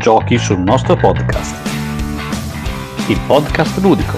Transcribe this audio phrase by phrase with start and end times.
[0.00, 1.54] Giochi sul nostro podcast.
[3.10, 4.16] Il podcast ludico.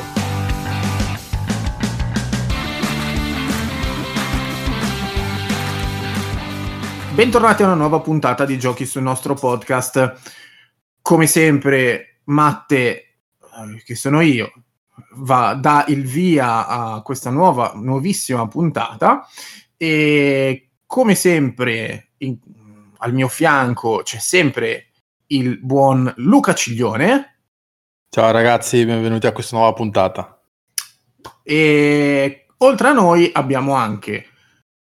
[7.13, 10.21] Bentornati a una nuova puntata di Giochi sul nostro podcast.
[11.03, 14.53] Come sempre, Matte, eh, che sono io,
[15.17, 19.27] va, dà il via a questa nuova, nuovissima puntata
[19.77, 22.39] e come sempre in,
[22.99, 24.87] al mio fianco c'è sempre
[25.33, 27.39] il buon Luca Ciglione.
[28.11, 30.43] Ciao ragazzi, benvenuti a questa nuova puntata.
[31.43, 34.27] E oltre a noi abbiamo anche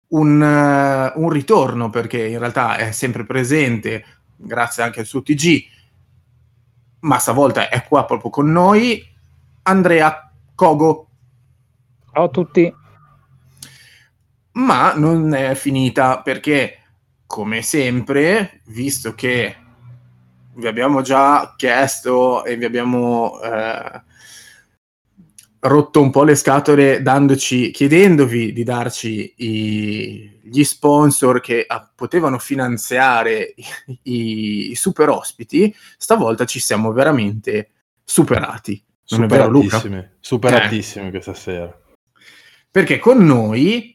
[0.09, 5.63] un, uh, un ritorno perché in realtà è sempre presente grazie anche al suo TG,
[7.01, 9.05] ma stavolta è qua proprio con noi,
[9.65, 11.11] Andrea Cogo.
[12.15, 12.75] Ciao a tutti.
[14.53, 16.79] Ma non è finita perché,
[17.27, 19.60] come sempre, visto che
[20.55, 24.03] vi abbiamo già chiesto e vi abbiamo eh,
[25.61, 31.93] rotto un po' le scatole dandoci, chiedendovi di darci i, gli sponsor che a, ah,
[31.95, 33.55] potevano finanziare
[34.03, 37.71] i, i, super ospiti, stavolta ci siamo veramente
[38.05, 38.83] superati.
[39.09, 39.83] Non è vero Luca?
[40.21, 41.11] Superatissimi eh.
[41.11, 41.77] questa sera.
[42.71, 43.95] Perché con noi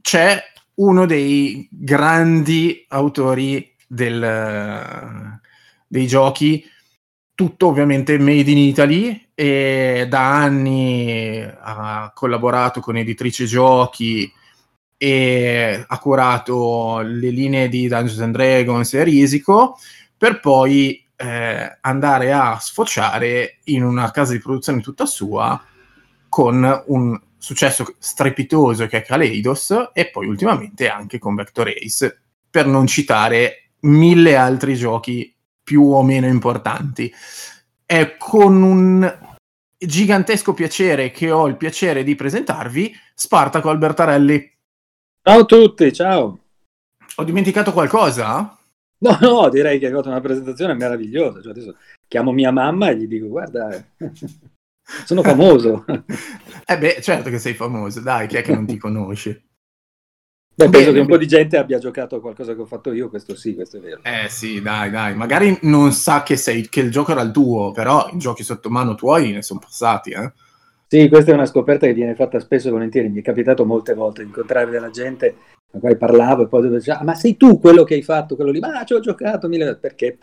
[0.00, 0.40] c'è
[0.74, 5.40] uno dei grandi autori del,
[5.94, 6.68] dei giochi,
[7.36, 14.30] tutto ovviamente made in Italy e da anni ha collaborato con editrice giochi
[14.96, 19.78] e ha curato le linee di Dungeons and Dragons e Risico
[20.16, 25.62] per poi eh, andare a sfociare in una casa di produzione tutta sua
[26.28, 32.20] con un successo strepitoso che è Kaleidos e poi ultimamente anche con Vector Ace
[32.50, 35.33] per non citare mille altri giochi
[35.64, 37.12] più o meno importanti.
[37.84, 39.18] È con un
[39.76, 44.52] gigantesco piacere che ho il piacere di presentarvi Spartaco Albertarelli.
[45.22, 46.38] Ciao a tutti, ciao.
[47.16, 48.58] Ho dimenticato qualcosa?
[48.98, 51.40] No, no, direi che hai fatto una presentazione meravigliosa.
[51.40, 51.76] Cioè adesso
[52.06, 53.84] chiamo mia mamma e gli dico, guarda,
[55.04, 55.84] sono famoso.
[56.66, 59.42] eh beh, certo che sei famoso, dai, chi è che non ti conosce?
[60.56, 63.08] Beh, penso che un po' di gente abbia giocato a qualcosa che ho fatto io,
[63.08, 64.00] questo sì, questo è vero.
[64.02, 67.72] Eh sì, dai, dai, magari non sa che, sei, che il gioco era il tuo,
[67.72, 70.32] però i giochi sotto mano tuoi ne sono passati, eh?
[70.86, 73.94] Sì, questa è una scoperta che viene fatta spesso e volentieri, mi è capitato molte
[73.94, 75.34] volte di incontrare della gente
[75.68, 78.52] con cui parlavo e poi dicevo, ah, ma sei tu quello che hai fatto, quello
[78.52, 80.18] lì, ma ci ho giocato mille perché?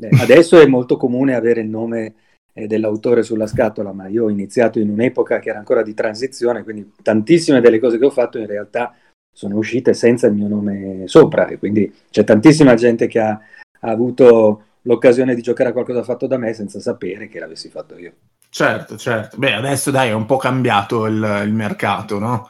[0.00, 2.14] Eh, adesso è molto comune avere il nome
[2.52, 6.64] eh, dell'autore sulla scatola, ma io ho iniziato in un'epoca che era ancora di transizione,
[6.64, 8.92] quindi tantissime delle cose che ho fatto in realtà
[9.36, 13.90] sono uscite senza il mio nome sopra e quindi c'è tantissima gente che ha, ha
[13.90, 18.14] avuto l'occasione di giocare a qualcosa fatto da me senza sapere che l'avessi fatto io.
[18.48, 19.36] Certo, certo.
[19.36, 22.48] Beh, adesso dai, è un po' cambiato il, il mercato, no?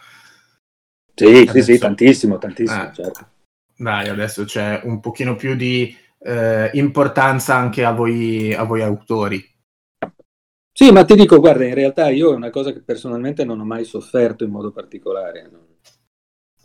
[1.13, 1.53] Sì, adesso...
[1.55, 2.93] sì, sì, tantissimo, tantissimo, eh.
[2.95, 3.29] certo.
[3.77, 9.45] Dai, adesso c'è un pochino più di eh, importanza anche a voi, a voi autori.
[10.71, 13.65] Sì, ma ti dico, guarda, in realtà io è una cosa che personalmente non ho
[13.65, 15.49] mai sofferto in modo particolare.
[15.51, 15.66] Non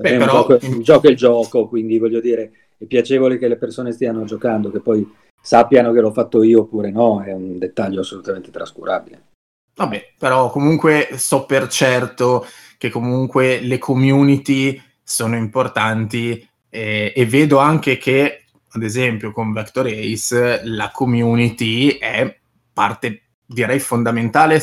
[0.01, 0.47] Beh, però...
[0.61, 4.71] il gioco è il gioco, quindi voglio dire, è piacevole che le persone stiano giocando,
[4.71, 5.09] che poi
[5.41, 9.29] sappiano che l'ho fatto io oppure no, è un dettaglio assolutamente trascurabile.
[9.75, 12.45] Vabbè, però comunque so per certo
[12.77, 19.87] che comunque le community sono importanti eh, e vedo anche che, ad esempio, con Vector
[19.87, 22.37] Ace la community è
[22.73, 24.61] parte, direi, fondamentale,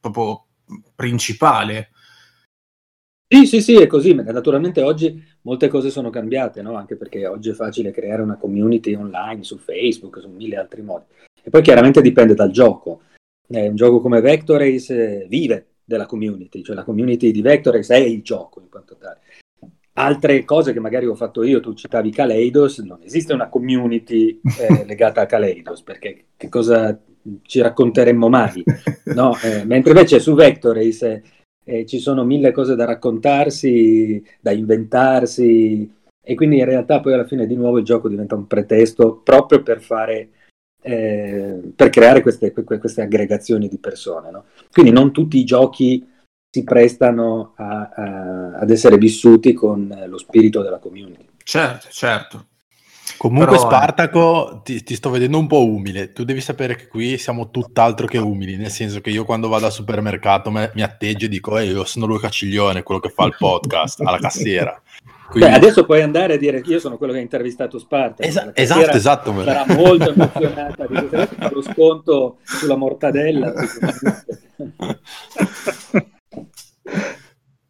[0.00, 0.44] proprio
[0.94, 1.90] principale
[3.28, 4.14] sì, sì, sì, è così.
[4.14, 6.74] Naturalmente oggi molte cose sono cambiate, no?
[6.74, 11.04] Anche perché oggi è facile creare una community online su Facebook, su mille altri modi.
[11.42, 13.00] E poi chiaramente dipende dal gioco.
[13.48, 17.74] Eh, un gioco come Vector Race eh, vive della community, cioè la community di Vector
[17.74, 19.20] Race è il gioco in quanto tale.
[19.94, 24.84] Altre cose che magari ho fatto io, tu citavi Kaleidos, non esiste una community eh,
[24.86, 27.00] legata a Kaleidos, perché che cosa
[27.42, 28.62] ci racconteremmo mai?
[29.14, 29.36] No?
[29.42, 31.22] Eh, mentre invece su Vector Race
[31.68, 35.92] eh, ci sono mille cose da raccontarsi, da inventarsi
[36.24, 39.62] e quindi in realtà poi alla fine di nuovo il gioco diventa un pretesto proprio
[39.62, 40.30] per fare
[40.80, 44.30] eh, per creare queste, queste, aggregazioni di persone.
[44.30, 44.44] No?
[44.70, 46.06] Quindi non tutti i giochi
[46.48, 51.26] si prestano a, a, ad essere vissuti con lo spirito della community.
[51.42, 52.46] Certo, certo.
[53.16, 53.66] Comunque Però, eh.
[53.66, 58.06] Spartaco ti, ti sto vedendo un po' umile, tu devi sapere che qui siamo tutt'altro
[58.06, 61.56] che umili, nel senso che io quando vado al supermercato me- mi atteggio e dico
[61.56, 64.80] ehi io sono Luca Ciglione, quello che fa il podcast alla cassiera.
[65.28, 68.22] Quindi- Beh, adesso puoi andare a dire io sono quello che ha intervistato Sparta.
[68.22, 69.42] Esa- esatto, esatto.
[69.42, 73.52] Sarà molto emozionata di fa lo sconto sulla mortadella.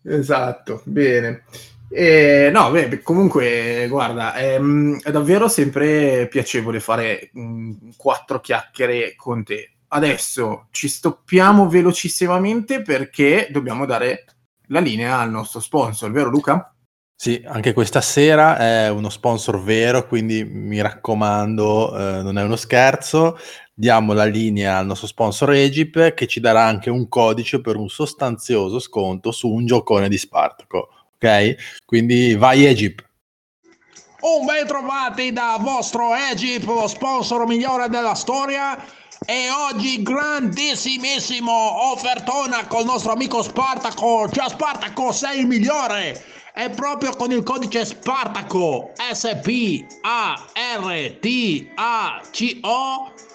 [0.09, 1.43] Esatto, bene.
[1.89, 9.45] Eh, no, beh, comunque, guarda, ehm, è davvero sempre piacevole fare mh, quattro chiacchiere con
[9.45, 9.77] te.
[9.89, 14.25] Adesso ci stoppiamo velocissimamente perché dobbiamo dare
[14.69, 16.75] la linea al nostro sponsor, vero Luca?
[17.19, 22.57] Sì, anche questa sera è uno sponsor vero, quindi mi raccomando, eh, non è uno
[22.57, 23.39] scherzo.
[23.73, 27.89] Diamo la linea al nostro sponsor Egip che ci darà anche un codice per un
[27.89, 30.89] sostanzioso sconto su un giocone di Spartaco.
[31.19, 31.57] Ok?
[31.85, 33.05] Quindi vai Egip.
[34.21, 38.77] Un ben trovati da vostro Egip, lo sponsor migliore della storia.
[39.25, 44.29] E oggi grandissimissimo offertona col nostro amico Spartaco.
[44.31, 46.23] Cioè Spartaco sei il migliore.
[46.55, 49.93] E proprio con il codice Spartaco S-P-A-R-T-A-C-O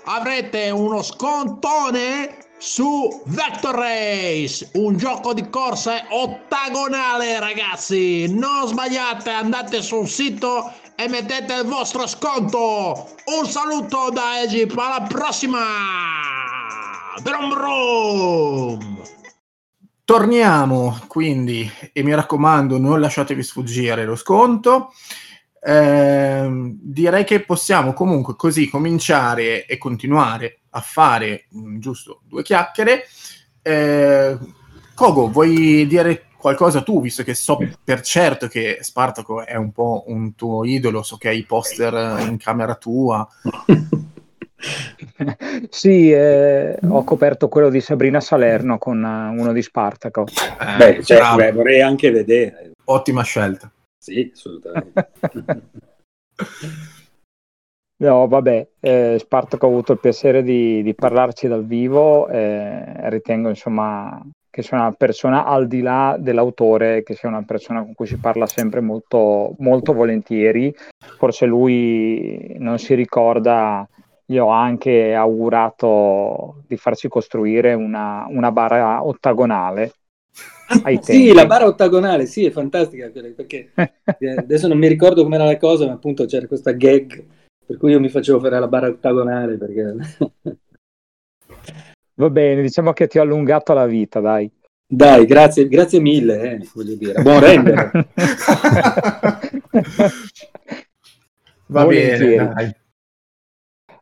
[0.06, 8.32] avrete uno scontone su Vector Race, un gioco di corse ottagonale ragazzi.
[8.32, 13.10] Non sbagliate, andate sul sito e mettete il vostro sconto.
[13.26, 15.60] Un saluto da Egip, alla prossima!
[17.24, 19.02] Brum brum!
[20.06, 24.94] Torniamo quindi, e mi raccomando, non lasciatevi sfuggire lo sconto.
[25.64, 33.04] Ehm, direi che possiamo comunque così cominciare e continuare a fare mh, giusto due chiacchiere.
[33.62, 34.38] Eh,
[34.94, 40.04] Kogo, vuoi dire qualcosa tu, visto che so per certo che Spartaco è un po'
[40.08, 43.28] un tuo idolo, so che hai i poster in camera tua.
[45.70, 50.26] sì, eh, ho coperto quello di Sabrina Salerno con eh, uno di Spartaco.
[50.26, 52.72] Eh, Beh, cioè, bravo, beh, vorrei anche vedere.
[52.86, 53.72] ottima scelta.
[53.98, 55.12] Sì, assolutamente.
[58.02, 63.50] No, vabbè, eh, Spartaco ha avuto il piacere di, di parlarci dal vivo, eh, ritengo
[63.50, 64.20] insomma
[64.50, 68.18] che sia una persona al di là dell'autore, che sia una persona con cui si
[68.18, 70.74] parla sempre molto, molto volentieri.
[71.20, 73.88] Forse lui non si ricorda,
[74.26, 79.94] gli ho anche augurato di farci costruire una, una bara ottagonale.
[80.84, 83.72] ai sì, la bara ottagonale, sì, è fantastica perché
[84.38, 87.40] adesso non mi ricordo com'era la cosa, ma appunto c'era questa gag
[87.72, 89.96] per cui io mi facevo fare la bara ottagonale perché...
[92.16, 94.52] Va bene, diciamo che ti ho allungato la vita, dai.
[94.86, 97.22] Dai, grazie, grazie mille, eh, voglio dire.
[97.22, 97.92] Buon rendere.
[101.68, 102.36] Va Volentieri.
[102.36, 102.76] bene, dai.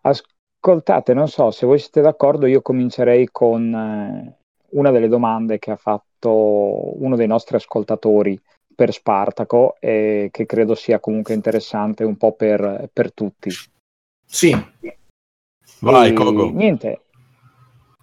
[0.02, 4.36] Ascoltate, non so se voi siete d'accordo, io comincerei con eh,
[4.70, 8.42] una delle domande che ha fatto uno dei nostri ascoltatori
[8.80, 13.50] per Spartaco e che credo sia comunque interessante un po' per, per tutti.
[14.26, 14.56] Sì,
[15.80, 16.50] Vai, E Kogo.
[16.52, 17.02] Niente,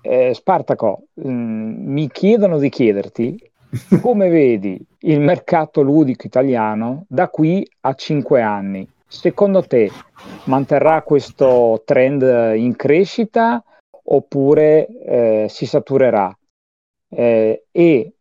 [0.02, 3.50] Eh, Spartaco, mm, mi chiedono di chiederti
[4.02, 8.86] come vedi il mercato ludico italiano da qui a cinque anni.
[9.06, 9.90] Secondo te
[10.44, 13.64] manterrà questo trend in crescita
[14.08, 16.36] oppure eh, si saturerà?
[17.08, 18.12] Eh, e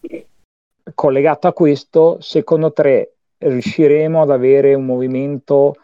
[0.94, 5.76] collegato a questo, secondo te riusciremo ad avere un movimento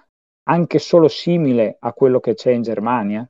[0.49, 3.27] anche solo simile a quello che c'è in Germania?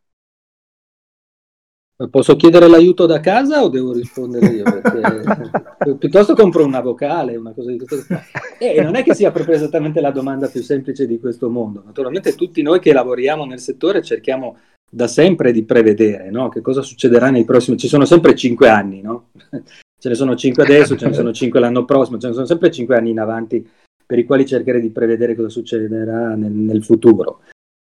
[2.09, 4.63] Posso chiedere l'aiuto da casa o devo rispondere io?
[4.63, 7.95] Perché piuttosto compro una vocale, una cosa di tipo.
[8.57, 11.83] E non è che sia proprio esattamente la domanda più semplice di questo mondo.
[11.85, 14.57] Naturalmente tutti noi che lavoriamo nel settore cerchiamo
[14.89, 16.49] da sempre di prevedere no?
[16.49, 17.77] che cosa succederà nei prossimi...
[17.77, 19.29] Ci sono sempre cinque anni, no?
[20.01, 22.71] Ce ne sono cinque adesso, ce ne sono cinque l'anno prossimo, ce ne sono sempre
[22.71, 23.63] cinque anni in avanti
[24.03, 27.41] per i quali cercherei di prevedere cosa succederà nel, nel futuro.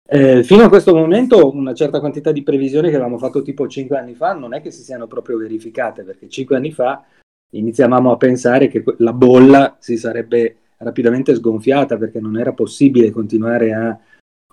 [0.07, 3.97] Eh, fino a questo momento una certa quantità di previsioni che avevamo fatto tipo 5
[3.97, 7.03] anni fa non è che si siano proprio verificate, perché 5 anni fa
[7.49, 13.73] iniziavamo a pensare che la bolla si sarebbe rapidamente sgonfiata perché non era possibile continuare
[13.73, 13.97] a,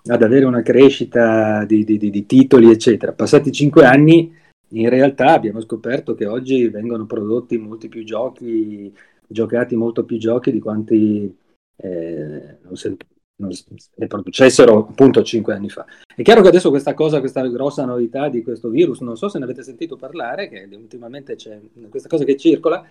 [0.05, 3.11] ad avere una crescita di, di- di- di titoli, eccetera.
[3.11, 4.33] Passati 5 anni,
[4.71, 8.93] in realtà abbiamo scoperto che oggi vengono prodotti molti più giochi,
[9.27, 11.37] giocati molto più giochi di quanti
[11.77, 12.97] eh, non se-
[13.41, 15.85] non se ne producessero appunto cinque anni fa.
[16.15, 19.39] È chiaro che adesso questa cosa, questa grossa novità di questo virus, non so se
[19.39, 21.59] ne avete sentito parlare, che ultimamente c'è
[21.89, 22.85] questa cosa che circola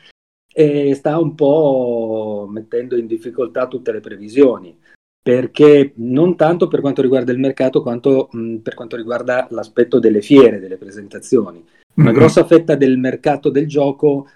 [0.52, 4.76] e sta un po' mettendo in difficoltà tutte le previsioni.
[5.22, 10.22] Perché non tanto per quanto riguarda il mercato quanto mh, per quanto riguarda l'aspetto delle
[10.22, 11.62] fiere, delle presentazioni.
[11.94, 12.16] Una Mhm.
[12.16, 14.28] grossa fetta del mercato del gioco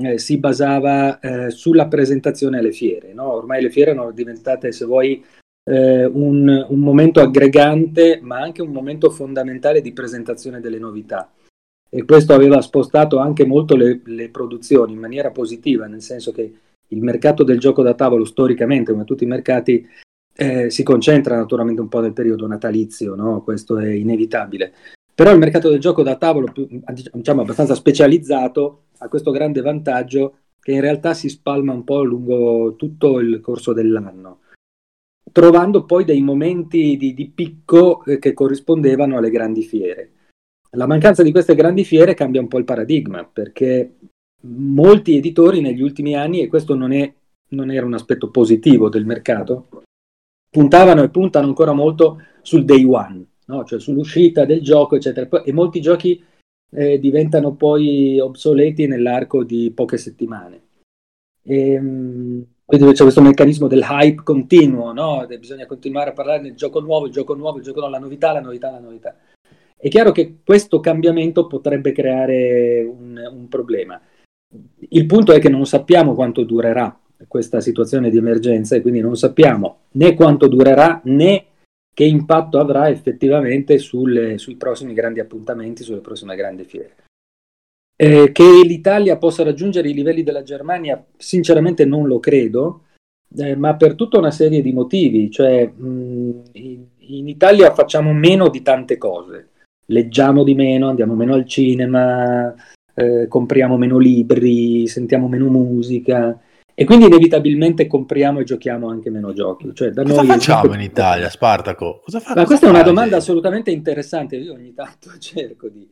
[0.00, 3.12] eh, si basava eh, sulla presentazione alle fiere.
[3.12, 3.32] no?
[3.32, 5.22] Ormai le fiere erano diventate, se vuoi,
[5.70, 11.30] eh, un, un momento aggregante, ma anche un momento fondamentale di presentazione delle novità.
[11.88, 16.52] E questo aveva spostato anche molto le, le produzioni in maniera positiva, nel senso che
[16.88, 19.86] il mercato del gioco da tavolo storicamente, come tutti i mercati,
[20.34, 23.42] eh, si concentra naturalmente un po' nel periodo natalizio, no?
[23.42, 24.72] questo è inevitabile.
[25.14, 26.52] Però il mercato del gioco da tavolo,
[27.12, 32.76] diciamo abbastanza specializzato, ha questo grande vantaggio che in realtà si spalma un po' lungo
[32.76, 34.40] tutto il corso dell'anno,
[35.30, 40.10] trovando poi dei momenti di, di picco che corrispondevano alle grandi fiere.
[40.70, 43.96] La mancanza di queste grandi fiere cambia un po' il paradigma, perché
[44.44, 47.12] molti editori negli ultimi anni, e questo non, è,
[47.48, 49.82] non era un aspetto positivo del mercato,
[50.52, 53.64] puntavano e puntano ancora molto sul day one, no?
[53.64, 55.42] cioè sull'uscita del gioco, eccetera.
[55.42, 56.22] E molti giochi
[56.74, 60.60] eh, diventano poi obsoleti nell'arco di poche settimane.
[61.42, 65.26] E, mh, quindi c'è questo meccanismo del hype continuo, no?
[65.26, 68.32] Bisogna continuare a parlare del gioco nuovo, il gioco nuovo, il gioco nuovo, la novità,
[68.32, 69.16] la novità, la novità.
[69.74, 73.98] È chiaro che questo cambiamento potrebbe creare un, un problema.
[74.90, 76.94] Il punto è che non sappiamo quanto durerà
[77.28, 81.46] questa situazione di emergenza e quindi non sappiamo né quanto durerà né
[81.94, 86.96] che impatto avrà effettivamente sulle- sui prossimi grandi appuntamenti, sulle prossime grandi fiere.
[87.94, 92.84] Eh, che l'Italia possa raggiungere i livelli della Germania, sinceramente non lo credo,
[93.36, 95.30] eh, ma per tutta una serie di motivi.
[95.30, 99.50] Cioè, mh, in, in Italia facciamo meno di tante cose,
[99.86, 102.54] leggiamo di meno, andiamo meno al cinema,
[102.94, 106.38] eh, compriamo meno libri, sentiamo meno musica
[106.74, 109.70] e quindi inevitabilmente compriamo e giochiamo anche meno giochi.
[109.74, 112.00] Cioè, da Cosa noi facciamo esiste- in Italia, Spartaco?
[112.04, 114.36] Cosa fa- ma cosa questa è una domanda assolutamente interessante.
[114.36, 115.88] Io ogni tanto cerco di,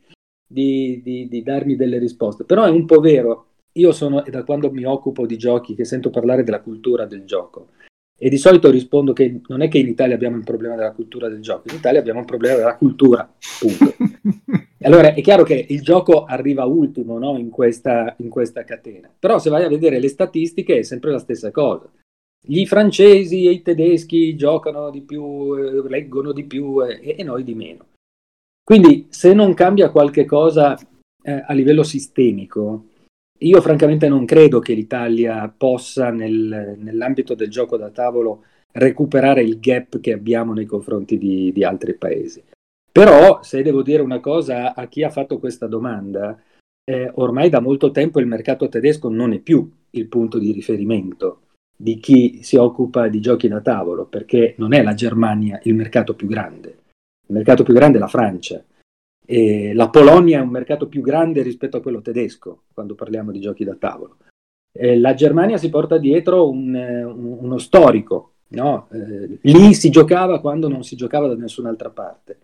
[0.47, 3.45] di- di- di darmi delle risposte, però è un po' vero.
[3.73, 7.69] Io sono, da quando mi occupo di giochi, che sento parlare della cultura del gioco.
[8.23, 11.27] E di solito rispondo che non è che in Italia abbiamo un problema della cultura
[11.27, 13.27] del gioco, in Italia abbiamo un problema della cultura,
[13.59, 13.95] punto.
[14.83, 19.37] Allora è chiaro che il gioco arriva ultimo no, in, questa, in questa catena, però
[19.37, 21.89] se vai a vedere le statistiche è sempre la stessa cosa.
[22.43, 27.43] Gli francesi e i tedeschi giocano di più, eh, leggono di più eh, e noi
[27.43, 27.85] di meno.
[28.63, 30.75] Quindi se non cambia qualche cosa
[31.21, 32.85] eh, a livello sistemico,
[33.37, 39.59] io francamente non credo che l'Italia possa nel- nell'ambito del gioco da tavolo recuperare il
[39.59, 42.41] gap che abbiamo nei confronti di, di altri paesi.
[42.91, 46.37] Però, se devo dire una cosa a chi ha fatto questa domanda,
[46.83, 51.41] eh, ormai da molto tempo il mercato tedesco non è più il punto di riferimento
[51.81, 56.13] di chi si occupa di giochi da tavolo, perché non è la Germania il mercato
[56.13, 56.69] più grande,
[57.27, 58.63] il mercato più grande è la Francia.
[59.25, 63.39] E la Polonia è un mercato più grande rispetto a quello tedesco quando parliamo di
[63.39, 64.17] giochi da tavolo.
[64.73, 68.87] Eh, la Germania si porta dietro un, un- uno storico, no?
[68.91, 72.37] Eh, lì si giocava quando non si giocava da nessun'altra parte.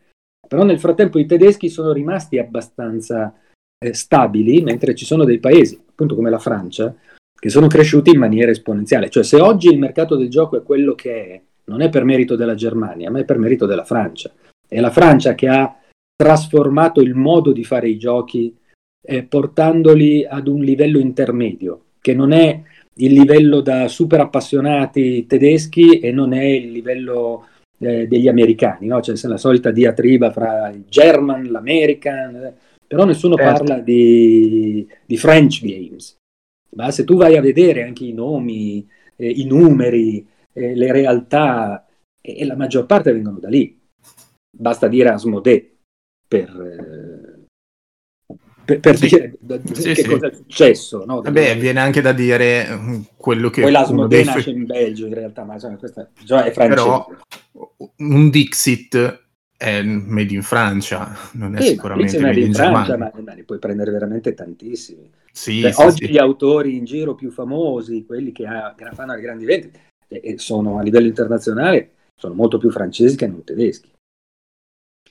[0.48, 3.34] Però nel frattempo i tedeschi sono rimasti abbastanza
[3.78, 6.96] eh, stabili, mentre ci sono dei paesi, appunto come la Francia,
[7.40, 9.10] che sono cresciuti in maniera esponenziale.
[9.10, 12.36] Cioè se oggi il mercato del gioco è quello che è, non è per merito
[12.36, 14.32] della Germania, ma è per merito della Francia.
[14.68, 15.78] È la Francia che ha
[16.16, 18.56] trasformato il modo di fare i giochi
[19.06, 22.62] eh, portandoli ad un livello intermedio, che non è
[22.96, 27.46] il livello da super appassionati tedeschi e non è il livello
[27.80, 29.00] eh, degli americani, no?
[29.00, 32.54] C'è la solita diatriba fra il German, l'American, eh,
[32.88, 33.64] però nessuno Certo.
[33.64, 36.16] parla di, di French games.
[36.76, 41.86] Ma se tu vai a vedere anche i nomi, eh, i numeri, eh, le realtà,
[42.22, 43.80] e, e la maggior parte vengono da lì.
[44.58, 45.76] Basta dire Asmodee
[46.28, 47.37] per, eh,
[48.68, 49.08] per, per Sì.
[49.08, 50.08] dire da- Sì, che sì.
[50.08, 51.06] cosa è successo.
[51.06, 51.22] No?
[51.22, 55.06] Vabbè, viene anche da dire mm, quello che Poi uno l'Asmodee dei nasce in Belgio
[55.08, 56.76] in realtà, ma insomma, questa già è francese.
[56.76, 57.08] Però
[57.98, 59.26] un Dixit
[59.58, 63.34] è made in Francia, non è Sì, sicuramente è made in in Francia, ma, ma
[63.34, 65.10] ne puoi prendere veramente tantissimi.
[65.32, 69.16] Sì, Cioè, sì, oggi gli autori in giro più famosi, quelli che, ha- che fanno
[69.16, 73.44] le grandi vendite, e, e sono a livello internazionale, sono molto più francesi che non
[73.46, 73.90] tedeschi.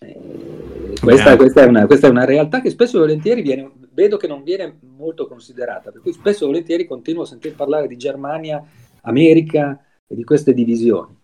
[0.01, 0.56] Eh,
[1.01, 4.27] questa, questa è una, questa è una realtà che spesso e volentieri viene, vedo che
[4.27, 8.63] non viene molto considerata, per cui spesso e volentieri continuo a sentir parlare di Germania,
[9.03, 11.15] America e di queste divisioni.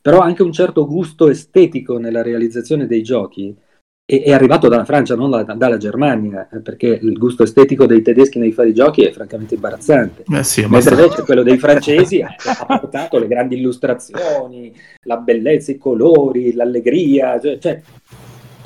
[0.00, 3.56] Però anche un certo gusto estetico nella realizzazione dei giochi
[4.08, 8.02] e è arrivato dalla Francia, non da, dalla Germania, eh, perché il gusto estetico dei
[8.02, 10.22] tedeschi nei fari giochi è francamente imbarazzante.
[10.32, 15.72] Eh sì, Mentre invece quello dei francesi ha, ha, portato le grandi illustrazioni, la bellezza,
[15.72, 17.82] i colori, l'allegria, cioè, cioè,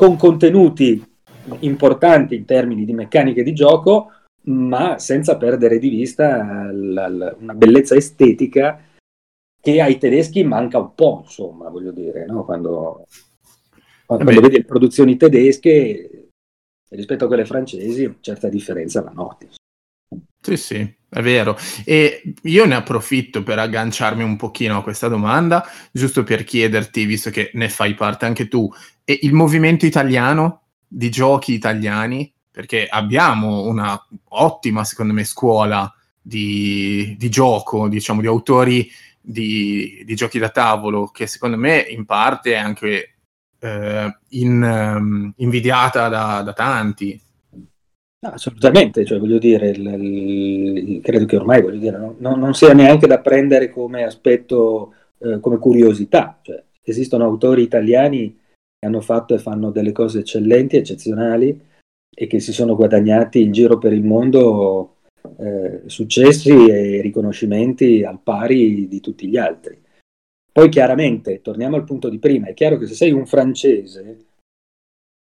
[0.01, 1.05] con contenuti
[1.59, 4.13] importanti in termini di meccaniche di gioco,
[4.45, 8.83] ma senza perdere di vista la, la, una bellezza estetica
[9.61, 12.47] che ai tedeschi manca un po', insomma, voglio dire, no?
[12.47, 13.05] quando
[14.07, 14.41] quando Beh.
[14.41, 16.31] vedi le produzioni tedesche
[16.89, 19.49] rispetto a quelle francesi, una certa differenza la noti.
[20.43, 21.59] Sì, sì, è vero.
[21.85, 27.29] E io ne approfitto per agganciarmi un pochino a questa domanda, giusto per chiederti, visto
[27.29, 28.73] che ne fai parte anche tu,
[29.11, 37.17] e il movimento italiano di giochi italiani, perché abbiamo una ottima, secondo me, scuola di,
[37.19, 38.89] di gioco, diciamo, di autori
[39.21, 43.15] di, di, giochi da tavolo, che secondo me in parte è anche
[43.59, 47.21] eh, in, um, invidiata da, da tanti.
[48.21, 52.75] No, assolutamente, cioè, voglio dire, il, il, credo che ormai dire, no, no, non sia
[52.75, 56.39] neanche da prendere come aspetto, eh, come curiosità.
[56.41, 58.39] Cioè, esistono autori italiani
[58.81, 61.69] hanno fatto e fanno delle cose eccellenti, eccezionali
[62.13, 64.97] e che si sono guadagnati in giro per il mondo
[65.39, 69.81] eh, successi e riconoscimenti al pari di tutti gli altri.
[70.53, 74.25] Poi chiaramente, torniamo al punto di prima, è chiaro che se sei un francese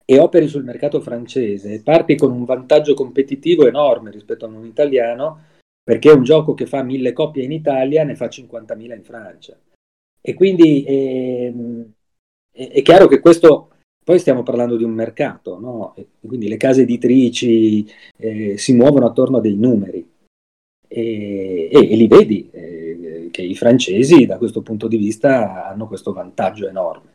[0.04, 5.44] e operi sul mercato francese, parti con un vantaggio competitivo enorme rispetto a un italiano,
[5.82, 9.56] perché un gioco che fa mille copie in Italia ne fa 50.000 in Francia.
[10.20, 11.52] E quindi è,
[12.52, 13.70] è, è chiaro che questo,
[14.04, 15.94] poi stiamo parlando di un mercato, no?
[16.20, 20.06] quindi le case editrici eh, si muovono attorno a dei numeri
[20.88, 22.50] e, e, e li vedi.
[22.52, 22.82] Eh,
[23.32, 27.10] che i francesi da questo punto di vista hanno questo vantaggio enorme.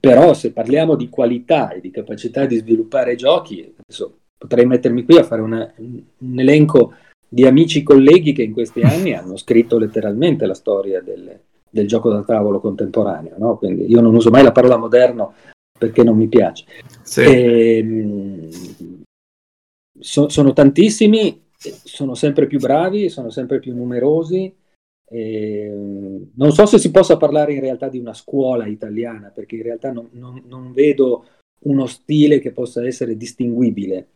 [0.00, 5.16] Però se parliamo di qualità e di capacità di sviluppare giochi, adesso potrei mettermi qui
[5.18, 6.94] a fare una, un elenco
[7.28, 11.38] di amici colleghi che in questi anni hanno scritto letteralmente la storia del,
[11.70, 13.34] del gioco da tavolo contemporaneo.
[13.38, 13.56] No?
[13.58, 15.34] Quindi io non uso mai la parola moderno
[15.78, 16.64] perché non mi piace.
[17.02, 17.22] Sì.
[17.22, 18.48] E, ehm,
[19.98, 24.54] so, sono tantissimi, sono sempre più bravi, sono sempre più numerosi
[25.08, 25.72] eh,
[26.34, 29.92] non so se si possa parlare in realtà di una scuola italiana, perché in realtà
[29.92, 31.26] non, non, non vedo
[31.60, 34.08] uno stile che possa essere distinguibile,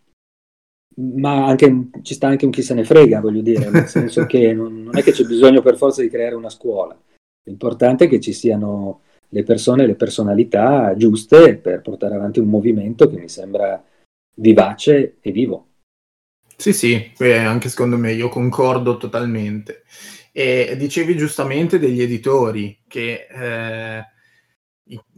[0.96, 4.52] ma anche, ci sta anche un chi se ne frega, voglio dire, nel senso che
[4.52, 6.98] non, non è che c'è bisogno per forza di creare una scuola,
[7.44, 13.08] l'importante è che ci siano le persone, le personalità giuste per portare avanti un movimento
[13.08, 13.82] che mi sembra
[14.36, 15.66] vivace e vivo.
[16.56, 19.84] Sì, sì, anche secondo me io concordo totalmente.
[20.32, 24.04] E dicevi giustamente degli editori che eh,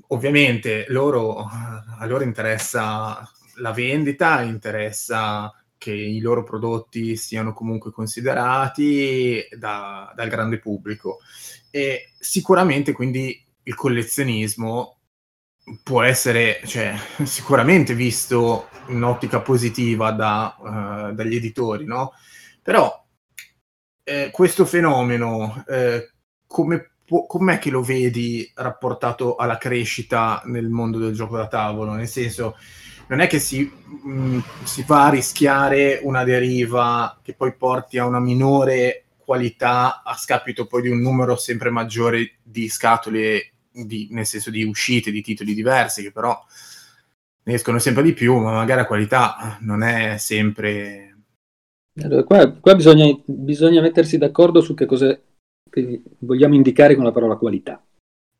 [0.08, 9.44] ovviamente loro, a loro interessa la vendita, interessa che i loro prodotti siano comunque considerati
[9.58, 11.18] da, dal grande pubblico.
[11.74, 14.98] E sicuramente quindi il collezionismo
[15.82, 22.12] può essere cioè, sicuramente visto in un'ottica positiva da, uh, dagli editori, no?
[22.62, 23.02] Però
[24.04, 26.12] eh, questo fenomeno, eh,
[26.46, 26.88] come
[27.26, 31.92] com'è che lo vedi rapportato alla crescita nel mondo del gioco da tavolo?
[31.92, 32.56] Nel senso,
[33.08, 37.98] non è che si, mh, mm, si va a rischiare una deriva che poi porti
[37.98, 44.08] a una minore qualità a scapito poi di un numero sempre maggiore di scatole, di,
[44.10, 46.38] nel senso di uscite di titoli diversi, che però
[47.44, 51.16] ne escono sempre di più, ma magari la qualità non è sempre
[52.02, 55.18] allora, qua, qua bisogna, bisogna, mettersi d'accordo su che cosa
[56.18, 57.82] vogliamo indicare con la parola qualità.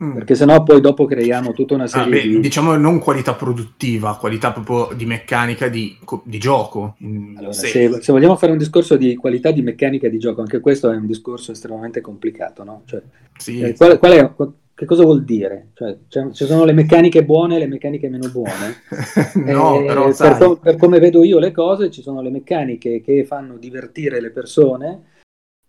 [0.03, 0.15] Mm.
[0.15, 2.41] Perché sennò poi dopo creiamo tutta una serie ah, beh, di...
[2.41, 6.97] Diciamo non qualità produttiva, qualità proprio di meccanica di, di gioco.
[7.37, 10.91] Allora, se, se, vogliamo fare un discorso di qualità di meccanica di gioco, anche questo
[10.91, 12.83] è un discorso estremamente complicato, no?
[12.85, 13.01] Cioè,
[13.37, 13.61] sì.
[13.61, 14.33] eh, qual, qual è,
[14.75, 15.69] che cosa vuol dire?
[15.75, 15.99] Cioè,
[16.33, 18.83] ci sono le meccaniche buone e le meccaniche meno buone.
[19.53, 23.01] no, eh, però, per, com- per, come vedo io le cose, ci sono le meccaniche
[23.01, 25.03] che fanno divertire le persone,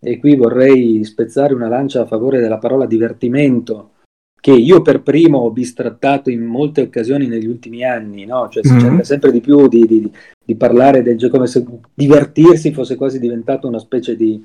[0.00, 3.92] e qui vorrei spezzare una lancia a favore della parola divertimento,
[4.44, 8.50] che io per primo ho bistrattato in molte occasioni negli ultimi anni, no?
[8.50, 8.80] cioè si mm-hmm.
[8.80, 10.12] cerca sempre di più di, di,
[10.44, 14.44] di parlare del gioco come se divertirsi fosse quasi diventato una specie di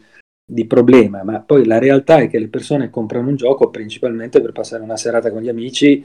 [0.49, 4.53] di problema, ma poi la realtà è che le persone comprano un gioco principalmente per
[4.53, 6.03] passare una serata con gli amici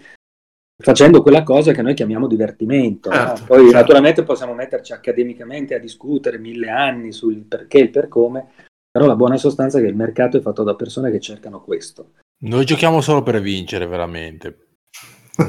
[0.76, 3.10] facendo quella cosa che noi chiamiamo divertimento.
[3.10, 3.46] Certo, no?
[3.46, 3.76] Poi certo.
[3.76, 8.48] naturalmente possiamo metterci accademicamente a discutere mille anni sul perché e il per come,
[8.90, 12.10] però la buona sostanza è che il mercato è fatto da persone che cercano questo.
[12.44, 14.58] Noi giochiamo solo per vincere, veramente.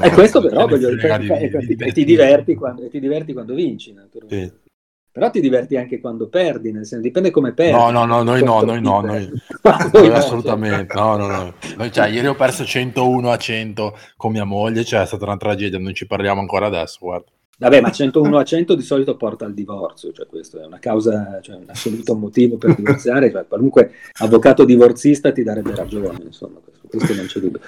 [0.02, 2.04] E questo però voglio dire, di- e- di e ti divertirmi.
[2.04, 4.54] diverti quando, e ti diverti quando vinci, naturalmente.
[4.62, 4.64] Sì.
[5.12, 7.72] Però ti diverti anche quando perdi, nel senso, dipende come perdi.
[7.72, 9.30] No, no, no, noi no, noi no, noi,
[9.92, 11.54] noi assolutamente, no, no, no.
[11.76, 15.38] Noi, cioè, ieri ho perso 101 a 100 con mia moglie, cioè è stata una
[15.38, 17.30] tragedia, non ci parliamo ancora adesso, guarda.
[17.58, 21.38] Vabbè, ma 101 a 100 di solito porta al divorzio, cioè questo è una causa,
[21.40, 26.75] cioè un assoluto motivo per divorziare, cioè qualunque avvocato divorzista ti darebbe ragione, insomma, questo,
[26.88, 27.60] questo non c'è dubbio.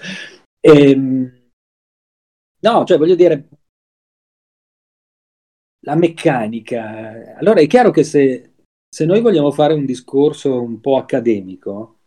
[0.60, 1.50] Ehm,
[2.60, 3.48] no, cioè voglio dire,
[5.80, 8.54] la meccanica, allora è chiaro che se,
[8.88, 11.98] se noi vogliamo fare un discorso un po' accademico,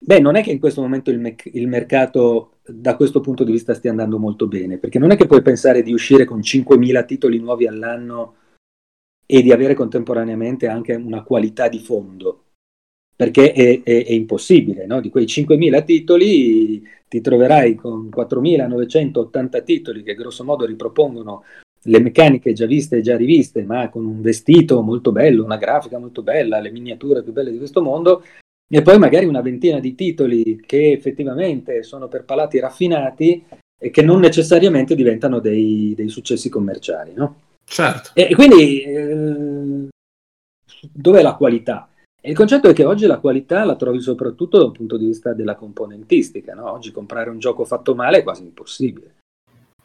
[0.00, 3.50] Beh, non è che in questo momento il, mec- il mercato da questo punto di
[3.50, 7.04] vista stia andando molto bene, perché non è che puoi pensare di uscire con 5.000
[7.04, 8.36] titoli nuovi all'anno
[9.26, 12.44] e di avere contemporaneamente anche una qualità di fondo,
[13.18, 15.00] perché è, è- è impossibile, no?
[15.00, 21.42] Di quei 5.000 titoli ti troverai con 4.980 titoli che grosso modo ripropongono
[21.82, 25.98] le meccaniche già viste e già riviste, ma con un vestito molto bello, una grafica
[25.98, 28.22] molto bella, le miniature più belle di questo mondo,
[28.70, 33.44] e poi magari una ventina di titoli che effettivamente sono per palati raffinati
[33.80, 37.40] e che non necessariamente diventano dei, dei successi commerciali, no?
[37.64, 38.10] Certo.
[38.14, 39.88] E, e quindi eh,
[40.92, 41.87] dov'è la qualità?
[42.20, 45.34] E il concetto è che oggi la qualità la trovi soprattutto dal punto di vista
[45.34, 46.72] della componentistica, no?
[46.72, 49.14] Oggi comprare un gioco fatto male è quasi impossibile.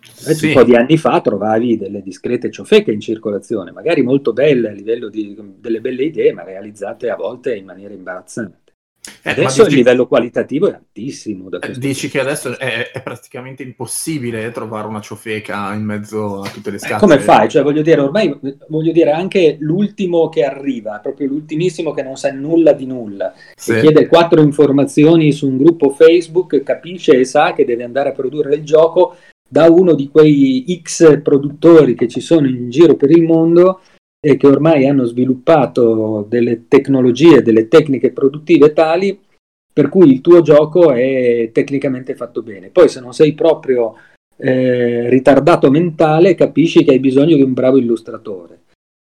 [0.01, 0.47] Sì.
[0.47, 4.73] Un po' di anni fa trovavi delle discrete ciofeche in circolazione, magari molto belle a
[4.73, 8.62] livello di delle belle idee, ma realizzate a volte in maniera imbarazzante.
[9.21, 11.49] Eh, Adesso ma il dici- livello qualitativo è altissimo.
[11.51, 16.49] Eh, Dici punto che adesso è, è praticamente impossibile trovare una ciofeca in mezzo a
[16.49, 16.99] tutte le Eh, scatole.
[16.99, 17.49] Come fai?
[17.49, 18.37] Cioè, voglio dire, ormai
[18.69, 23.73] voglio dire anche l'ultimo che arriva, proprio l'ultimissimo che non sa nulla di nulla, Sì.
[23.73, 28.13] e chiede quattro informazioni su un gruppo Facebook, capisce e sa che deve andare a
[28.13, 29.15] produrre il gioco
[29.47, 33.81] da uno di quei X produttori che ci sono in giro per il mondo
[34.25, 39.19] e che ormai hanno sviluppato delle tecnologie, delle tecniche produttive tali
[39.73, 42.69] per cui il tuo gioco è tecnicamente fatto bene.
[42.69, 43.95] Poi se non sei proprio
[44.38, 48.62] eh, ritardato mentale, capisci che hai bisogno di un bravo illustratore.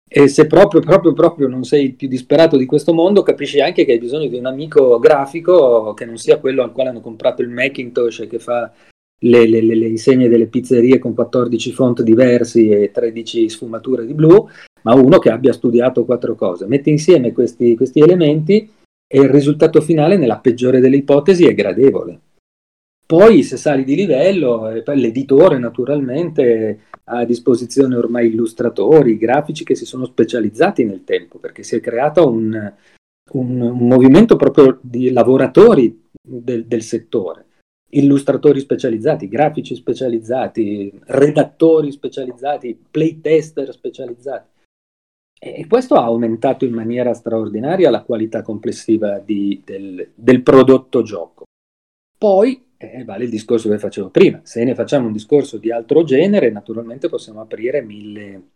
[0.08, 3.84] E se proprio, proprio, proprio non sei il più disperato di questo mondo, capisci anche
[3.84, 7.42] che hai bisogno di un amico grafico che non sia quello al quale hanno comprato
[7.42, 8.72] il Macintosh e che fa
[9.20, 14.14] le, le- le- le insegne delle pizzerie con 14 font diversi e 13 sfumature di
[14.14, 14.48] blu,
[14.86, 16.66] ma uno che abbia studiato quattro cose.
[16.66, 18.70] Metti insieme questi, questi elementi
[19.04, 22.20] e il risultato finale, nella peggiore delle ipotesi, è gradevole.
[23.04, 29.74] Poi, se sali di livello, eh, l'editore naturalmente ha a disposizione ormai illustratori, grafici che
[29.74, 32.72] si sono specializzati nel tempo, perché si è creato un,
[33.32, 37.46] un- un movimento proprio di lavoratori del, del settore,
[37.90, 44.54] illustratori specializzati, grafici specializzati, redattori specializzati, playtester specializzati.
[45.38, 51.44] E questo ha aumentato in maniera straordinaria la qualità complessiva di- del, del prodotto gioco.
[52.16, 56.04] Poi eh, vale il discorso che facevo prima, se ne facciamo un discorso di altro
[56.04, 58.50] genere, naturalmente possiamo aprire mille,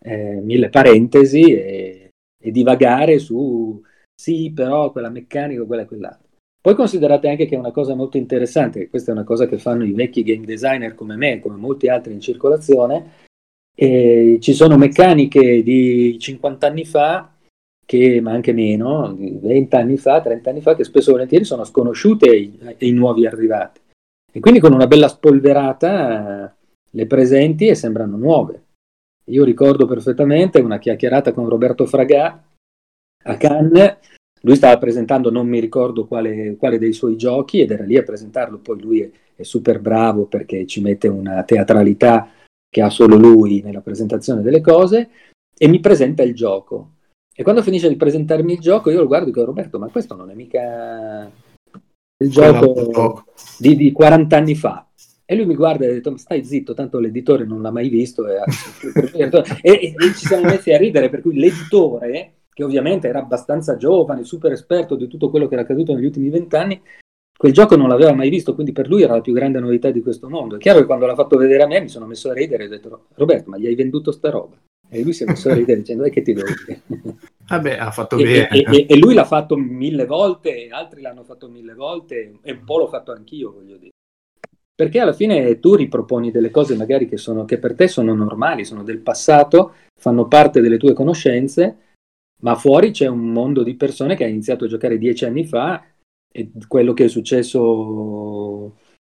[0.00, 3.80] eh, mille parentesi e, e divagare su
[4.14, 6.28] sì, però quella meccanica, quella e quell'altra.
[6.60, 9.84] Poi considerate anche che è una cosa molto interessante, questa è una cosa che fanno
[9.84, 13.28] i vecchi game designer come me, come molti altri in circolazione,
[13.74, 17.32] e ci sono meccaniche di 50 anni fa,
[17.84, 21.44] che, ma anche meno, di 20 anni fa, 30 anni fa, che spesso e volentieri
[21.44, 23.80] sono sconosciute ai, ai nuovi arrivati.
[24.32, 26.54] E quindi con una bella spolverata
[26.92, 28.64] le presenti e sembrano nuove.
[29.24, 32.42] Io ricordo perfettamente una chiacchierata con Roberto Fragà
[33.24, 33.96] a Cannes.
[34.42, 38.02] Lui stava presentando, non mi ricordo quale, quale dei suoi giochi, ed era lì a
[38.02, 38.58] presentarlo.
[38.58, 42.28] Poi lui è, è super bravo perché ci mette una teatralità
[42.70, 45.10] che ha solo lui nella presentazione delle cose,
[45.58, 46.92] e mi presenta il gioco.
[47.34, 50.14] E quando finisce di presentarmi il gioco, io lo guardo e dico: Roberto, ma questo
[50.14, 51.30] non è mica
[52.22, 53.24] il gioco
[53.58, 54.86] di, di 40 anni fa.
[55.24, 58.26] E lui mi guarda e ha detto: Stai zitto, tanto l'editore non l'ha mai visto.
[58.26, 58.38] E,
[59.62, 61.08] e- e ci siamo messi a ridere.
[61.08, 65.62] Per cui l'editore, che ovviamente era abbastanza giovane, super esperto di tutto quello che era
[65.62, 66.80] accaduto negli ultimi vent'anni,
[67.40, 70.02] quel gioco non l'aveva mai visto, quindi per lui era la più grande novità di
[70.02, 70.56] questo mondo.
[70.56, 72.66] È chiaro che quando l'ha fatto vedere a me mi sono messo a ridere e
[72.66, 74.58] ho detto: Roberto, ma gli hai venduto sta roba?
[74.90, 76.82] E lui si è messo a ridere dicendo: E che ti devo dire?
[77.48, 78.48] Vabbè, ha fatto E, bene.
[78.50, 82.62] e- e- e lui l'ha fatto mille volte, altri l'hanno fatto mille volte, e un
[82.62, 83.92] po' l'ho fatto anch'io, voglio dire.
[84.74, 88.66] Perché alla fine tu riproponi delle cose magari che, sono, che per te sono normali,
[88.66, 91.76] sono del passato, fanno parte delle tue conoscenze,
[92.42, 95.82] ma fuori c'è un mondo di persone che ha iniziato a giocare dieci anni fa
[96.32, 98.76] e quello che è successo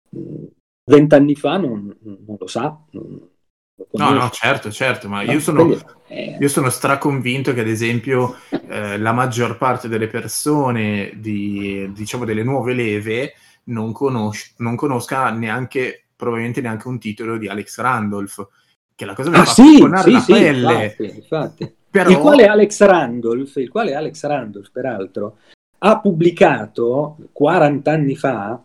[0.09, 0.45] mh,
[0.85, 2.77] vent'anni fa non, non lo sa.
[2.91, 3.29] Non
[3.75, 4.13] lo No, conosce.
[4.13, 8.35] no, certo, certo, ma No, io sono, quindi, eh, io sono straconvinto che ad esempio
[8.67, 13.33] eh, la maggior parte delle persone di, diciamo, delle nuove leve
[13.65, 18.47] non, conosc- non conosca neanche, probabilmente neanche un titolo di Alex Randolph,
[18.95, 20.95] che la cosa mi Ah fa sì, sì, la sì, pelle.
[20.95, 21.75] infatti, infatti.
[21.89, 25.37] Però, Il quale Alex Randolph, il quale Alex Randolph, peraltro,
[25.83, 28.63] ha pubblicato 40 anni fa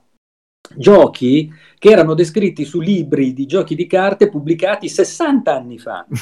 [0.75, 6.07] giochi che erano descritti su libri di giochi di carte pubblicati 60 anni fa.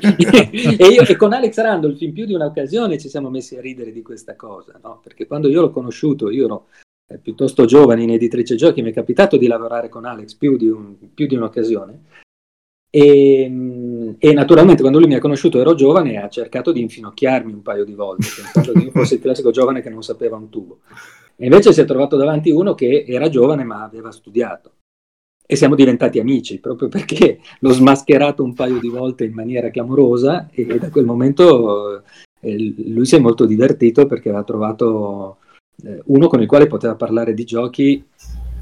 [0.00, 3.92] e io e con Alex Randolph in più di un'occasione ci siamo messi a ridere
[3.92, 5.00] di questa cosa, no?
[5.02, 6.66] perché quando io l'ho conosciuto, io ero
[7.08, 10.68] eh, piuttosto giovane in editrice giochi, mi è capitato di lavorare con Alex più di,
[10.68, 12.00] un- più di un'occasione.
[12.98, 16.80] E, mh, e naturalmente quando lui mi ha conosciuto ero giovane e ha cercato di
[16.80, 20.36] infinocchiarmi un paio di volte, pensando che io fossi il classico giovane che non sapeva
[20.36, 20.80] un tubo.
[21.36, 24.72] E invece si è trovato davanti uno che era giovane ma aveva studiato.
[25.46, 30.48] E siamo diventati amici proprio perché l'ho smascherato un paio di volte in maniera clamorosa
[30.50, 32.02] e da quel momento
[32.40, 35.36] eh, lui si è molto divertito perché aveva trovato
[35.84, 38.04] eh, uno con il quale poteva parlare di giochi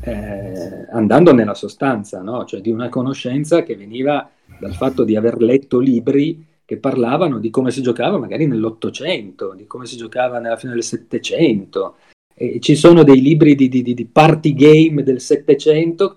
[0.07, 2.45] eh, andando nella sostanza, no?
[2.45, 7.51] cioè di una conoscenza che veniva dal fatto di aver letto libri che parlavano di
[7.51, 11.97] come si giocava magari nell'Ottocento, di come si giocava nella fine del Settecento.
[12.59, 16.17] Ci sono dei libri di, di- di- di party game del Settecento,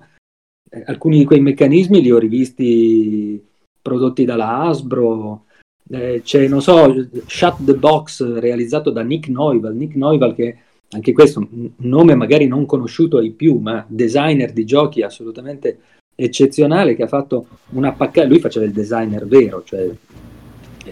[0.69, 3.43] eh, alcuni di quei meccanismi li ho rivisti
[3.82, 5.45] prodotti dalla Hasbro,
[5.91, 10.58] eh, c'è, non so, Shut the Box realizzato da Nick Neuval, Nick Neuval che
[10.91, 15.80] anche questo un nome magari non conosciuto ai più, ma designer di giochi assolutamente
[16.15, 19.89] eccezionale che ha fatto una paccata, lui faceva il designer vero, cioè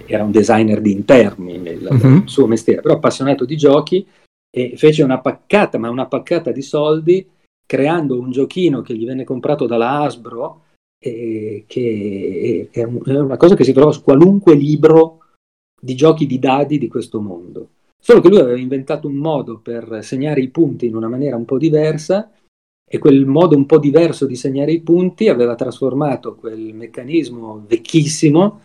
[0.06, 2.16] era un designer di interni, il, Mhm.
[2.24, 4.06] il suo mestiere, però appassionato di giochi
[4.56, 7.28] e fece una paccata, ma una paccata di soldi
[7.66, 10.62] creando un giochino che gli venne comprato dalla Hasbro
[11.04, 15.24] e che è un- è una cosa che si trova su qualunque libro
[15.80, 17.70] di giochi di dadi di questo mondo.
[18.00, 21.46] Solo che lui aveva inventato un modo per segnare i punti in una maniera un
[21.46, 22.32] po' diversa
[22.90, 28.62] e quel modo un po' diverso di segnare i punti aveva trasformato quel meccanismo vecchissimo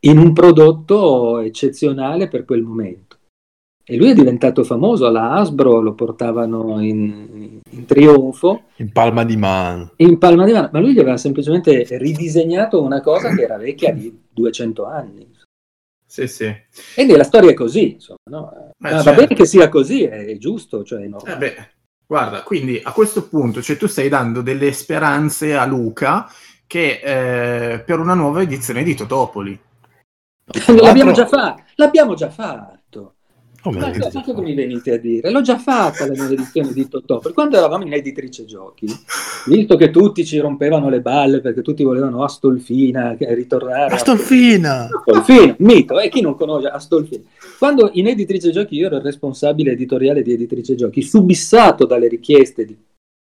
[0.00, 3.16] in un prodotto eccezionale per quel momento.
[3.88, 9.36] E lui è diventato famoso, alla Hasbro lo portavano in, in trionfo, In palma di
[9.36, 9.92] mano.
[9.98, 13.92] in palma di mano, ma lui gli aveva semplicemente ridisegnato una cosa che era vecchia
[13.92, 15.34] di 200 anni.
[16.16, 16.56] Sì, sì.
[16.94, 18.50] Quindi la storia è così, insomma, no?
[18.50, 19.20] Eh, Ma va certo.
[19.20, 21.30] bene che sia così, è giusto, cioè è.
[21.30, 21.68] Eh beh,
[22.06, 26.26] guarda, quindi a questo punto, cioè, tu stai dando delle speranze a Luca
[26.66, 29.60] che eh, per una nuova edizione di Totopoli.
[30.80, 32.78] L'abbiamo già fatto, l'abbiamo già fatto.
[33.66, 33.90] Come Ma
[34.22, 35.28] cosa mi venite a dire?
[35.28, 37.18] L'ho già fatta la nuova edizione di Totò.
[37.18, 38.86] Per quando eravamo in editrice giochi,
[39.46, 44.84] visto che tutti ci rompevano le balle perché tutti volevano Astolfina che- ritornare Astolfina!
[44.84, 47.24] Astolfino, mito, e chi non conosce Astolfino?
[47.58, 52.66] Quando in editrice giochi io ero il responsabile editoriale di editrice giochi, subissato dalle richieste
[52.66, 52.76] di,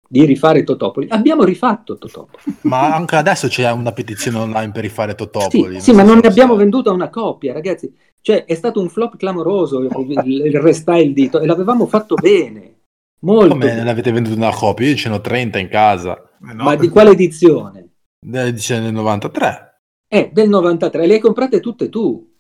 [0.06, 2.44] di rifare Totopoli, abbiamo rifatto Totopoli.
[2.64, 5.76] Ma anche adesso c'è una petizione online per rifare Totopoli.
[5.76, 7.96] Sì, sì, ma non ne abbiamo venduta una coppia, ragazzi.
[8.24, 12.76] Cioè, è stato un flop clamoroso il, restyle di To- e l'avevamo fatto bene.
[13.20, 13.84] Molto Come bene.
[13.84, 14.88] ne avete venduto una copia?
[14.88, 16.18] Io ce n'ho 30 in casa.
[16.50, 16.64] Eh, no?
[16.64, 17.90] Ma di quale edizione?
[18.26, 19.82] Dell'edizione del 93.
[20.08, 22.34] Eh, del 93, le hai comprate tutte tu.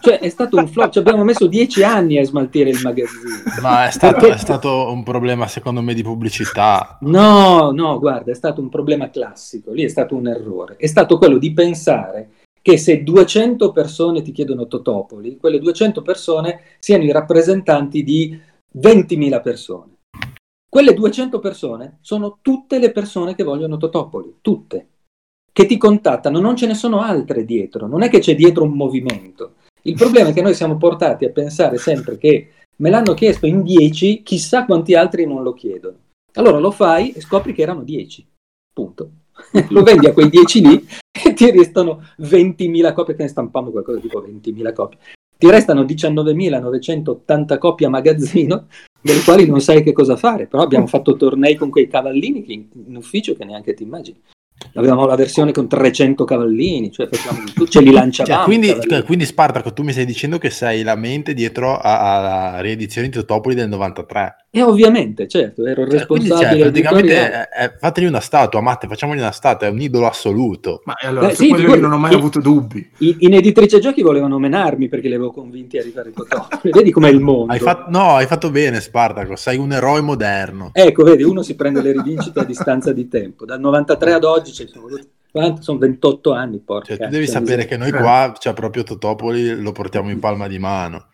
[0.00, 0.92] Cioè, è stato un flop.
[0.92, 3.60] Ci abbiamo messo dieci anni a smaltire il magazzino.
[3.60, 6.96] Ma è stato, Perché- è stato un problema secondo me di pubblicità.
[7.02, 9.72] No, no, guarda, è stato un problema classico.
[9.72, 10.76] Lì è stato un errore.
[10.76, 12.30] È stato quello di pensare
[12.62, 18.40] che se 200 persone ti chiedono Totopoli, quelle 200 persone siano i rappresentanti di
[18.78, 19.90] 20.000 persone.
[20.68, 24.88] Quelle 200 persone sono tutte le persone che vogliono Totopoli, tutte,
[25.52, 28.72] che ti contattano, non ce ne sono altre dietro, non è che c'è dietro un
[28.72, 29.56] movimento.
[29.82, 33.62] Il problema è che noi siamo portati a pensare sempre che me l'hanno chiesto in
[33.62, 35.98] 10, chissà quanti altri non lo chiedono.
[36.34, 38.26] Allora lo fai e scopri che erano 10.
[38.72, 39.10] Punto.
[39.70, 40.86] lo vendi a quei 10 lì
[41.24, 44.98] e ti restano 20.000 copie, che ne stampamo qualcosa tipo 20.000 copie.
[45.36, 48.66] Ti restano 19.980 copie a magazzino,
[49.00, 52.96] delle quali non sai che cosa fare, però abbiamo fatto tornei con quei cavallini in
[52.96, 54.20] ufficio che neanche ti immagini.
[54.74, 58.36] Avevamo la versione con 300 cavallini, cioè facciamo tutto, ce li lanciavamo.
[58.36, 59.02] Cioè, quindi, cavallini.
[59.02, 63.54] quindi Spartaco, tu mi stai dicendo che sei la mente dietro alla riedizione di Totopoli
[63.54, 64.36] del 93.
[64.54, 67.48] E ovviamente, certo, ero il Cioè, quindi cioè, responsabile praticamente editoriale.
[67.58, 70.82] eh, eh, fategli una statua, Matte, facciamogli una statua, è un idolo assoluto.
[70.84, 72.16] Ma allora, Beh, su sì, quello non ho mai sì.
[72.18, 72.86] avuto dubbi.
[72.98, 76.46] I- In editrice giochi volevano menarmi perché li avevo convinti a rifare Totò.
[76.64, 77.50] Vedi com'è il mondo.
[77.50, 80.68] Hai fatto, no, hai fatto bene, Spartaco, sei un eroe moderno.
[80.74, 83.46] Ecco, vedi, uno si prende le rivincite a distanza di tempo.
[83.46, 85.62] Dal 93 ad oggi sono, voluti- quanto?
[85.62, 86.94] sono 28 anni, porca.
[86.96, 87.92] Cioè, tu devi sapere che noi Eh.
[87.92, 91.06] qua, cioè proprio Totopoli, lo portiamo in palma di mano.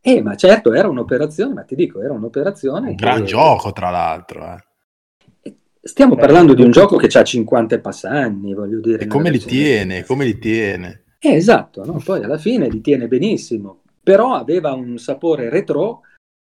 [0.00, 2.90] Eh, ma certo, era un'operazione, ma ti dico, era un'operazione.
[2.90, 4.44] Un che- gran gioco, tra l'altro.
[4.44, 5.54] eh.
[5.80, 9.04] Stiamo parlando di un gioco che ha 50 e passa anni, voglio dire.
[9.04, 11.02] E come li tiene, come li tiene.
[11.18, 12.00] Eh, esatto, no?
[12.04, 16.00] poi alla fine li tiene benissimo, però aveva un sapore retro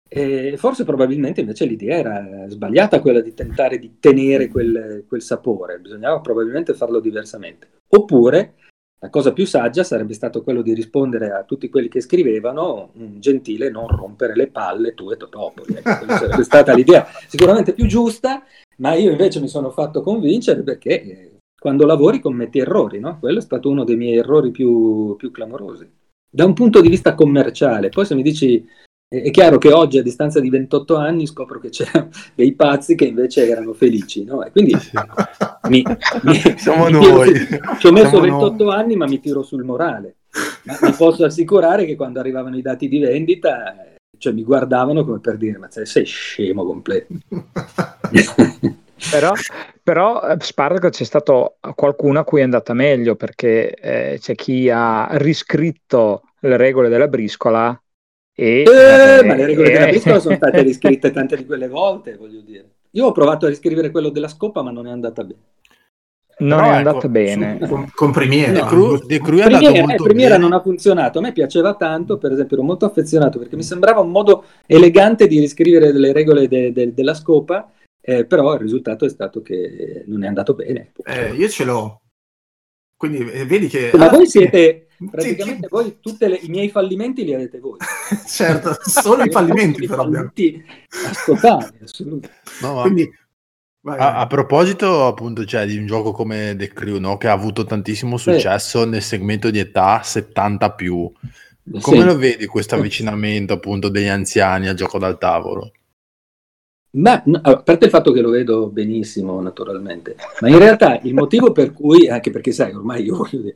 [0.08, 5.80] e forse probabilmente invece l'idea era sbagliata quella di tentare di tenere quel, quel sapore,
[5.80, 7.68] bisognava probabilmente farlo diversamente.
[7.90, 8.54] Oppure
[9.00, 13.20] la cosa più saggia sarebbe stato quello di rispondere a tutti quelli che scrivevano un
[13.20, 15.76] gentile non rompere le palle tu e Totopoli.
[15.76, 18.44] Ecco, sarebbe stata l'idea sicuramente più giusta,
[18.78, 23.20] ma io invece mi sono fatto convincere perché eh, quando lavori commetti errori, no?
[23.20, 25.88] Quello è stato uno dei miei errori più, più clamorosi.
[26.30, 28.68] Da un punto di vista commerciale, poi se mi dici,
[29.10, 33.06] è chiaro che oggi a distanza di 28 anni scopro che c'erano dei pazzi che
[33.06, 34.44] invece erano felici, no?
[34.44, 34.92] E quindi Sì.
[35.70, 35.84] mi,
[36.24, 37.34] mi- Siamo mi noi.
[37.80, 40.18] ci ho messo Siamo 28 anni, ma mi tiro sul morale.
[40.64, 43.76] Ma vi posso assicurare che quando arrivavano i dati di vendita,
[44.18, 47.14] cioè mi guardavano come per dire: Ma sei scemo completo.
[49.10, 49.32] Però,
[49.82, 54.70] però eh, Spartaco c'è stato qualcuno a cui è andata meglio perché eh, c'è chi
[54.70, 57.80] ha riscritto le regole della briscola
[58.40, 58.62] e...
[58.62, 62.16] Eh, eh, ma le regole della eh, piccola sono state riscritte tante di quelle volte,
[62.18, 62.66] voglio dire.
[62.92, 65.42] Io ho provato a riscrivere quello della scopa, ma non è andata bene.
[66.40, 67.60] non Però è ecco, andata bene.
[67.68, 68.52] Con, con Premiere.
[68.52, 68.66] De No.
[68.68, 70.44] Cru, De Cru è andato Premiere, eh, molto Premiere bene.
[70.44, 74.02] non ha funzionato, a me piaceva tanto, per esempio ero molto affezionato perché mi sembrava
[74.02, 79.06] un modo elegante di riscrivere delle regole de- de- della scopa, eh, però il risultato
[79.06, 80.92] è stato che non è andato bene.
[81.06, 82.02] Eh, io ce l'ho.
[82.96, 83.90] Quindi eh, vedi che...
[83.94, 87.78] Ma alla voi fine- siete, praticamente voi, tutti i miei fallimenti li avete voi.
[88.28, 90.32] certo, solo i fallimenti I però abbiamo.
[90.34, 90.66] fallimenti
[91.10, 92.32] ascoltati, assolutamente.
[92.62, 93.10] No, ma- Quindi,
[93.82, 94.22] vai, A, vai.
[94.22, 97.18] a proposito appunto cioè, di un gioco come The Crew no?
[97.18, 101.12] che ha avuto tantissimo successo nel segmento di età 70 più
[101.82, 102.04] come Sì.
[102.06, 105.72] lo vedi questo avvicinamento appunto degli anziani al gioco dal tavolo?
[106.92, 111.14] Ma no, a parte il fatto che lo vedo benissimo, naturalmente, ma in realtà il
[111.14, 113.56] motivo per cui, anche perché sai, ormai io voglio dire,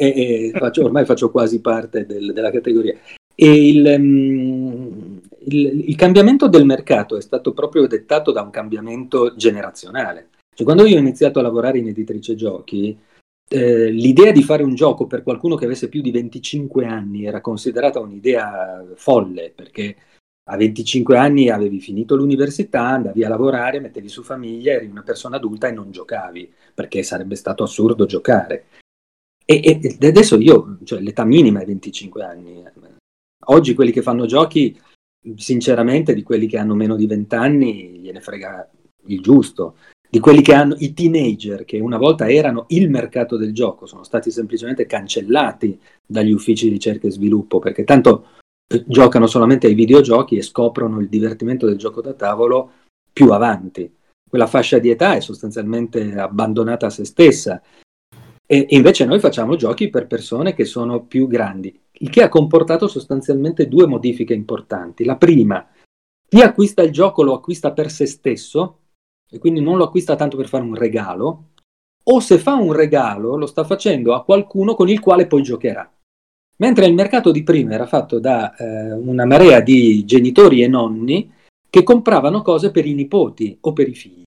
[0.00, 2.96] eh, eh, faccio, ormai faccio quasi parte del- della categoria,
[3.34, 9.34] e il, mm, il- il cambiamento del mercato è stato proprio dettato da un cambiamento
[9.36, 10.28] generazionale.
[10.54, 12.96] Cioè, quando io ho iniziato a lavorare in editrice giochi,
[13.52, 17.40] eh, l'idea di fare un gioco per qualcuno che avesse più di 25 anni era
[17.40, 19.96] considerata un'idea folle, perché
[20.50, 25.36] a 25 anni avevi finito l'università, andavi a lavorare, mettevi su famiglia, eri una persona
[25.36, 28.64] adulta e non giocavi, perché sarebbe stato assurdo giocare.
[29.50, 32.62] E, e- adesso io, cioè l'età minima è 25 anni.
[33.46, 34.80] Oggi quelli che fanno giochi,
[35.34, 38.70] sinceramente, di quelli che hanno meno di 20 anni, gliene frega
[39.06, 39.74] il giusto.
[40.08, 44.04] Di quelli che hanno i teenager, che una volta erano il mercato del gioco, sono
[44.04, 48.26] stati semplicemente cancellati dagli uffici di ricerca e sviluppo, perché tanto
[48.72, 52.70] eh, giocano solamente ai videogiochi e scoprono il divertimento del gioco da tavolo
[53.12, 53.92] più avanti.
[54.28, 57.60] Quella fascia di età è sostanzialmente abbandonata a se stessa.
[58.52, 62.88] E invece noi facciamo giochi per persone che sono più grandi, il che ha comportato
[62.88, 65.04] sostanzialmente due modifiche importanti.
[65.04, 65.64] La prima,
[66.28, 68.78] chi acquista il gioco lo acquista per se stesso
[69.30, 71.50] e quindi non lo acquista tanto per fare un regalo,
[72.02, 75.88] o se fa un regalo lo sta facendo a qualcuno con il quale poi giocherà.
[76.56, 81.32] Mentre il mercato di prima era fatto da eh, una marea di genitori e nonni
[81.70, 84.24] che compravano cose per i nipoti o per i figli.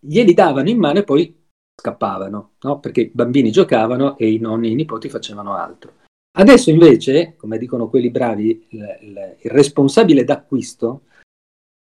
[0.00, 1.43] Glieli davano in mano e poi
[1.80, 2.80] scappavano, no?
[2.80, 5.92] perché i bambini giocavano e i nonni e i nipoti facevano altro.
[6.36, 11.02] Adesso invece, come dicono quelli bravi, il, il- il responsabile d'acquisto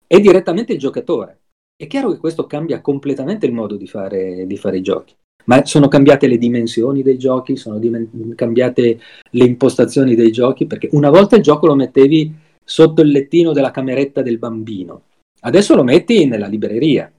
[0.05, 1.39] è direttamente il giocatore.
[1.75, 5.65] È chiaro che questo cambia completamente il modo di fare, di fare i giochi, ma
[5.65, 8.99] sono cambiate le dimensioni dei giochi, sono dimen- cambiate
[9.31, 12.31] le impostazioni dei giochi, perché una volta il gioco lo mettevi
[12.63, 15.03] sotto il lettino della cameretta del bambino,
[15.41, 17.11] adesso lo metti nella libreria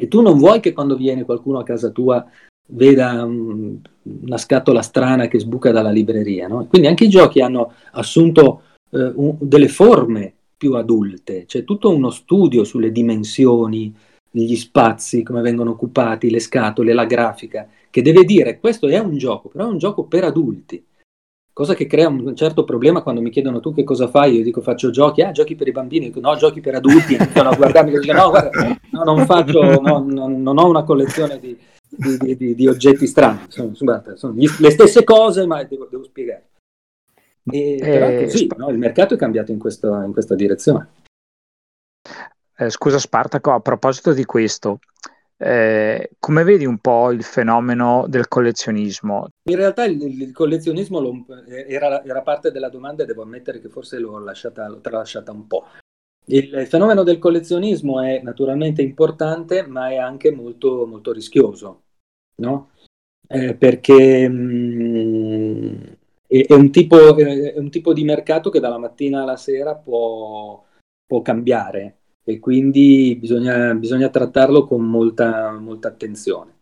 [0.00, 2.26] e tu non vuoi che quando viene qualcuno a casa tua
[2.72, 3.74] veda mm,
[4.22, 6.66] una scatola strana che sbuca dalla libreria, no?
[6.66, 12.10] Quindi anche i giochi hanno assunto eh, un- delle forme più adulte, c'è tutto uno
[12.10, 13.94] studio sulle dimensioni,
[14.30, 19.16] gli spazi, come vengono occupati, le scatole, la grafica, che deve dire questo è un
[19.18, 20.82] gioco, però è un gioco per adulti.
[21.60, 24.62] Cosa che crea un certo problema quando mi chiedono tu che cosa fai, io dico
[24.62, 27.98] faccio giochi, ah giochi per i bambini, dico, no giochi per adulti, iniziano a guardarmi
[27.98, 31.54] dico no guarda, no, non faccio, no, non, non ho una collezione di,
[31.90, 36.48] di, di, di oggetti strani, sono, sono gli, le stesse cose ma devo, devo spiegare.
[37.44, 38.70] E, è così, no?
[38.70, 40.88] il mercato è cambiato in, questo, in questa direzione.
[42.56, 44.78] Eh, scusa Spartaco, a proposito di questo,
[45.42, 49.28] eh, come vedi un po' il fenomeno del collezionismo?
[49.44, 53.70] In realtà il, il collezionismo lo, era, era, parte della domanda e devo ammettere che
[53.70, 55.64] forse l'ho, lasciata, l'ho tralasciata un po'.
[56.26, 61.84] Il, il, fenomeno del collezionismo è naturalmente importante, ma è anche molto, molto rischioso,
[62.36, 62.70] no?
[63.26, 65.82] eh, perché mh, mm,
[66.26, 70.62] è, è, un tipo, è, un tipo, di mercato che dalla mattina alla sera può,
[71.06, 76.58] può cambiare e quindi bisogna, bisogna trattarlo con molta, molta, attenzione.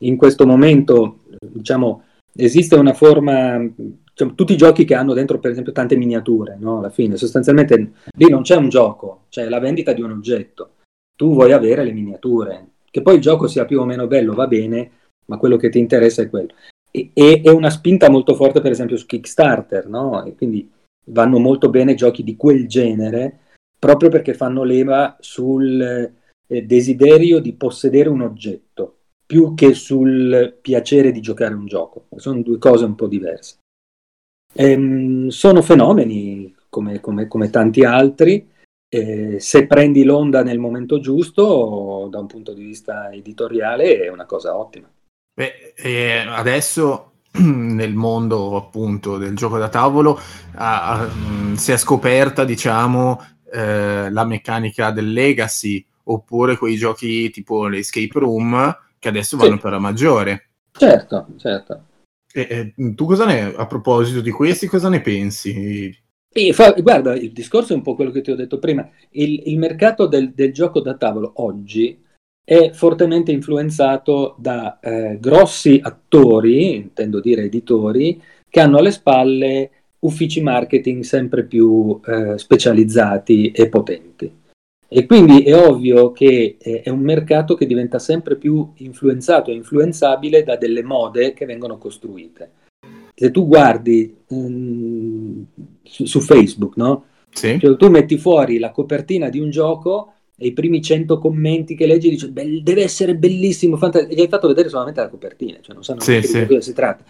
[0.00, 2.02] In questo momento, diciamo,
[2.34, 6.78] esiste una forma, diciamo, tutti i giochi che hanno dentro per esempio tante miniature, no?
[6.78, 10.70] alla fine sostanzialmente lì non c'è un gioco, c'è la vendita di un oggetto,
[11.16, 14.46] tu vuoi avere le miniature, che poi il gioco sia più o meno bello va
[14.46, 14.90] bene,
[15.26, 16.54] ma quello che ti interessa è quello.
[16.90, 17.10] E
[17.42, 20.24] è una spinta molto forte per esempio su Kickstarter, no?
[20.24, 20.70] e quindi
[21.06, 23.40] vanno molto bene giochi di quel genere
[23.84, 25.78] proprio perché fanno leva sul
[26.46, 32.06] eh, desiderio di possedere un oggetto più che sul piacere di giocare un gioco.
[32.16, 33.58] Sono due cose un po' diverse.
[34.54, 38.48] Ehm, sono fenomeni come, come, come tanti altri.
[38.88, 44.24] Eh, se prendi l'onda nel momento giusto, da un punto di vista editoriale, è una
[44.24, 44.90] cosa ottima.
[45.34, 50.18] Beh, eh, adesso nel mondo appunto del gioco da tavolo
[50.54, 51.10] ah, ah,
[51.56, 58.76] si è scoperta, diciamo, eh, la meccanica del legacy oppure quei giochi tipo l'escape room
[58.98, 59.60] che adesso vanno sì.
[59.60, 60.48] per la maggiore.
[60.72, 61.84] Certo, certo.
[62.32, 65.96] E, e, tu cosa ne a proposito di questi, cosa ne pensi?
[66.52, 68.88] Fa, guarda, il discorso è un po' quello che ti ho detto prima.
[69.10, 72.02] Il, il mercato del, del, gioco da tavolo oggi
[72.42, 79.70] è fortemente influenzato da eh, grossi attori, intendo dire editori, che hanno alle spalle
[80.04, 84.42] uffici marketing sempre più eh, specializzati e potenti.
[84.86, 89.54] E quindi è ovvio che eh, è un mercato che diventa sempre più influenzato e
[89.54, 92.50] influenzabile da delle mode che vengono costruite.
[93.14, 95.46] Se tu guardi um,
[95.82, 97.04] su, su, Facebook, no?
[97.30, 97.58] Sì.
[97.58, 101.86] Cioè, tu metti fuori la copertina di un gioco e i primi 100 commenti che
[101.86, 105.84] leggi dici deve essere bellissimo, fant- gli hai fatto vedere solamente la copertina, cioè non
[105.84, 106.40] sanno sì, sì.
[106.40, 107.04] di cosa si tratta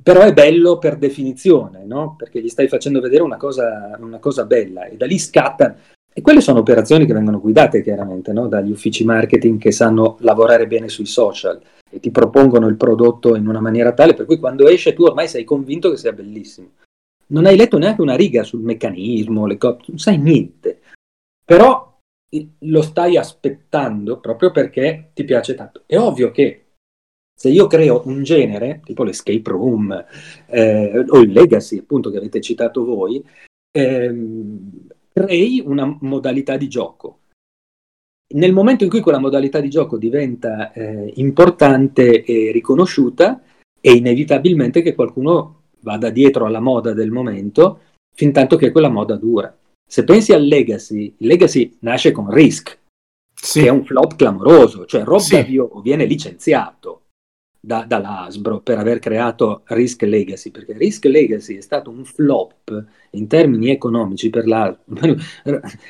[0.00, 2.14] però è bello per definizione, no?
[2.16, 5.76] perché gli stai facendo vedere una cosa, una cosa bella e da lì scatta.
[6.14, 8.46] E quelle sono operazioni che vengono guidate chiaramente no?
[8.46, 13.46] dagli uffici marketing che sanno lavorare bene sui social e ti propongono il prodotto in
[13.46, 16.70] una maniera tale per cui quando esce tu ormai sei convinto che sia bellissimo.
[17.28, 20.80] Non hai letto neanche una riga sul meccanismo, le co- non sai niente,
[21.44, 21.98] però
[22.60, 25.82] lo stai aspettando proprio perché ti piace tanto.
[25.86, 26.61] È ovvio che
[27.42, 30.04] se io creo un genere, tipo l'escape room
[30.46, 33.20] eh, o il legacy, appunto, che avete citato voi,
[33.76, 34.70] ehm,
[35.12, 37.18] crei una modalità di gioco.
[38.36, 43.42] Nel momento in cui quella modalità di gioco diventa eh, importante e riconosciuta,
[43.80, 47.80] è inevitabilmente che qualcuno vada dietro alla moda del momento,
[48.14, 49.52] fin tanto che quella moda dura.
[49.84, 52.78] Se pensi al Legacy, il Legacy nasce con Risk,
[53.34, 53.62] sì.
[53.62, 55.34] che è un flop clamoroso, cioè Rob sì.
[55.34, 57.01] Davio viene licenziato
[57.64, 63.28] da, dall'Asbro per aver creato Risk Legacy, perché Risk Legacy è stato un flop in
[63.28, 64.76] termini economici per la...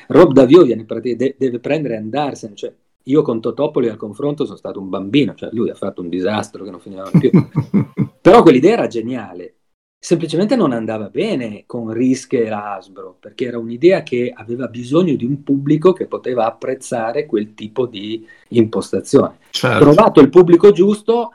[0.07, 2.71] Rob Davio viene, de, deve prendere e andarsene, cioè
[3.05, 6.63] io con Totopoli al confronto sono stato un bambino, cioè lui ha fatto un disastro
[6.63, 7.31] che non finiva più.
[8.21, 9.55] Però quell'idea era geniale,
[9.97, 15.25] semplicemente non andava bene con Risk e l'Asbro, perché era un'idea che aveva bisogno di
[15.25, 19.39] un pubblico che poteva apprezzare quel tipo di impostazione.
[19.49, 19.79] Certo.
[19.79, 21.31] Trovato il pubblico giusto,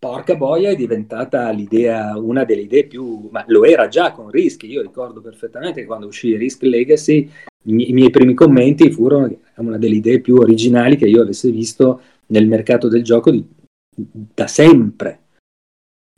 [0.00, 4.62] porca boia è diventata l'idea, una delle idee più, ma lo era già con Risk,
[4.62, 7.30] io ricordo perfettamente che quando uscì Risk Legacy
[7.64, 12.48] i, miei primi commenti furono una delle idee più originali che io avessi visto nel
[12.48, 13.46] mercato del gioco di,
[13.94, 15.18] da sempre.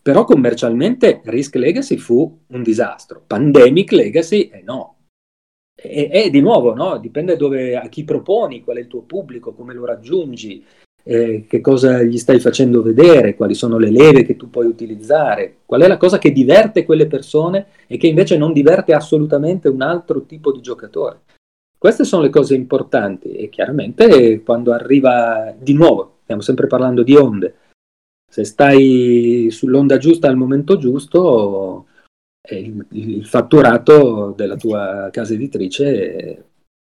[0.01, 4.99] Però commercialmente Risk Legacy fu un disastro, Pandemic Legacy eh no.
[5.75, 6.99] E, e di nuovo, no?
[6.99, 10.65] dipende dove, a chi proponi, qual è il tuo pubblico, come lo raggiungi,
[11.05, 15.57] eh, che cosa gli stai facendo vedere, quali sono le leve che tu puoi utilizzare,
[15.67, 19.83] qual è la cosa che diverte quelle persone e che invece non diverte assolutamente un
[19.83, 21.21] altro tipo di giocatore.
[21.77, 27.17] Queste sono le cose importanti e chiaramente quando arriva di nuovo, stiamo sempre parlando di
[27.17, 27.55] onde,
[28.31, 31.87] se stai sull'onda giusta al momento giusto,
[32.51, 36.52] il, fatturato della tua casa editrice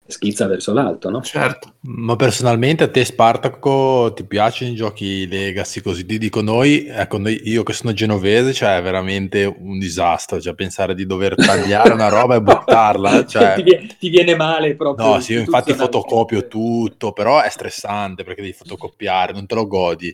[0.10, 1.22] schizza verso l'alto, no?
[1.22, 1.76] Certo.
[1.82, 6.05] Ma personalmente a te Spartaco ti piacciono i giochi Legacy così?
[6.05, 10.55] Ti dico noi, ecco, noi, io che sono genovese, cioè è veramente un disastro, cioè
[10.55, 13.55] pensare di dover tagliare una roba e buttarla, cioè...
[13.55, 15.05] ti, viene, ti, viene, male proprio.
[15.05, 19.68] No, sì, io infatti fotocopio tutto, però è stressante perché devi fotocopiare, non te lo
[19.68, 20.14] godi.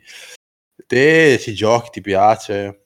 [0.85, 2.84] Te ci giochi, ti piace?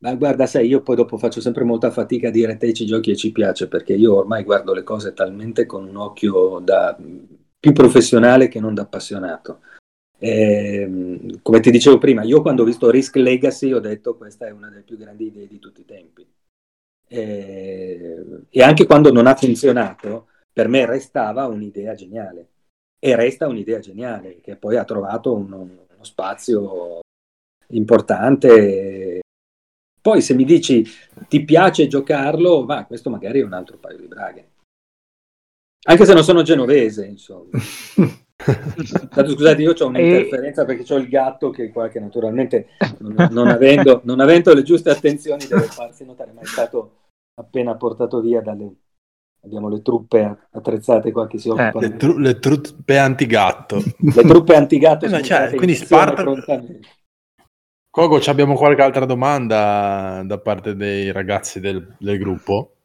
[0.00, 3.10] Ma guarda, sai, io poi dopo faccio sempre molta fatica a dire te ci giochi
[3.10, 6.96] e ci piace, perché io ormai guardo le cose talmente con un occhio da,
[7.58, 9.60] più professionale che non da appassionato.
[10.18, 14.46] E, ehm, come ti dicevo prima, io quando ho visto Risk Legacy ho detto questa
[14.46, 16.26] è una delle più grandi idee di tutti i tempi.
[17.08, 22.48] E, e anche quando non ha funzionato, per me restava un'idea geniale.
[23.00, 27.00] E resta un'idea geniale, che poi ha trovato un, uno spazio
[27.70, 29.20] importante
[30.08, 30.82] poi se mi dici
[31.28, 34.48] ti piace giocarlo, va, questo magari è un altro paio di braghe.
[35.86, 37.50] Anche se non sono genovese, insomma.
[38.38, 40.64] Tanto, scusate, io ho un'interferenza e...
[40.64, 42.68] perché ho il gatto che, qua, che naturalmente
[43.00, 47.00] non, non, avendo, non, avendo, le giuste attenzioni deve farsi notare, ma è stato
[47.34, 48.76] appena portato via dalle...
[49.42, 51.84] Abbiamo le truppe attrezzate qua che si eh, occupano.
[51.84, 53.76] Eh, le, tru- le, truppe antigatto.
[53.98, 55.04] Le truppe antigatto.
[55.04, 56.24] Eh, cioè, quindi Sparta...
[57.98, 62.76] Cogo, abbiamo qualche altra domanda da parte dei ragazzi del, del gruppo?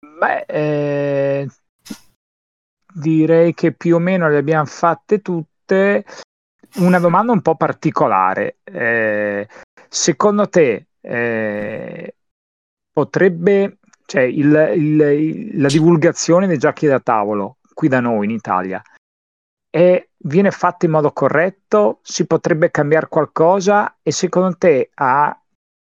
[0.00, 1.46] Beh, eh,
[2.94, 6.06] direi che più o meno le abbiamo fatte tutte.
[6.76, 8.56] Una domanda un po' particolare.
[8.64, 9.46] Eh,
[9.86, 12.14] secondo te eh,
[12.90, 13.76] potrebbe,
[14.06, 18.82] cioè il, il, la divulgazione dei giochi da tavolo qui da noi in Italia
[19.68, 22.00] è, viene fatta in modo corretto?
[22.02, 23.98] Si potrebbe cambiare qualcosa?
[24.02, 25.38] E secondo te ha,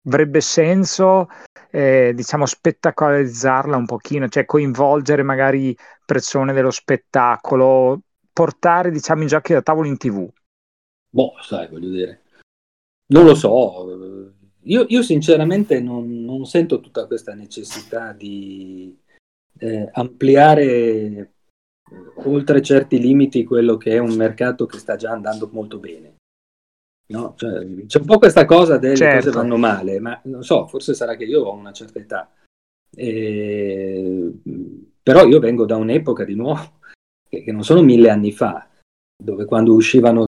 [0.06, 1.28] avrebbe senso,
[1.70, 5.76] eh, diciamo, spettacolarizzarla un pochino, cioè coinvolgere magari
[6.06, 8.02] persone dello spettacolo,
[8.32, 10.28] portare, diciamo, i giochi da tavolo in tv?
[11.10, 12.22] Boh, sai, voglio dire,
[13.08, 14.34] non lo so.
[14.66, 18.98] Io, io sinceramente non, non, sento tutta questa necessità di
[19.58, 21.34] eh, ampliare
[22.24, 26.16] oltre certi limiti quello che è un mercato che sta già andando molto bene.
[27.08, 27.34] No?
[27.36, 29.26] Cioè, c'è un po' questa cosa delle certo.
[29.26, 32.32] cose vanno male, ma non so, forse sarà che io ho una certa età.
[32.96, 34.32] E...
[35.04, 36.80] Però io vengo da un'epoca di nuovo,
[37.28, 38.68] che, che non sono mille anni fa,
[39.22, 40.26] dove quando uscivano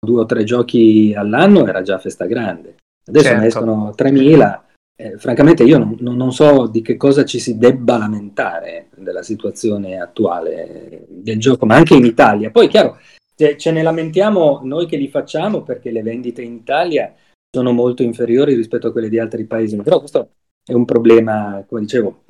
[0.00, 2.76] due o tre giochi all'anno era già festa grande.
[3.04, 3.40] Adesso certo.
[3.40, 4.67] ne escono 3000
[5.00, 10.00] eh, francamente io non, non, so di che cosa ci si debba lamentare della situazione
[10.00, 12.50] attuale del gioco, ma anche in Italia.
[12.50, 12.98] Poi, chiaro,
[13.36, 17.14] ce, ce ne lamentiamo noi che li facciamo perché le vendite in Italia
[17.48, 20.30] sono molto inferiori rispetto a quelle di altri paesi, però questo
[20.64, 22.24] è un problema, come dicevo,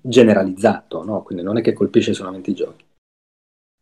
[0.00, 1.22] generalizzato, no?
[1.22, 2.82] quindi non è che colpisce solamente i giochi.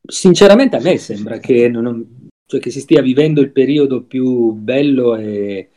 [0.06, 5.14] Sinceramente a me sembra che, non, cioè che si stia vivendo il periodo più bello
[5.14, 5.68] e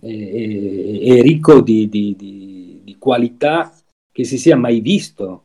[0.00, 3.72] e, e ricco di, di, di, di, qualità
[4.12, 5.44] che si sia mai visto.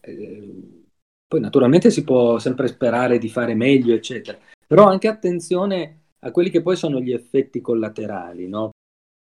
[0.00, 0.84] Eh,
[1.26, 6.50] poi naturalmente si può sempre sperare di fare meglio, eccetera, però anche attenzione a quelli
[6.50, 8.70] che poi sono gli effetti collaterali, no?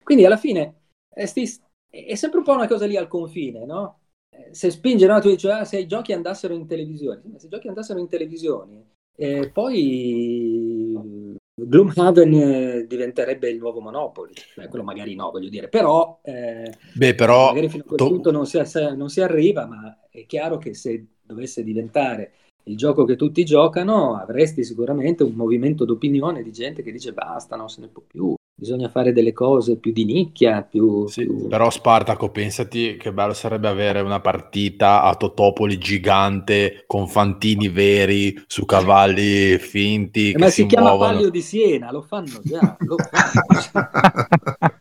[0.03, 0.75] Quindi alla fine
[1.09, 4.01] è, sti- è sempre un po' una cosa lì al confine, no?
[4.29, 7.51] Eh, se spinge, no, tu dici, ah, se i giochi andassero in televisione, se i
[7.51, 15.15] giochi andassero in televisione, eh, poi Gloomhaven eh, diventerebbe il nuovo Monopoly, Beh, quello magari
[15.15, 18.61] no, voglio dire, però, eh, Beh, però magari fino a quel to- punto non si,
[18.95, 22.33] non si, arriva, ma è chiaro che se dovesse diventare
[22.65, 27.57] il gioco che tutti giocano, avresti sicuramente un movimento d'opinione di gente che dice basta,
[27.57, 30.63] non se ne può più, bisogna fare delle cose più di nicchia.
[30.63, 31.47] Più, sì, più...
[31.47, 38.43] Però Spartaco, pensati che bello sarebbe avere una partita a Totopoli gigante con fantini veri
[38.47, 40.33] su cavalli finti.
[40.33, 41.13] Eh, ma si, si chiama muovono.
[41.13, 42.77] Palio di Siena, lo fanno già.
[42.81, 44.81] Lo fanno già.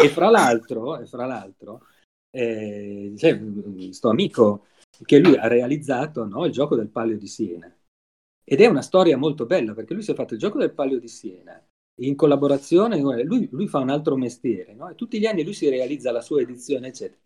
[0.00, 1.82] e fra l'altro, e fra l'altro
[2.30, 4.66] eh, c'è questo amico
[5.04, 7.72] che lui ha realizzato no, il gioco del Palio di Siena.
[8.50, 10.98] Ed è una storia molto bella perché lui si è fatto il gioco del Palio
[10.98, 11.60] di Siena
[12.00, 14.94] in collaborazione, lui, lui fa un altro mestiere, no?
[14.94, 17.20] tutti gli anni lui si realizza la sua edizione, eccetera.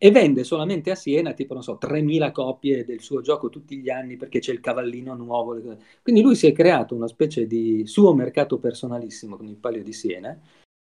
[0.00, 3.90] E vende solamente a Siena, tipo, non so, 3.000 copie del suo gioco tutti gli
[3.90, 5.60] anni perché c'è il cavallino nuovo.
[6.02, 9.92] Quindi lui si è creato una specie di suo mercato personalissimo con il Palio di
[9.92, 10.40] Siena,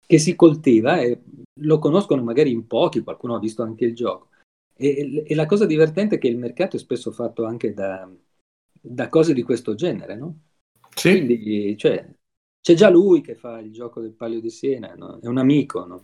[0.06, 1.22] che si coltiva e
[1.60, 4.30] lo conoscono magari in pochi, qualcuno ha visto anche il gioco.
[4.74, 8.10] E, e, la cosa divertente è che il mercato è spesso fatto anche da,
[8.80, 10.40] da cose di questo genere, no?
[10.96, 11.10] Sì.
[11.10, 12.10] Quindi, cioè,
[12.64, 15.20] c'è già lui che fa il gioco del Palio di Siena, no?
[15.20, 16.02] È un amico, no?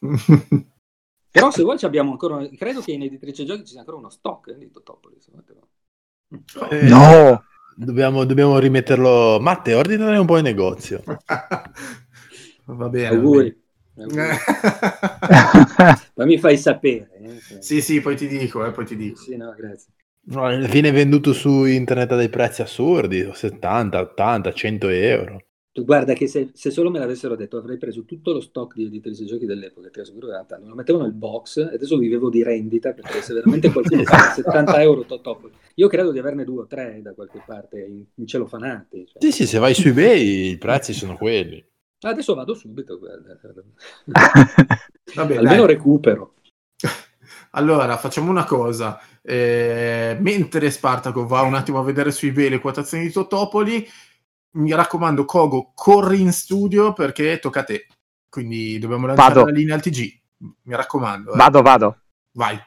[1.30, 4.48] Però se vuoi abbiamo ancora, credo che in editrice giochi ci sia ancora uno stock
[4.48, 5.28] eh, di Totopolis.
[6.70, 7.44] Eh, no!
[7.76, 9.38] Dobbiamo, dobbiamo, rimetterlo.
[9.38, 11.02] Matte, ordinare un po' in negozio.
[12.64, 13.08] Va bene.
[13.08, 13.62] Auguri.
[16.14, 17.10] Poi mi fai sapere.
[17.20, 17.60] Eh?
[17.60, 19.20] Sì, sì, poi ti dico, eh, poi ti dico.
[19.20, 19.92] Sì, no, grazie.
[20.30, 25.42] No, viene venduto su internet a dei prezzi assurdi, 70, 80, 100 euro.
[25.72, 29.24] Guarda che se, se, solo me l'avessero detto avrei preso tutto lo stock di editrici
[29.26, 30.64] giochi dell'epoca, ti assicuro che tanto.
[30.64, 34.32] Me lo mettevano nel box e adesso vivevo di rendita perché se veramente qualcuno fa
[34.34, 38.26] 70 euro top, io credo di averne due o tre da qualche parte in, in
[38.26, 39.06] celofanati.
[39.06, 39.22] Cioè.
[39.22, 41.64] Sì, sì, se vai su eBay i prezzi sono quelli.
[42.00, 43.38] Adesso vado subito, guarda.
[45.14, 45.74] Vabbè, Almeno dai.
[45.74, 46.34] recupero.
[47.52, 49.00] Allora, facciamo una cosa.
[49.22, 53.86] Eh, mentre Spartaco va un attimo a vedere su eBay le quotazioni di Totopoli,
[54.52, 57.86] mi raccomando, Kogo, corri in studio perché tocca a te.
[58.28, 59.46] Quindi dobbiamo lanciare vado.
[59.46, 60.20] la linea al TG.
[60.38, 61.32] Mi raccomando.
[61.32, 61.36] Eh.
[61.36, 61.96] Vado, vado.
[62.32, 62.58] Vai.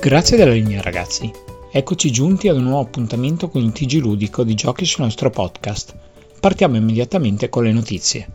[0.00, 1.30] Grazie della linea ragazzi.
[1.72, 5.96] Eccoci giunti ad un nuovo appuntamento con il TG ludico di giochi sul nostro podcast.
[6.38, 8.28] Partiamo immediatamente con le notizie.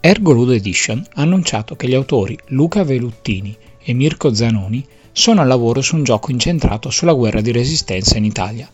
[0.00, 5.48] Ergo Ludo Edition ha annunciato che gli autori Luca Veluttini e Mirko Zanoni sono al
[5.48, 8.70] lavoro su un gioco incentrato sulla guerra di resistenza in Italia.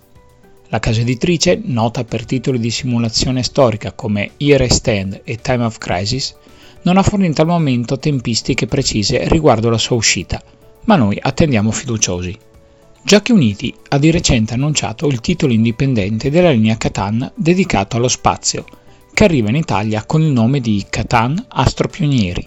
[0.68, 5.78] La casa editrice, nota per titoli di simulazione storica come Here Stand e Time of
[5.78, 6.34] Crisis,
[6.82, 10.42] non ha fornito al momento tempistiche precise riguardo la sua uscita,
[10.84, 12.36] ma noi attendiamo fiduciosi.
[13.02, 18.64] Giochi Uniti ha di recente annunciato il titolo indipendente della linea Catan dedicato allo spazio,
[19.14, 22.46] che arriva in Italia con il nome di Catan Astropionieri.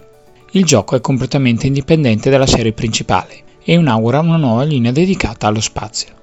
[0.52, 5.60] Il gioco è completamente indipendente dalla serie principale e inaugura una nuova linea dedicata allo
[5.60, 6.14] spazio.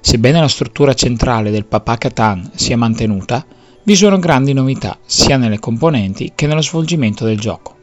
[0.00, 3.44] Sebbene la struttura centrale del Papà Catan sia mantenuta,
[3.82, 7.76] vi sono grandi novità sia nelle componenti che nello svolgimento del gioco.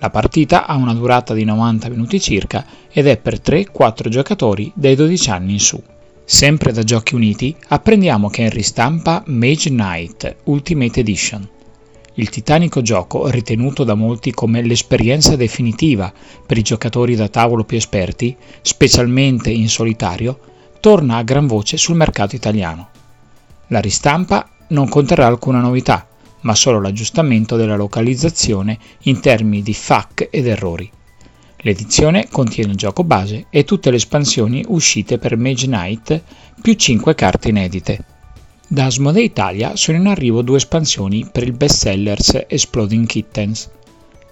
[0.00, 4.94] La partita ha una durata di 90 minuti circa ed è per 3-4 giocatori dai
[4.94, 5.82] 12 anni in su.
[6.24, 11.48] Sempre da Giochi Uniti apprendiamo che è in ristampa Mage Knight Ultimate Edition,
[12.18, 16.12] il titanico gioco, ritenuto da molti come l'esperienza definitiva
[16.44, 20.40] per i giocatori da tavolo più esperti, specialmente in solitario,
[20.80, 22.88] torna a gran voce sul mercato italiano.
[23.68, 26.08] La ristampa non conterrà alcuna novità,
[26.40, 30.90] ma solo l'aggiustamento della localizzazione in termini di FAQ ed errori.
[31.58, 36.22] L'edizione contiene il gioco base e tutte le espansioni uscite per Mage Knight
[36.60, 38.04] più 5 carte inedite.
[38.70, 43.70] Da Asmodee Italia sono in arrivo due espansioni per il bestsellers Exploding Kittens,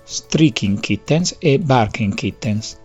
[0.04, 2.78] Streaking Kittens e Barking Kittens.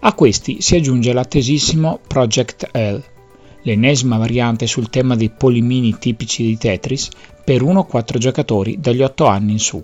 [0.00, 3.00] A questi si aggiunge l'attesissimo Project L,
[3.62, 7.10] l'ennesima variante sul tema dei polimini tipici di Tetris
[7.44, 9.80] per 1-4 giocatori dagli 8 anni in su.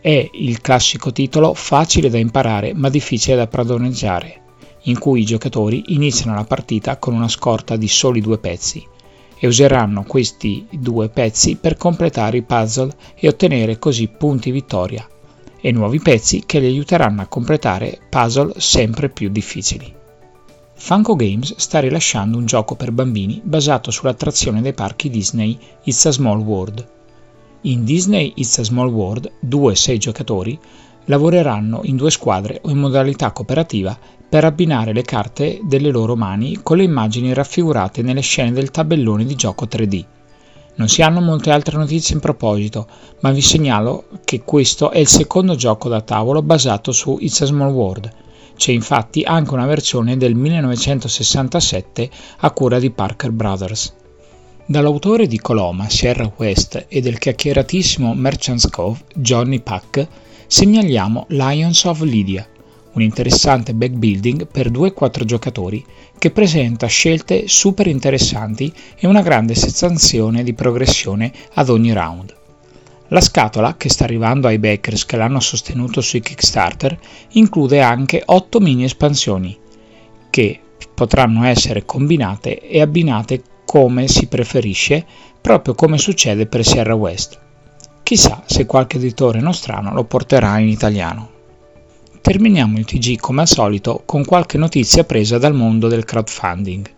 [0.00, 4.42] È il classico titolo facile da imparare ma difficile da padroneggiare,
[4.82, 8.86] in cui i giocatori iniziano la partita con una scorta di soli due pezzi
[9.38, 15.06] e useranno questi due pezzi per completare i puzzle e ottenere così punti vittoria
[15.60, 19.94] e nuovi pezzi che li aiuteranno a completare puzzle sempre più difficili.
[20.74, 26.12] Funko Games sta rilasciando un gioco per bambini basato sull'attrazione dei parchi Disney It's a
[26.12, 26.86] Small World.
[27.62, 30.58] In Disney It's a Small World, 2-6 giocatori
[31.06, 33.98] lavoreranno in due squadre o in modalità cooperativa
[34.28, 39.24] per abbinare le carte delle loro mani con le immagini raffigurate nelle scene del tabellone
[39.24, 40.04] di gioco 3D.
[40.74, 42.86] Non si hanno molte altre notizie in proposito,
[43.20, 47.46] ma vi segnalo che questo è il secondo gioco da tavolo basato su It's a
[47.46, 48.12] Small World.
[48.54, 53.94] C'è infatti anche una versione del 1967 a cura di Parker Brothers.
[54.66, 60.06] Dall'autore di Coloma, Sierra West e del chiacchieratissimo Merchant's Cove, Johnny Pack,
[60.46, 62.46] segnaliamo Lions of Lydia,
[62.98, 65.84] un interessante backbuilding per 2-4 giocatori
[66.18, 72.34] che presenta scelte super interessanti e una grande sensazione di progressione ad ogni round.
[73.08, 76.98] La scatola, che sta arrivando ai backers che l'hanno sostenuto sui Kickstarter,
[77.32, 79.56] include anche 8 mini espansioni,
[80.28, 80.60] che
[80.92, 85.06] potranno essere combinate e abbinate come si preferisce,
[85.40, 87.38] proprio come succede per Sierra West.
[88.02, 91.36] Chissà se qualche editore nostrano lo porterà in italiano.
[92.20, 96.90] Terminiamo il TG come al solito con qualche notizia presa dal mondo del crowdfunding.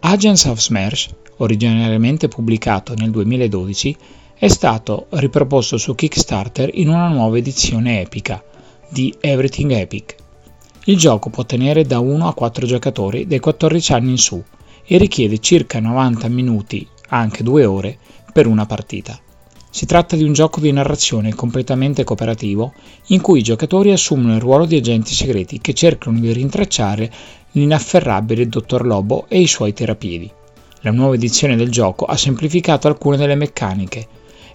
[0.00, 3.96] Agents of Smash, originariamente pubblicato nel 2012,
[4.34, 8.42] è stato riproposto su Kickstarter in una nuova edizione epica
[8.88, 10.14] di Everything Epic.
[10.84, 14.42] Il gioco può tenere da 1 a 4 giocatori dai 14 anni in su
[14.84, 17.98] e richiede circa 90 minuti, anche 2 ore,
[18.32, 19.18] per una partita.
[19.76, 22.72] Si tratta di un gioco di narrazione completamente cooperativo
[23.08, 27.12] in cui i giocatori assumono il ruolo di agenti segreti che cercano di rintracciare
[27.50, 30.32] l'inafferrabile Dottor Lobo e i suoi terapiedi.
[30.80, 34.06] La nuova edizione del gioco ha semplificato alcune delle meccaniche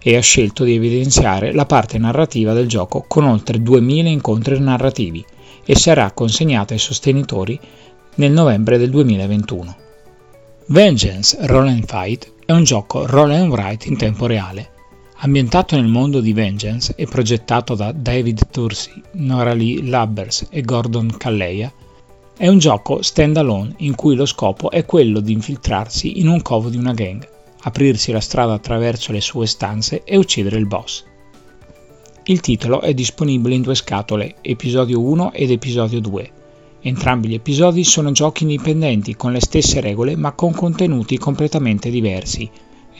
[0.01, 5.23] e ha scelto di evidenziare la parte narrativa del gioco con oltre 2000 incontri narrativi
[5.63, 7.59] e sarà consegnata ai sostenitori
[8.15, 9.75] nel novembre del 2021.
[10.69, 14.79] Vengeance Roll and Fight è un gioco roll and write in tempo reale
[15.23, 21.15] Ambientato nel mondo di Vengeance e progettato da David Tursi, Nora Lee Labbers e Gordon
[21.15, 21.71] Calleia,
[22.35, 26.69] è un gioco stand-alone in cui lo scopo è quello di infiltrarsi in un covo
[26.69, 27.23] di una gang,
[27.61, 31.03] aprirsi la strada attraverso le sue stanze e uccidere il boss.
[32.23, 36.31] Il titolo è disponibile in due scatole, episodio 1 ed episodio 2.
[36.81, 42.49] Entrambi gli episodi sono giochi indipendenti con le stesse regole ma con contenuti completamente diversi,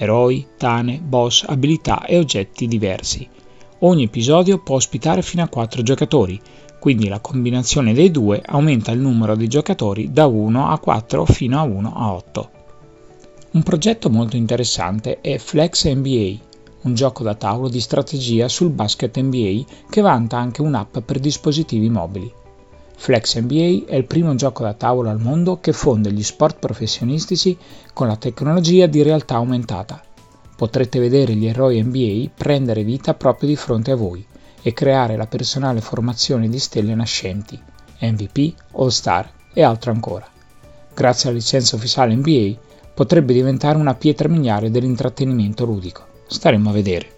[0.02, 3.30] eroi, tane, boss, abilità e oggetti diversi.
[3.82, 6.42] Ogni episodio può ospitare fino a 4 giocatori,
[6.80, 11.60] quindi la combinazione dei due aumenta il numero di giocatori da 1 a 4 fino
[11.60, 12.50] a 1 a 8.
[13.52, 16.34] Un progetto molto interessante è Flex NBA,
[16.82, 21.92] un gioco da tavolo di strategia sul basket NBA che vanta anche un'app per dispositivi
[21.92, 22.41] mobili.
[23.02, 27.58] Flex NBA è il primo gioco da tavolo al mondo che fonde gli sport professionistici
[27.94, 30.00] con la tecnologia di realtà aumentata.
[30.56, 34.24] Potrete vedere gli eroi NBA prendere vita proprio di fronte a voi
[34.62, 37.60] e creare la personale formazione di stelle nascenti,
[38.02, 40.28] MVP, All-Star e altro ancora.
[40.94, 42.54] Grazie alla licenza ufficiale NBA
[42.94, 46.06] potrebbe diventare una pietra miliare dell'intrattenimento ludico.
[46.28, 47.10] Staremo a vedere.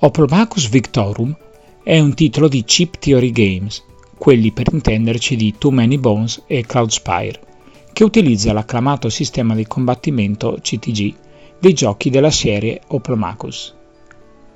[0.00, 1.44] Oplomachus Victorum
[1.86, 3.80] è un titolo di Chip Theory Games,
[4.18, 7.38] quelli per intenderci di Too Many Bones e Cloudspire,
[7.92, 11.14] che utilizza l'acclamato sistema di combattimento CTG
[11.60, 13.72] dei giochi della serie Oplomachus.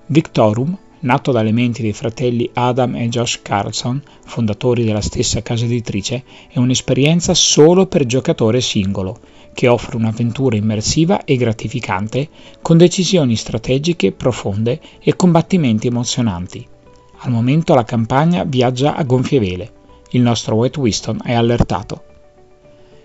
[0.07, 6.25] Victorum, nato dalle menti dei fratelli Adam e Josh Carlson, fondatori della stessa casa editrice,
[6.49, 9.21] è un'esperienza solo per giocatore singolo,
[9.55, 12.29] che offre un'avventura immersiva e gratificante
[12.61, 16.70] con decisioni strategiche profonde e combattimenti emozionanti.
[17.23, 19.73] Al momento la campagna viaggia a gonfie vele.
[20.13, 22.05] Il nostro Wet Winston è allertato.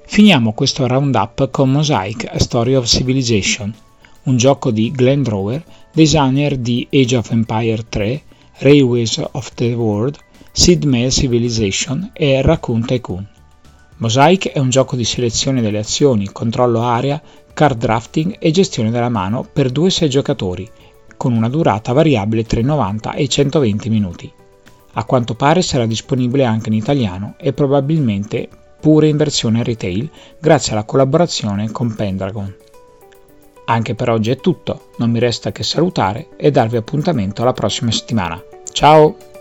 [0.05, 3.76] Finiamo questo roundup con Mosaic A Story of Civilization,
[4.24, 5.61] un gioco di Glenn Drower,
[5.91, 8.22] designer di Age of Empire 3,
[8.59, 10.18] Railways of the World,
[10.53, 13.28] Sid Meier Civilization e Raccoon Tycoon.
[13.97, 17.22] Mosaic è un gioco di selezione delle azioni, controllo area,
[17.53, 20.70] card drafting e gestione della mano per 2-6 giocatori
[21.18, 24.32] con una durata variabile tra i 90 e i 120 minuti.
[24.93, 28.47] A quanto pare sarà disponibile anche in italiano e probabilmente
[28.80, 30.09] pure in versione retail
[30.39, 32.55] grazie alla collaborazione con Pendragon.
[33.66, 37.91] Anche per oggi è tutto, non mi resta che salutare e darvi appuntamento alla prossima
[37.91, 38.41] settimana.
[38.72, 39.35] Ciao!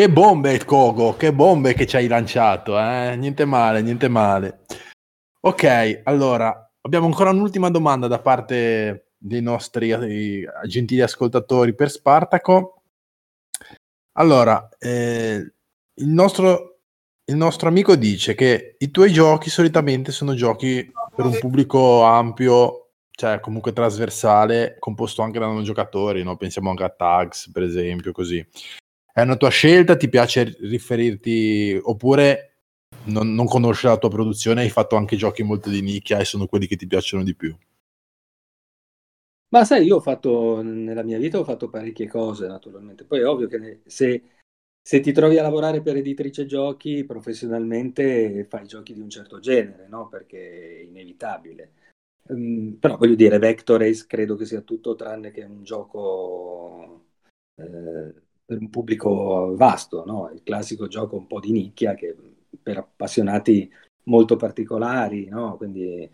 [0.00, 3.14] Che bombe, Kogo, che bombe che ci hai lanciato, eh?
[3.16, 4.60] Niente male, niente male.
[5.40, 9.94] Ok, allora, abbiamo ancora un'ultima domanda da parte dei nostri
[10.66, 12.82] gentili ascoltatori per Spartaco.
[14.12, 15.52] Allora, eh,
[15.96, 16.78] il, nostro,
[17.26, 22.92] il nostro amico dice che i tuoi giochi solitamente sono giochi per un pubblico ampio,
[23.10, 26.38] cioè comunque trasversale, composto anche da non giocatori, no?
[26.38, 28.42] pensiamo anche a Tags, per esempio, così.
[29.12, 29.96] È una tua scelta?
[29.96, 32.50] Ti piace riferirti oppure
[33.04, 34.62] non, non conosci la tua produzione?
[34.62, 37.56] Hai fatto anche giochi molto di nicchia e sono quelli che ti piacciono di più?
[39.52, 43.04] Ma sai, io ho fatto nella mia vita ho fatto parecchie cose, naturalmente.
[43.04, 44.22] Poi è ovvio che se,
[44.80, 49.88] se ti trovi a lavorare per editrice giochi professionalmente fai giochi di un certo genere,
[49.88, 50.08] no?
[50.08, 51.72] Perché è inevitabile.
[52.28, 57.06] Um, però voglio dire, Vector credo che sia tutto tranne che un gioco
[57.56, 58.14] eh,
[58.50, 60.28] per un pubblico vasto, no?
[60.34, 62.16] il classico gioco un po' di nicchia che
[62.60, 63.72] per appassionati
[64.04, 65.56] molto particolari, no?
[65.56, 66.10] quindi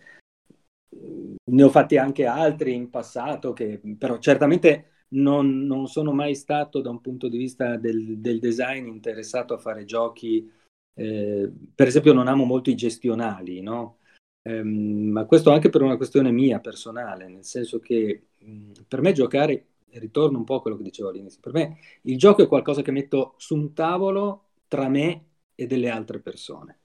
[0.94, 6.34] mm, ne ho fatti anche altri in passato che però certamente non, non sono mai
[6.34, 10.46] stato da un punto di vista del, del design interessato a fare giochi,
[10.92, 13.96] eh, per esempio non amo molto i gestionali, no?
[14.42, 19.12] Eh, ma questo anche per una questione mia personale, nel senso che mm, per me
[19.12, 19.68] giocare
[19.98, 21.40] ritorno un po' a quello che dicevo all'inizio.
[21.40, 25.24] Per me il gioco è qualcosa che metto su un tavolo tra me
[25.54, 26.78] e delle altre persone.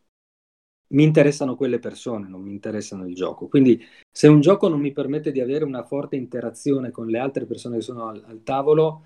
[0.91, 3.47] Mi interessano quelle persone, non mi interessano il gioco.
[3.47, 3.81] Quindi
[4.11, 7.77] se un gioco non mi permette di avere una forte interazione con le altre persone
[7.77, 9.05] che sono al, al tavolo,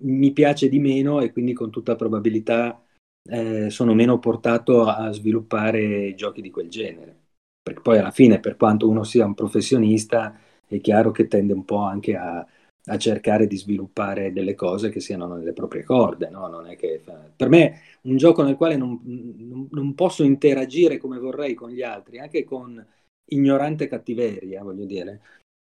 [0.00, 2.82] mi piace di meno e quindi con tutta probabilità
[3.28, 7.24] eh, sono meno portato a sviluppare giochi di quel genere.
[7.62, 11.64] Perché poi alla fine, per quanto uno sia un professionista, è chiaro che tende un
[11.64, 12.46] po' anche a,
[12.86, 16.28] a cercare di sviluppare delle cose che siano nelle proprie corde.
[16.28, 16.62] No?
[16.76, 17.02] Che,
[17.34, 21.82] per me un gioco nel quale non, non, non, posso interagire come vorrei con gli
[21.82, 22.84] altri, anche con
[23.30, 25.20] ignorante cattiveria, voglio dire,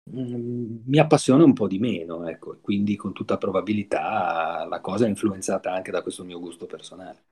[0.09, 5.09] mm, mi appassiona un po' di meno, ecco, quindi con tutta probabilità la cosa è
[5.09, 7.23] influenzata anche da questo mio gusto personale.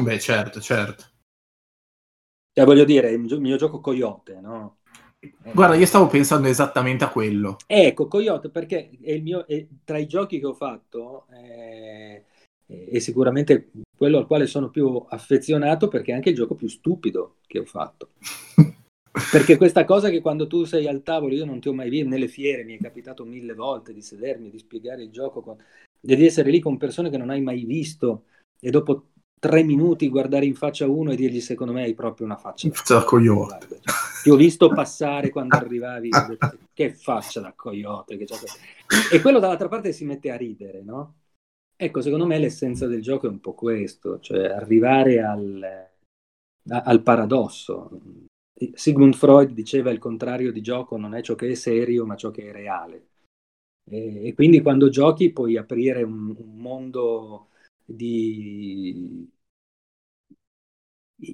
[0.00, 1.04] Beh, certo, certo.
[2.52, 4.75] Cioè, voglio dire, il mio gioco Coyote, no?
[5.52, 7.56] Guarda, io stavo pensando esattamente a quello.
[7.66, 12.22] Ecco, Coyote, perché è il mio, è, tra i giochi che ho fatto è,
[12.66, 17.36] è, sicuramente quello al quale sono più affezionato perché è anche il gioco più stupido
[17.46, 18.10] che ho fatto.
[19.32, 22.08] perché questa cosa che quando tu sei al tavolo, io non ti ho mai visto,
[22.08, 25.56] nelle fiere mi è capitato mille volte di sedermi, di spiegare il gioco, con,
[26.00, 28.24] di essere lì con persone che non hai mai visto
[28.60, 29.08] e dopo
[29.38, 33.04] tre minuti guardare in faccia uno e dirgli secondo me hai proprio una faccia da
[33.04, 33.78] coyote cioè,
[34.26, 36.08] ti ho visto passare quando arrivavi
[36.72, 38.18] che faccia da coyote
[39.12, 41.14] e quello dall'altra parte si mette a ridere no?
[41.76, 45.88] ecco secondo me l'essenza del gioco è un po' questo cioè arrivare al,
[46.68, 48.00] al paradosso.
[48.72, 52.32] Sigmund Freud diceva il contrario di gioco non è ciò che è serio ma ciò
[52.32, 53.06] che è reale.
[53.88, 57.50] E, e quindi quando giochi puoi aprire un, un mondo
[57.84, 59.30] di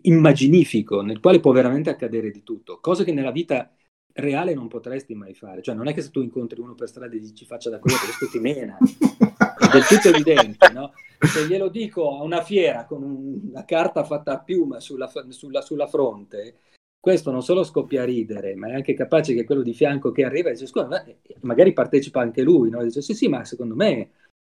[0.02, 3.70] immaginifico nel quale può veramente accadere di tutto, cose che nella vita
[4.14, 5.62] reale non potresti mai fare.
[5.62, 7.96] Cioè, non è che se tu incontri uno per strada e dici faccia da quello,
[7.98, 8.76] questo ti mena.
[8.78, 10.92] È del tutto evidente, no?
[11.20, 15.86] Se glielo dico a una fiera con una carta fatta a piuma sulla, sulla, sulla
[15.86, 16.58] fronte,
[17.00, 20.24] questo non solo scoppia a ridere, ma è anche capace che quello di fianco che
[20.24, 21.04] arriva dice scusa,
[21.40, 22.82] magari partecipa anche lui, no?
[22.82, 24.10] dice sì sì, ma secondo me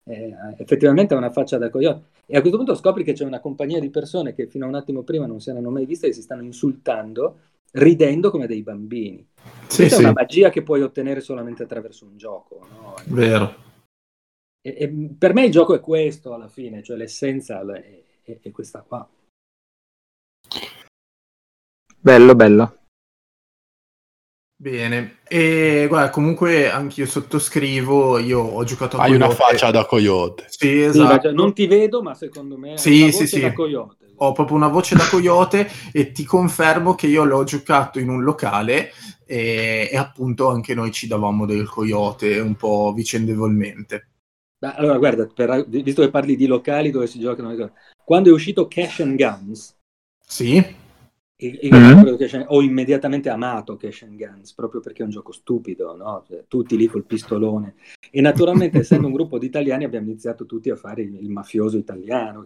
[0.08, 2.08] eh, effettivamente ha una faccia da coyote.
[2.26, 4.76] E a questo punto scopri che c'è una compagnia di persone che fino a un
[4.76, 7.40] attimo prima non si erano mai viste e si stanno insultando,
[7.72, 9.28] ridendo come dei bambini.
[9.68, 10.02] Sì, Questa sì.
[10.02, 12.68] è una magia che puoi ottenere solamente attraverso un gioco.
[12.70, 12.96] No?
[13.08, 13.64] Vero.
[14.62, 18.52] E, e per me il gioco è questo alla fine, cioè l'essenza è, è, è
[18.52, 19.08] questa qua.
[22.00, 22.85] Bello, bello.
[24.58, 29.26] Bene, e guarda, comunque anch'io sottoscrivo, io ho giocato a Hai Coyote.
[29.26, 30.46] una faccia da coyote.
[30.48, 31.32] Sì, esatto.
[31.34, 33.52] non ti vedo, ma secondo me sì, sì, sì.
[33.52, 34.14] coyote.
[34.18, 38.24] Ho proprio una voce da coyote e ti confermo che io l'ho giocato in un
[38.24, 38.94] locale
[39.26, 44.08] e, e appunto anche noi ci davamo del coyote un po' vicendevolmente.
[44.60, 47.54] allora, guarda, per, visto che parli di locali dove si giocano,
[48.06, 49.76] quando è uscito Cash and Guns,
[50.26, 50.84] sì
[51.38, 52.44] io mm-hmm.
[52.48, 56.24] ho immediatamente amato Cash and Guns proprio perché è un gioco stupido, no?
[56.26, 57.76] cioè, tutti lì col pistolone.
[58.10, 61.78] E naturalmente, essendo un gruppo di italiani, abbiamo iniziato tutti a fare il, il mafioso
[61.78, 62.46] italiano.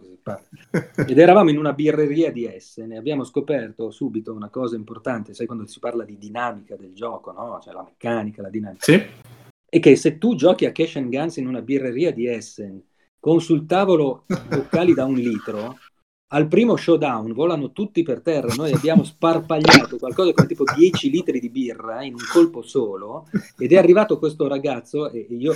[1.06, 5.46] Ed eravamo in una birreria di Essen e abbiamo scoperto subito una cosa importante, sai,
[5.46, 7.60] quando si parla di dinamica del gioco, no?
[7.62, 8.82] cioè la meccanica, la dinamica.
[8.82, 9.00] Sì.
[9.72, 12.82] E che se tu giochi a Cash and Guns in una birreria di Essen
[13.20, 15.76] con sul tavolo boccali da un litro
[16.32, 21.40] al primo showdown volano tutti per terra, noi abbiamo sparpagliato qualcosa come tipo 10 litri
[21.40, 23.26] di birra in un colpo solo
[23.58, 25.54] ed è arrivato questo ragazzo e io,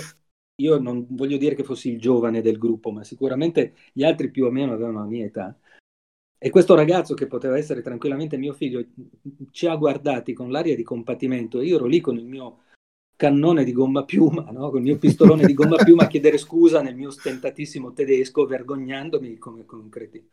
[0.61, 4.45] io non voglio dire che fossi il giovane del gruppo, ma sicuramente gli altri più
[4.45, 5.57] o meno avevano la mia età.
[6.37, 8.85] E questo ragazzo, che poteva essere tranquillamente mio figlio,
[9.51, 11.61] ci ha guardati con l'aria di compatimento.
[11.61, 12.59] Io ero lì con il mio
[13.15, 14.69] cannone di gomma piuma, no?
[14.69, 19.37] con il mio pistolone di gomma piuma a chiedere scusa nel mio stentatissimo tedesco, vergognandomi
[19.37, 20.25] come, cretino.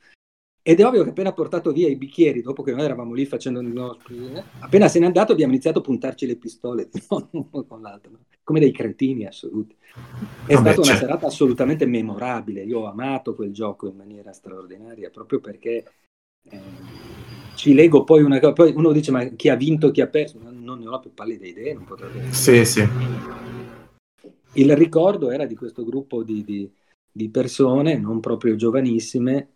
[0.64, 3.58] Ed è ovvio che appena portato via i bicchieri, dopo che noi eravamo lì facendo
[3.58, 4.14] il nostro...
[4.60, 6.88] appena se n'è andato abbiamo iniziato a puntarci le pistole
[7.32, 8.12] uno con l'altro,
[8.44, 9.74] come dei cretini assoluti.
[10.46, 11.00] È Vabbè, stata una certo.
[11.00, 15.84] serata assolutamente memorabile, io ho amato quel gioco in maniera straordinaria, proprio perché
[16.48, 16.60] eh,
[17.56, 20.38] ci leggo poi una cosa, poi uno dice ma chi ha vinto, chi ha perso,
[20.40, 22.88] non ne ho più pallida idea, non potrebbe Sì, sì.
[24.54, 26.70] Il ricordo era di questo gruppo di, di,
[27.10, 29.48] di persone, non proprio giovanissime,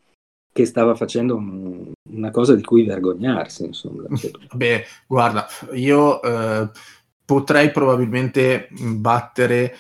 [0.57, 4.05] che stava facendo un, una cosa di cui vergognarsi, insomma.
[4.55, 6.71] Beh, guarda, io eh,
[7.27, 9.77] potrei probabilmente battere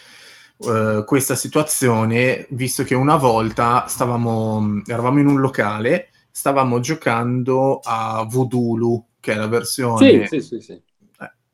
[0.58, 8.26] eh, questa situazione, visto che una volta stavamo, eravamo in un locale, stavamo giocando a
[8.28, 10.26] Voodoo, che è la versione...
[10.26, 10.82] Sì, sì, sì, sì.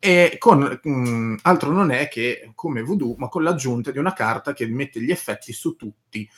[0.05, 4.13] E con mh, mm, altro non è che come Voodoo, ma con l'aggiunta di una
[4.13, 6.29] carta che mette gli effetti su tutti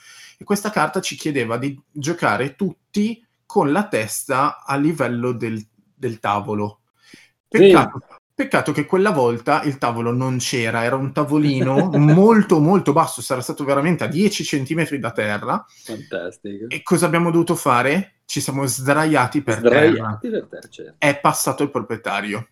[0.45, 6.21] e questa carta ci chiedeva di giocare tutti con la testa a livello del, del
[6.21, 6.81] tavolo.
[7.49, 8.01] Peccato,
[8.35, 13.41] peccato che quella volta il tavolo non c'era, era un tavolino molto molto basso, sarà
[13.41, 15.65] stato veramente a 10 centimetri da terra.
[15.67, 16.67] Fantastico.
[16.69, 18.17] E cosa abbiamo dovuto fare?
[18.27, 19.89] Ci siamo sdraiati per terra.
[19.89, 20.95] Sdraiati per terra, certo.
[20.99, 22.49] È passato il proprietario.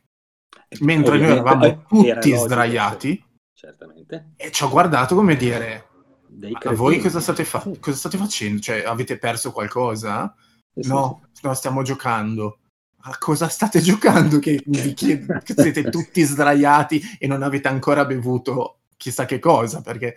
[0.80, 3.22] Mentre noi eravamo eh, tutti era sdraiati
[3.52, 4.32] Certamente.
[4.36, 5.90] e ci ha guardato come dire
[6.34, 6.80] Dei a cretini.
[6.80, 8.60] voi cosa state, fa- cosa state facendo?
[8.60, 10.34] Cioè, avete perso qualcosa?
[10.74, 12.58] No, no, stiamo giocando.
[13.04, 14.38] A cosa state giocando?
[14.38, 19.80] Che, vi chiedo- che siete tutti sdraiati e non avete ancora bevuto chissà che cosa,
[19.82, 20.14] perché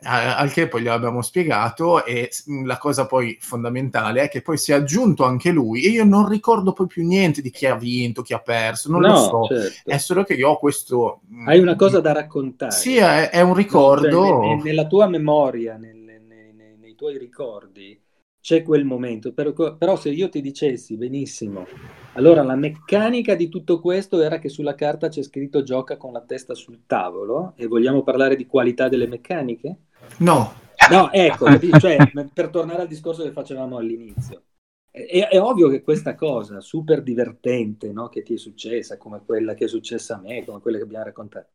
[0.00, 4.58] eh, al che poi gliel'abbiamo spiegato e s- la cosa poi fondamentale è che poi
[4.58, 7.76] si è aggiunto anche lui e io non ricordo poi più niente di chi ha
[7.76, 9.48] vinto, chi ha perso, non no, lo so.
[9.48, 9.82] certo.
[9.84, 11.20] È solo che io ho questo...
[11.42, 12.72] Hai una cosa da raccontare.
[12.80, 13.94] Sì, è, è un No, ricordo...
[13.94, 16.20] cioè, ne- ne- nella tua memoria, nel- nei,
[16.54, 18.00] nei- nei tuoi ricordi,
[18.44, 19.32] c'è quel momento.
[19.32, 21.66] Però, però se io ti dicessi benissimo,
[22.12, 26.20] allora la meccanica di tutto questo era che sulla carta c'è scritto gioca con la
[26.20, 29.76] testa sul tavolo e vogliamo parlare di qualità delle meccaniche?
[30.18, 31.46] No, No, ecco,
[31.78, 31.96] cioè,
[32.30, 34.42] per tornare al discorso che facevamo all'inizio.
[34.90, 39.54] È, è ovvio che questa cosa super divertente no, che ti è successa, come quella
[39.54, 41.48] che è successa a me, come quelle che abbiamo raccontato,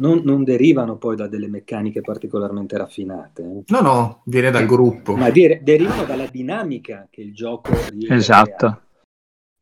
[0.00, 3.62] non, non derivano poi da delle meccaniche particolarmente raffinate, eh.
[3.66, 5.14] no, no, viene dal gruppo.
[5.16, 8.82] ma dire- derivano dalla dinamica che il gioco riesce Esatto.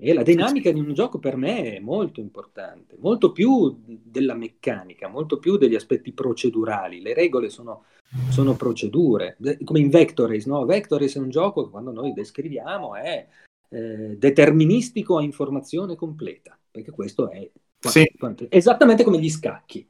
[0.01, 5.09] E la dinamica di un gioco per me è molto importante, molto più della meccanica,
[5.09, 7.01] molto più degli aspetti procedurali.
[7.03, 7.83] Le regole sono,
[8.31, 10.65] sono procedure, come in Vector Race, no?
[10.65, 13.27] Vector Race è un gioco che quando noi descriviamo è
[13.71, 18.09] eh, deterministico a informazione completa, perché questo è Sì.
[18.17, 19.85] quanto- esattamente come gli scacchi.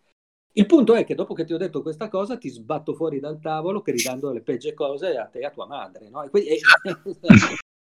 [0.59, 3.39] Il punto è che dopo che ti ho detto questa cosa ti sbatto fuori dal
[3.39, 6.25] tavolo gridando le peggio cose a te e a tua madre, no?
[6.25, 6.59] E quindi, e-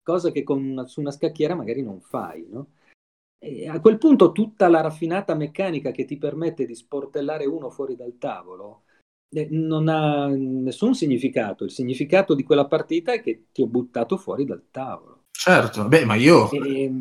[0.02, 2.72] cosa che con una- su una scacchiera magari non fai, no?
[3.38, 7.96] E a quel punto tutta la raffinata meccanica che ti permette di sportellare uno fuori
[7.96, 8.86] dal tavolo
[9.30, 11.66] eh, non ha nessun significato.
[11.66, 15.15] Il significato di quella partita è che ti ho buttato fuori dal tavolo.
[15.38, 16.50] Certo, beh, ma io...
[16.52, 16.92] E- e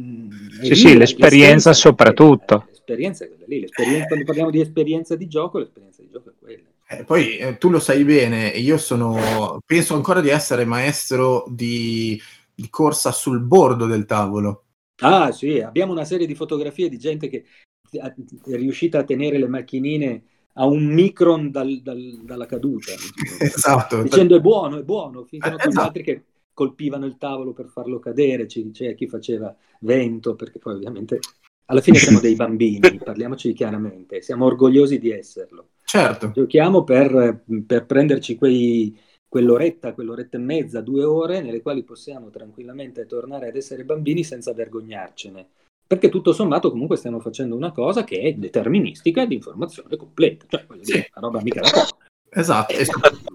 [0.62, 2.64] Sì, lì sì, l'esperienza l'essenza- soprattutto.
[2.68, 3.61] L'esperienza è quella lì.
[3.61, 6.62] l'esperienza- quando parliamo di esperienza di gioco, l'esperienza di gioco è quella.
[6.87, 12.20] Eh, poi eh, tu lo sai bene, io sono, penso ancora di essere maestro di,
[12.55, 14.64] di corsa sul bordo del tavolo.
[14.99, 17.45] Ah, sì, abbiamo una serie di fotografie di gente che
[17.91, 18.12] è
[18.57, 20.22] riuscita a tenere le macchinine
[20.57, 22.93] a un micron dal- dal- dalla caduta,
[23.41, 24.03] Esatto.
[24.03, 25.87] dicendo è buono, è buono, finché Eh, con gli esatto.
[25.87, 26.22] altri che
[26.55, 31.18] colpivano il tavolo per farlo cadere, ci c'è chi faceva vento, perché poi ovviamente
[31.66, 35.70] alla fine siamo dei bambini, parliamoci chiaramente, siamo orgogliosi di esserlo.
[35.84, 38.98] Certo, Giochiamo per, per prenderci quei,
[39.28, 44.52] quell'oretta, quell'oretta e mezza, due ore nelle quali possiamo tranquillamente tornare ad essere bambini senza
[44.52, 45.48] vergognarcene.
[45.86, 50.46] Perché tutto sommato comunque stiamo facendo una cosa che è deterministica di informazione completa.
[50.48, 50.92] Cioè, voglio Sì.
[50.92, 51.98] dire, una roba mica da poco.
[52.30, 52.72] esatto.
[52.72, 52.86] E,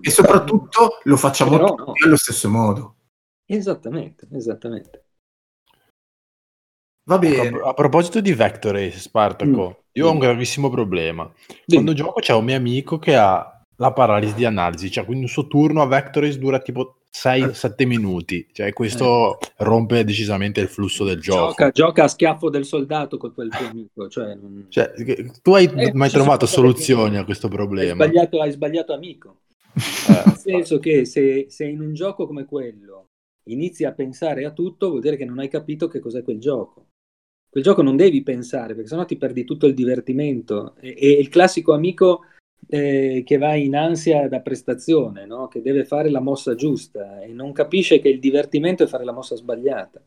[0.01, 1.75] e soprattutto lo facciamo no.
[2.03, 2.95] allo stesso modo.
[3.51, 5.05] Esattamente, esattamente.
[7.09, 7.49] Va A, bene.
[7.49, 9.81] pro- a proposito di Vector Race, Spartaco, Mm.
[9.93, 11.23] io ho un gravissimo problema.
[11.65, 11.65] Dimmi.
[11.83, 15.31] Quando gioco c'è un mio amico che ha la paralisi di analisi, cioè quindi il
[15.31, 21.03] suo turno a Vector Race dura tipo 6-7 minuti, cioè questo rompe decisamente il flusso
[21.03, 21.47] del gioco.
[21.47, 24.07] Gioca, gioca a schiaffo del soldato con quel tuo amico.
[24.07, 24.91] Cioè, non- Cioè,
[25.41, 28.03] tu hai Eh, mai trovato soluzioni a questo hai, problema?
[28.03, 29.41] sbagliato, hai sbagliato amico.
[29.73, 29.73] Eh,
[30.27, 33.08] Nel senso che se, se in un gioco come quello
[33.51, 36.87] inizi a pensare a tutto, vuol dire che non hai capito che cos'è quel gioco.
[37.49, 40.75] Quel gioco non devi pensare, perché sennò ti perdi tutto il divertimento.
[40.79, 42.21] E, e il classico amico
[42.67, 45.47] eh, che va in ansia da prestazione, no?
[45.47, 49.13] che deve fare la mossa giusta e non capisce che il divertimento è fare la
[49.13, 50.01] mossa sbagliata.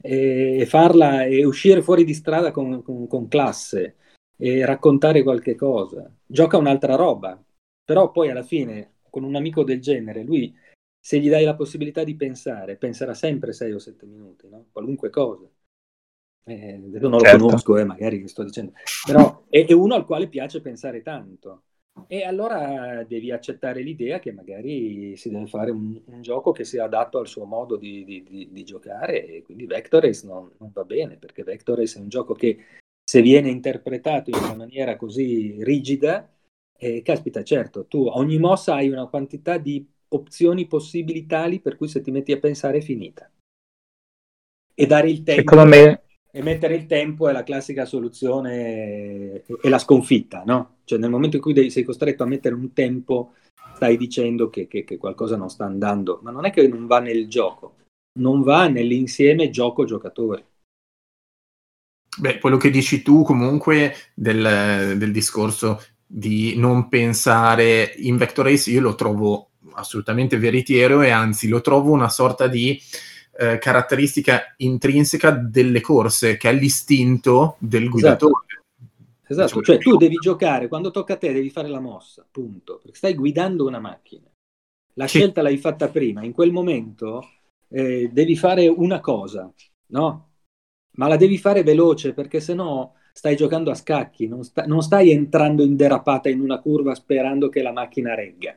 [0.00, 3.96] E, e farla e uscire fuori di strada con, con- con classe
[4.36, 6.08] e raccontare qualche cosa.
[6.26, 7.42] Gioca un'altra roba,
[7.84, 10.52] però poi alla fine con un amico del genere, lui
[11.06, 14.68] se gli dai la possibilità di pensare, penserà sempre 6 o 7 minuti, no?
[14.72, 15.46] qualunque cosa.
[16.46, 17.36] Eh, non lo Certo.
[17.36, 18.72] conosco, eh, magari che sto dicendo,
[19.06, 21.64] però è, è uno al quale piace pensare tanto.
[22.06, 26.84] E allora devi accettare l'idea che magari si deve fare un, un gioco che sia
[26.84, 30.70] adatto al suo modo di, di- di- di giocare e quindi Vector Race non, non
[30.72, 32.58] va bene perché Vector Race è un gioco che
[33.02, 36.28] se viene interpretato in una maniera così rigida,
[36.76, 41.88] eh, caspita, certo, tu ogni mossa hai una quantità di opzioni possibili tali per cui
[41.88, 43.30] se ti metti a pensare è finita.
[44.76, 49.68] E dare il tempo Secondo me, e mettere il tempo è la classica soluzione e
[49.68, 50.78] la sconfitta, no?
[50.84, 53.34] Cioè nel momento in cui devi- sei costretto a mettere un tempo,
[53.74, 56.98] stai dicendo che, che- che qualcosa non sta andando, ma non è che non va
[56.98, 57.76] nel gioco,
[58.18, 60.46] non va nell'insieme gioco-giocatore.
[62.18, 68.70] Beh, quello che dici tu comunque del, del discorso di non pensare in Vector Race
[68.70, 72.80] io lo trovo assolutamente veritiero e anzi lo trovo una sorta di
[73.36, 78.44] eh, caratteristica intrinseca delle corse che è l'istinto del guidatore.
[79.26, 79.62] Esatto, esatto.
[79.62, 83.14] cioè tu devi giocare, quando tocca a te devi fare la mossa, punto, perché stai
[83.14, 84.30] guidando una macchina.
[84.94, 85.18] La sì.
[85.18, 87.28] scelta l'hai fatta prima, in quel momento
[87.68, 89.52] eh, devi fare una cosa,
[89.88, 90.28] no?
[90.96, 94.82] Ma la devi fare veloce perché se no stai giocando a scacchi, non, sta, non
[94.82, 98.56] stai entrando in derapata in una curva sperando che la macchina regga.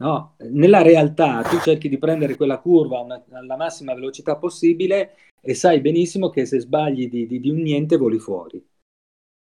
[0.00, 5.54] No, nella realtà tu cerchi di prendere quella curva una, alla massima velocità possibile e
[5.54, 8.64] sai benissimo che se sbagli di, di, di, un niente voli fuori.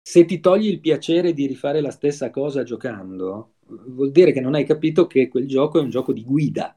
[0.00, 4.54] Se ti togli il piacere di rifare la stessa cosa giocando, vuol dire che non
[4.54, 6.76] hai capito che quel gioco è un gioco di guida.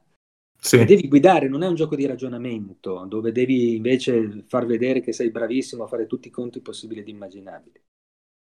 [0.60, 0.84] Sì.
[0.84, 5.30] devi guidare, non è un gioco di ragionamento, dove devi invece far vedere che sei
[5.30, 7.80] bravissimo a fare tutti i conti possibili ed immaginabili.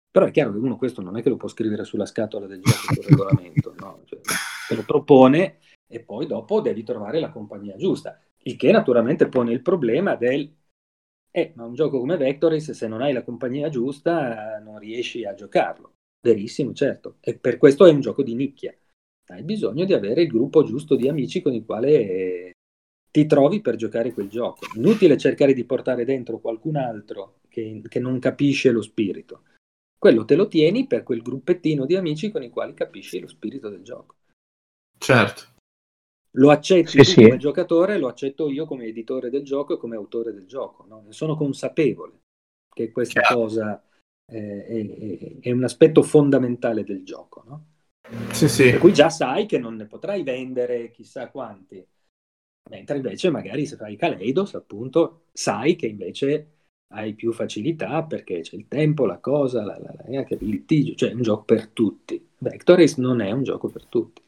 [0.09, 2.61] Però è chiaro che uno questo non è che lo può scrivere sulla scatola del
[2.61, 4.01] gioco sul regolamento, no?
[4.05, 4.19] cioè,
[4.69, 5.57] te lo propone
[5.87, 8.21] e poi dopo devi trovare la compagnia giusta.
[8.43, 10.55] Il che naturalmente pone il problema del
[11.31, 15.33] eh, ma un gioco come Vectoris, se non hai la compagnia giusta, non riesci a
[15.33, 15.93] giocarlo.
[16.21, 17.17] Verissimo, certo.
[17.19, 18.75] E per questo è un gioco di nicchia.
[19.27, 22.51] Hai bisogno di avere il gruppo giusto di amici con il quale
[23.11, 24.65] ti trovi per giocare quel gioco.
[24.75, 29.43] Inutile cercare di portare dentro qualcun altro che, che non capisce lo spirito
[29.99, 33.67] quello te lo tieni per quel gruppettino di amici con i quali capisci lo spirito
[33.67, 34.15] del gioco.
[34.99, 35.47] Certo.
[36.33, 40.31] Lo accetti sì, come giocatore, lo accetto io come editore del gioco e come autore
[40.31, 40.85] del gioco.
[40.87, 41.01] No?
[41.05, 42.19] Ne sono consapevole
[42.71, 43.41] che questa Chiaro.
[43.41, 43.83] cosa
[44.31, 47.43] eh, è, è, un aspetto fondamentale del gioco.
[47.47, 47.65] No?
[48.31, 48.69] Sì, sì.
[48.69, 51.83] Per cui già sai che non ne potrai vendere chissà quanti.
[52.69, 56.51] Mentre invece magari se fai Kaleidos, appunto, sai che invece
[56.93, 61.09] hai più facilità perché c'è il tempo, la cosa, la, la, la, il litigio, cioè
[61.09, 62.23] è un gioco per tutti.
[62.37, 64.21] Vectoris non è un gioco per tutti.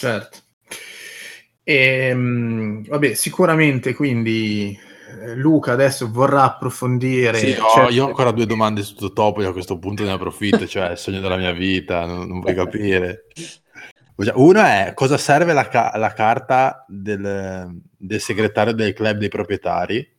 [0.00, 0.38] Certo.
[1.62, 1.74] E,
[2.08, 4.74] ehm, vabbè, sicuramente quindi
[5.20, 7.36] eh, Luca adesso vorrà approfondire.
[7.36, 7.92] Sì, no, certe...
[7.92, 10.96] io ho ancora due domande su Totopoli a questo punto ne approfitto, cioè è il
[10.96, 13.26] sogno della mia vita, non, non puoi capire.
[14.34, 20.18] Una è cosa serve la, ca- la carta del, del segretario del club dei proprietari?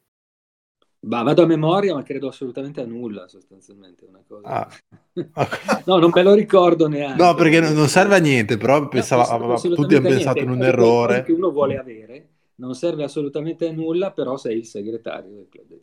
[1.04, 4.06] Bah, vado a memoria, ma credo assolutamente a nulla, sostanzialmente.
[4.06, 4.48] Una cosa.
[4.48, 4.70] Ah.
[5.86, 7.24] no, non me lo ricordo neanche.
[7.24, 11.24] No, perché non serve a niente, però pensava, no, tutti hanno pensato in un errore.
[11.24, 15.80] che uno vuole avere, non serve assolutamente a nulla, però sei il segretario del club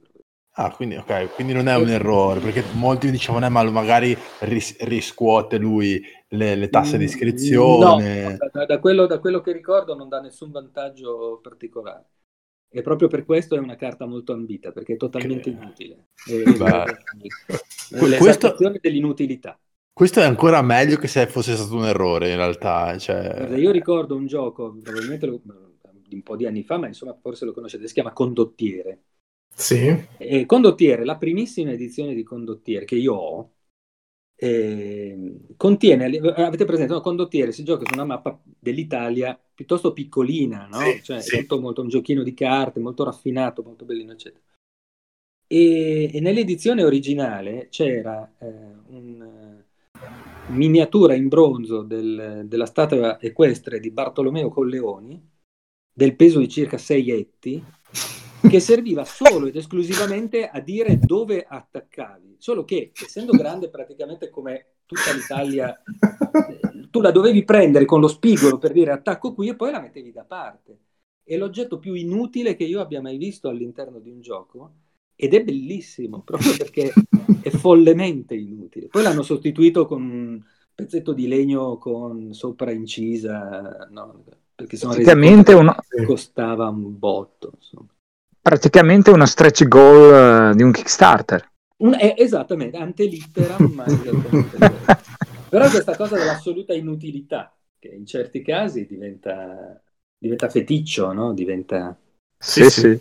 [0.60, 4.76] Ah, quindi, okay, quindi non è un errore, perché molti dicevano, eh, ma magari ris-
[4.80, 8.22] riscuote lui le, le tasse di mm, iscrizione.
[8.22, 12.06] No, da, da, quello, da quello che ricordo non dà nessun vantaggio particolare.
[12.70, 15.56] E proprio per questo è una carta molto ambita, perché è totalmente che...
[15.56, 16.08] inutile.
[17.90, 18.54] È questo...
[18.80, 19.58] dell'inutilità.
[19.92, 22.96] Questo è ancora meglio che se fosse stato un errore, in realtà.
[22.98, 23.34] Cioè...
[23.34, 25.40] Guarda, io ricordo un gioco, probabilmente lo,
[26.10, 29.02] un po' di anni fa, ma insomma forse lo conoscete, si chiama Condottiere.
[29.52, 30.06] Sì.
[30.16, 33.50] E Condottiere, la primissima edizione di Condottiere che io ho,
[34.40, 40.78] eh, contiene, avete presente, no, Condottiere si gioca su una mappa dell'Italia piuttosto piccolina, no?
[40.78, 41.38] Sì, cioè, sì.
[41.38, 44.40] Tutto molto un giochino di carte, molto raffinato, molto bellino, eccetera.
[45.48, 48.46] E, e nell'edizione originale c'era eh,
[48.88, 49.64] una
[50.48, 55.20] miniatura in bronzo del, della statua equestre di Bartolomeo Colleoni,
[55.92, 57.64] del peso di circa 6 etti,
[58.48, 62.36] che serviva solo ed esclusivamente a dire dove attaccavi.
[62.38, 68.08] Solo che, essendo grande praticamente come tutta l'Italia, eh, tu la dovevi prendere con lo
[68.08, 70.78] spigolo per dire attacco qui e poi la mettevi da parte.
[71.22, 74.72] È l'oggetto più inutile che io abbia mai visto all'interno di un gioco
[75.14, 76.92] ed è bellissimo proprio perché
[77.42, 78.86] è follemente inutile.
[78.86, 80.42] Poi l'hanno sostituito con un
[80.74, 84.24] pezzetto di legno con sopra incisa, no?
[84.54, 85.76] perché sono praticamente una...
[86.06, 87.52] costava un botto.
[87.56, 87.88] Insomma
[88.48, 91.50] praticamente una stretch goal uh, di un Kickstarter.
[91.78, 93.84] Un, eh, esattamente, antelitteram, ma
[95.50, 99.78] Però questa cosa dell'assoluta inutilità, che in certi casi diventa,
[100.18, 101.34] diventa feticcio, no?
[101.34, 101.94] Diventa...
[102.38, 102.98] Sì, sì.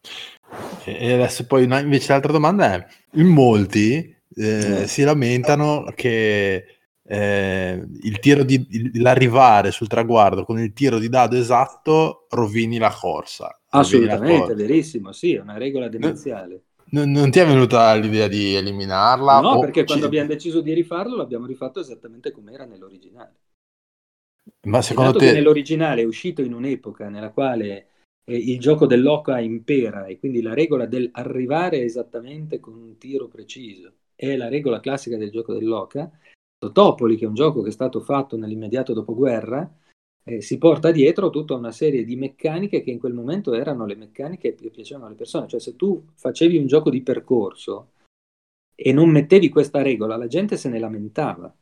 [0.00, 0.90] sì.
[0.90, 4.86] E adesso poi una, invece l'altra domanda è, in molti eh, eh.
[4.86, 6.64] si lamentano che
[7.02, 12.90] eh, il tiro di, l'arrivare sul traguardo con il tiro di dado esatto rovini la
[12.96, 13.59] corsa.
[13.70, 16.64] Assolutamente, verissimo, sì, è una regola demenziale.
[16.92, 19.40] Non, non, ti è venuta l'idea di eliminarla?
[19.40, 23.34] No, perché quando abbiamo deciso di rifarlo l'abbiamo rifatto esattamente come era nell'originale.
[24.62, 25.32] Ma secondo te...
[25.32, 27.86] nell'originale è uscito in un'epoca nella quale
[28.24, 33.28] eh, il gioco dell'oca impera e quindi la regola del arrivare esattamente con un tiro
[33.28, 36.10] preciso è la regola classica del gioco dell'oca,
[36.58, 39.72] Totopoli, che è un gioco che è stato fatto nell'immediato dopoguerra,
[40.24, 43.96] eh, si porta dietro tutta una serie di meccaniche che in quel momento erano le
[43.96, 45.48] meccaniche che piacevano alle persone.
[45.48, 47.92] Cioè, se tu facevi un gioco di percorso
[48.74, 51.54] e non mettevi questa regola, la gente se ne lamentava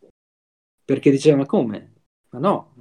[0.89, 1.93] perché diceva: Ma come?
[2.31, 2.73] Ma no,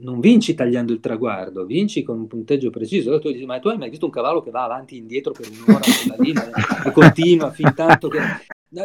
[0.00, 3.08] non vinci tagliando il traguardo, vinci con un punteggio preciso.
[3.08, 5.32] Allora tu dici: Ma tu hai mai visto un cavallo che va avanti e indietro
[5.32, 6.50] per un'ora sulla linea
[6.84, 8.20] e continua fin tanto che,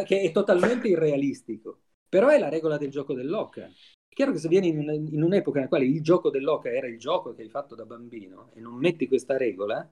[0.06, 1.80] che è totalmente irrealistico.
[2.08, 3.70] Però è la regola del gioco dell'oca.
[4.12, 7.32] Chiaro che se vieni in, in, un'epoca nella quale il gioco dell'oca era il gioco
[7.32, 9.88] che hai fatto da bambino e non metti questa regola,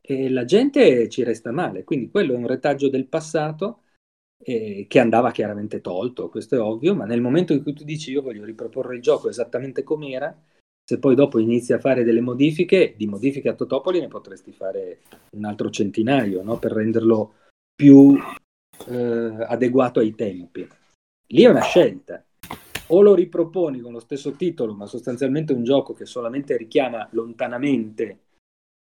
[0.00, 1.84] eh, la gente ci resta male.
[1.84, 3.82] Quindi quello è un retaggio del passato
[4.44, 8.10] eh, che andava chiaramente tolto, questo è ovvio, ma nel momento in cui tu dici
[8.10, 10.36] io voglio riproporre il gioco esattamente com'era,
[10.84, 15.00] se poi dopo inizi a fare delle modifiche, di modifiche a Totopoli ne potresti fare
[15.32, 16.58] un altro centinaio no?
[16.58, 17.34] per renderlo
[17.74, 18.16] più
[18.86, 20.68] eh, adeguato ai tempi.
[21.28, 22.22] Lì è una scelta.
[22.88, 28.20] O lo riproponi con lo stesso titolo, ma sostanzialmente un gioco che solamente richiama lontanamente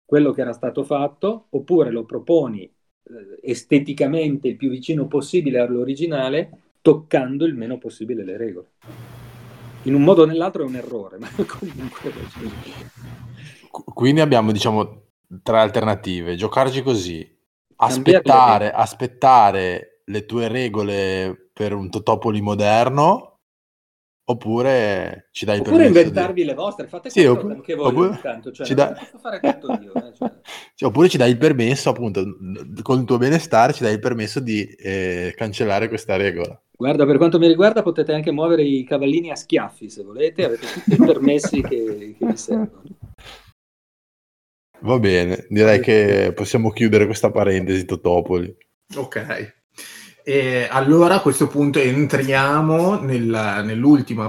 [0.05, 6.49] quello che era stato fatto, oppure lo proponi eh, esteticamente il più vicino possibile all'originale,
[6.81, 8.67] toccando il meno possibile le regole.
[9.83, 12.11] In un modo o nell'altro è un errore, ma comunque...
[13.69, 15.03] Quindi abbiamo, diciamo,
[15.43, 16.35] tre alternative.
[16.35, 17.39] Giocarci così,
[17.77, 23.30] aspettare, aspettare le tue regole per un Totopoli moderno
[24.31, 26.47] oppure ci dai oppure inventarvi di...
[26.47, 28.91] le vostre fate sì, oppure, che voglio oppure, tanto cioè, da...
[28.91, 30.31] posso fare tutto io eh, cioè.
[30.75, 32.23] sì, oppure ci dai il permesso appunto
[32.81, 36.59] con il tuo benestare ci dai il permesso di eh, cancellare questa regola.
[36.75, 40.65] Guarda per quanto mi riguarda potete anche muovere i cavallini a schiaffi se volete avete
[40.65, 42.83] tutti i permessi che, che vi servono.
[44.79, 48.55] Va bene direi che possiamo chiudere questa parentesi Totopoli.
[48.95, 49.59] Ok
[50.31, 54.21] e allora a questo punto entriamo nella, nell'ultimo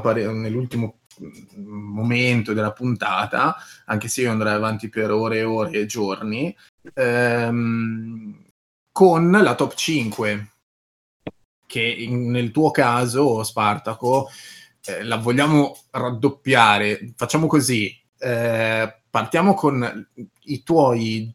[1.55, 3.55] momento della puntata,
[3.85, 6.53] anche se io andrei avanti per ore e ore e giorni,
[6.93, 8.45] ehm,
[8.91, 10.51] con la top 5,
[11.69, 14.29] che in, nel tuo caso, Spartaco,
[14.85, 17.13] eh, la vogliamo raddoppiare.
[17.15, 20.09] Facciamo così, eh, partiamo con
[20.47, 21.33] i tuoi,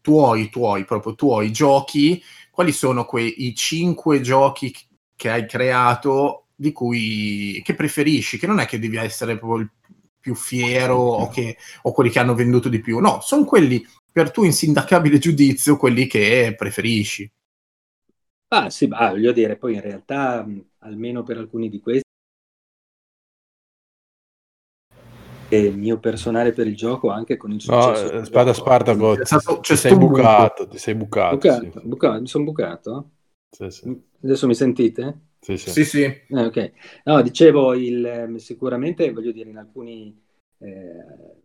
[0.00, 2.22] tuoi, tuoi, proprio tuoi giochi
[2.58, 4.74] quali sono quei cinque giochi
[5.14, 9.70] che hai creato di cui che preferisci, che non è che devi essere proprio il
[10.18, 14.32] più fiero o, che, o quelli che hanno venduto di più, no, sono quelli per
[14.32, 17.30] tuo insindacabile giudizio, quelli che preferisci.
[18.48, 20.44] Ah sì, ah, voglio dire, poi in realtà
[20.78, 22.07] almeno per alcuni di questi
[25.56, 28.12] il mio personale per il gioco anche con il successo.
[28.12, 31.36] No, spada Spartaco, ti, ti sei bucato, ti sei bucato.
[31.36, 31.86] bucato, sì.
[31.86, 33.10] bucato mi sono bucato?
[33.50, 34.02] Sì, sì.
[34.22, 35.20] Adesso mi sentite?
[35.40, 35.70] Sì, sì.
[35.70, 36.02] sì, sì.
[36.02, 36.72] Eh, ok.
[37.04, 40.20] No, dicevo, il, sicuramente, voglio dire, in alcuni...
[40.58, 41.36] Eh,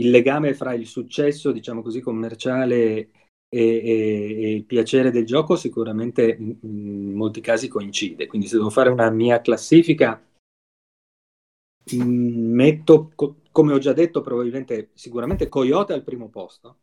[0.00, 3.10] il legame fra il successo, diciamo così, commerciale e,
[3.50, 8.26] e, e, il piacere del gioco sicuramente in, in molti casi coincide.
[8.26, 10.22] Quindi se devo fare una mia classifica,
[11.94, 13.12] mm, metto
[13.52, 16.78] come ho già detto, probabilmente sicuramente Coyote al primo posto,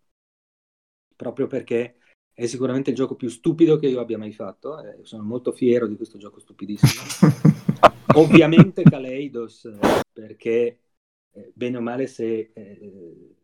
[1.16, 1.98] proprio perché
[2.34, 4.80] è sicuramente il gioco più stupido che io abbia mai fatto.
[4.80, 7.34] Eh, sono molto fiero di questo gioco stupidissimo.
[8.16, 9.68] Ovviamente Kaleidos,
[10.14, 10.80] perché
[11.32, 13.36] eh, bene o male se, eh,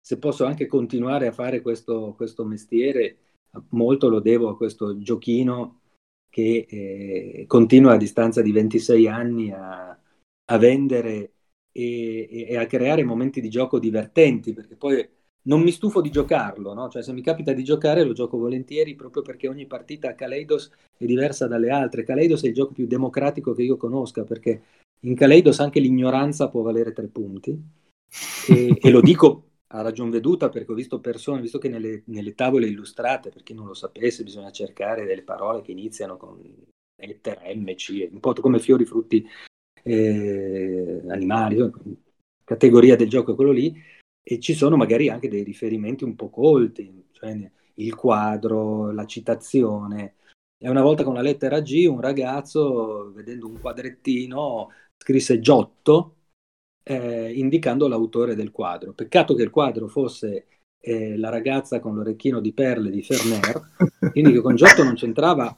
[0.00, 3.18] se, posso anche continuare a fare questo, questo, mestiere,
[3.70, 5.80] molto lo devo a questo giochino
[6.30, 11.33] che eh, continua a distanza di 26 anni a, a vendere
[11.76, 15.06] e, e, a creare momenti di gioco divertenti, perché poi
[15.46, 16.88] non mi stufo di giocarlo, no?
[16.88, 20.70] cioè se mi capita di giocare lo gioco volentieri proprio perché ogni partita a Kaleidos
[20.96, 22.04] è diversa dalle altre.
[22.04, 24.62] Kaleidos è il gioco più democratico che io conosca perché
[25.00, 27.60] in Kaleidos anche l'ignoranza può valere tre punti
[28.48, 32.34] e, e lo dico a ragion veduta perché ho visto persone, visto che nelle, nelle,
[32.34, 36.40] tavole illustrate, per chi non lo sapesse, bisogna cercare delle parole che iniziano con
[36.96, 39.26] lettere M, C, un po' come fiori, frutti
[39.84, 41.70] eh, animali,
[42.42, 43.74] categoria del gioco è quello lì,
[44.22, 50.14] e ci sono magari anche dei riferimenti un po' colti, cioè il quadro, la citazione.
[50.58, 56.16] E una volta con la lettera G un ragazzo, vedendo un quadrettino, scrisse Giotto,
[56.82, 58.94] eh, indicando l'autore del quadro.
[58.94, 60.46] Peccato che il quadro fosse
[60.80, 63.70] eh, la ragazza con l'orecchino di perle di Ferner,
[64.12, 65.54] quindi che con Giotto non c'entrava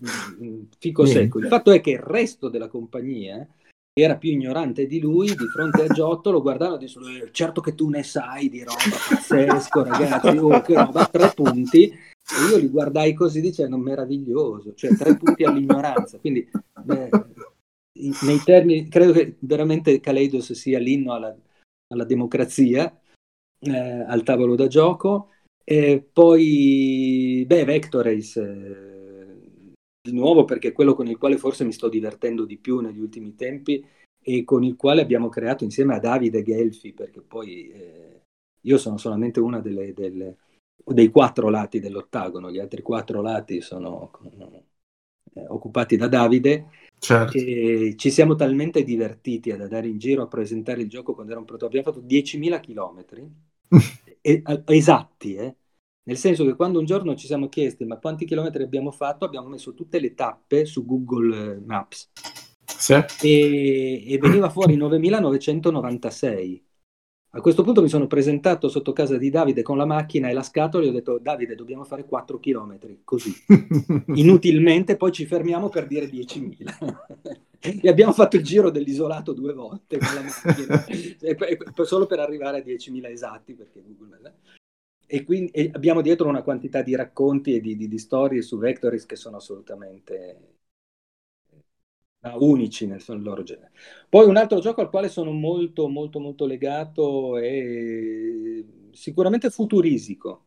[0.00, 1.38] mm, mm, fico secco.
[1.38, 3.46] Il fatto è che il resto della compagnia
[3.94, 7.60] era più ignorante di lui, di fronte a Giotto lo guardava e diceva "Eh, certo
[7.60, 8.78] che tu ne sai di roba,
[9.08, 11.84] pazzesco ragazzi, oh che roba, tre punti.
[11.88, 16.18] E io li guardai così dicendo meraviglioso, cioè tre punti all'ignoranza.
[16.18, 16.48] Quindi
[16.82, 17.10] beh,
[18.22, 21.36] nei termini, credo che veramente Kaleidos sia l'inno alla,
[21.92, 22.98] alla democrazia
[23.60, 25.28] eh, al tavolo da gioco.
[25.64, 28.91] E poi, beh, Vector Race, eh,
[30.10, 33.34] nuovo perché è quello con il quale forse mi sto divertendo di più negli ultimi
[33.36, 33.84] tempi
[34.20, 38.20] e con il quale abbiamo creato insieme a Davide Gelfi, perché poi eh,
[38.62, 40.36] io sono solamente una delle, delle-
[40.84, 44.10] dei quattro lati dell'ottagono, gli altri quattro lati sono
[45.34, 46.66] eh, occupati da Davide
[46.98, 47.36] Certo.
[47.36, 51.40] e ci siamo talmente divertiti ad andare in giro a presentare il gioco quando era
[51.40, 51.78] un prototipo.
[51.78, 53.28] Abbiamo fatto 10.000 chilometri
[54.66, 55.56] esatti, eh.
[56.04, 59.48] Nel senso che quando un giorno ci siamo chiesti ma quanti chilometri abbiamo fatto, abbiamo
[59.48, 62.10] messo tutte le tappe su Google eh, Maps
[62.64, 62.94] Sì.
[63.20, 66.60] e, e veniva fuori 9.996.
[67.34, 70.42] A questo punto mi sono presentato sotto casa di Davide con la macchina e la
[70.42, 73.32] scatola e ho detto Davide dobbiamo fare 4 chilometri, così.
[74.16, 76.74] Inutilmente poi ci fermiamo per dire 10.000.
[77.60, 80.84] e abbiamo fatto il giro dell'isolato due volte con la macchina,
[81.86, 84.32] solo per arrivare a 10.000 esatti, perché Google l'ha-
[85.12, 88.56] E quindi e abbiamo dietro una quantità di racconti e di, di- di storie su
[88.56, 90.56] Vectoris che sono assolutamente
[92.20, 93.72] eh, unici nel, loro genere.
[94.08, 100.46] Poi un altro gioco al quale sono molto, molto, molto legato è sicuramente Futurisico.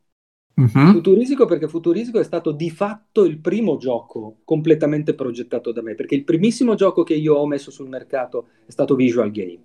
[0.55, 0.93] Mhm.
[0.93, 6.15] Futurisico perché Futurisico è stato di fatto il primo gioco completamente progettato da me, perché
[6.15, 9.63] il primissimo gioco che io ho messo sul mercato è stato Visual Game.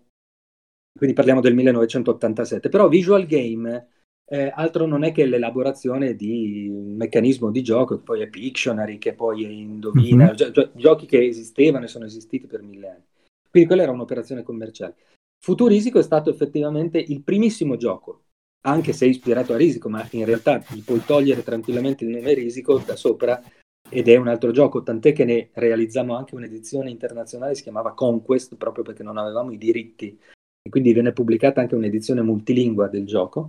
[0.92, 3.88] Quindi parliamo del 1987, però Visual Game
[4.32, 8.98] eh, altro non è che l'elaborazione di un meccanismo di gioco, che poi è Pictionary,
[8.98, 10.34] che poi è Indovina, Mhm.
[10.34, 13.04] gio- gio- giochi che esistevano e sono esistiti per mille anni.
[13.50, 14.94] Quindi quella era un'operazione commerciale.
[15.42, 18.26] Futurisico è stato effettivamente il primissimo gioco,
[18.66, 22.78] anche se ispirato a Risico, ma in realtà gli puoi togliere tranquillamente il nome Risico
[22.78, 23.42] da sopra
[23.90, 28.54] ed è un altro gioco, tant'è che ne realizzammo anche un'edizione internazionale, si chiamava Conquest,
[28.54, 30.16] proprio perché non avevamo i diritti
[30.62, 33.48] e quindi viene pubblicata anche un'edizione multilingua del gioco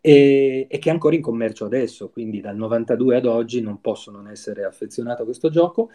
[0.00, 4.10] e, e che è ancora in commercio adesso, quindi dal 92 ad oggi non posso
[4.10, 5.90] non essere affezionato a questo gioco.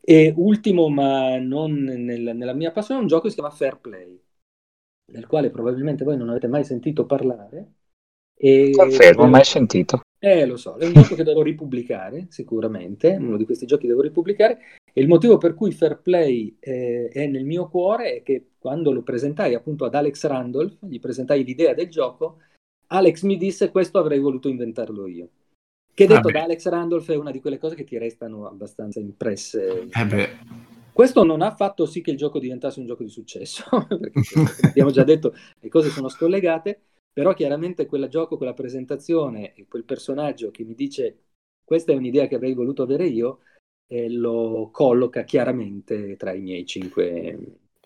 [0.00, 4.18] E ultimo, ma non nel- nella mia passione, un gioco che si chiama Fair Play,
[5.04, 7.72] del quale probabilmente voi non avete mai sentito parlare.
[8.34, 10.00] E Confermo, mai sentito.
[10.20, 14.00] eh, lo so, è un gioco che devo ripubblicare, sicuramente, uno di questi giochi devo
[14.00, 14.58] ripubblicare,
[14.92, 18.92] e il motivo per cui Fair Play eh, è nel mio cuore è che quando
[18.92, 22.38] lo presentai appunto ad Alex Randolph, gli presentai l'idea del gioco,
[22.88, 25.30] Alex mi disse questo avrei voluto inventarlo io.
[25.94, 26.32] Che Ah, detto beh.
[26.32, 29.96] da Alex Randolph è una di quelle cose che ti restano abbastanza impresse.
[29.96, 30.28] Eh beh,
[30.92, 34.44] Questo non ha fatto sì che il gioco diventasse un gioco di successo, perché come
[34.70, 36.80] abbiamo già detto le cose sono scollegate,
[37.12, 41.18] però chiaramente quel gioco, quella presentazione e quel personaggio che mi dice
[41.64, 43.40] questa è un'idea che avrei voluto avere io,
[43.86, 47.38] eh, lo colloca chiaramente tra i miei cinque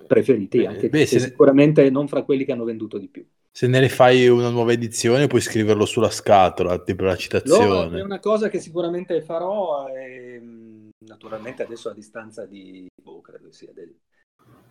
[0.07, 3.09] preferiti, Beh, anche beh, se se ne- sicuramente non fra quelli che hanno venduto di
[3.09, 3.27] più.
[3.55, 7.99] Se ne rifai una nuova edizione puoi scriverlo sulla scatola, tipo la citazione.
[7.99, 13.53] è una cosa che sicuramente farò, e, mh, naturalmente adesso a distanza di, boh, credo
[13.53, 13.95] sia del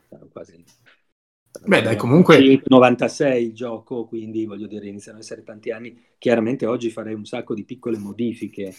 [0.10, 0.64] saranno quasi
[1.64, 6.02] Beh, dai, comunque- 96 il gioco, quindi voglio dire, iniziano ad essere tanti anni.
[6.18, 8.74] Chiaramente oggi farei un sacco di piccole modifiche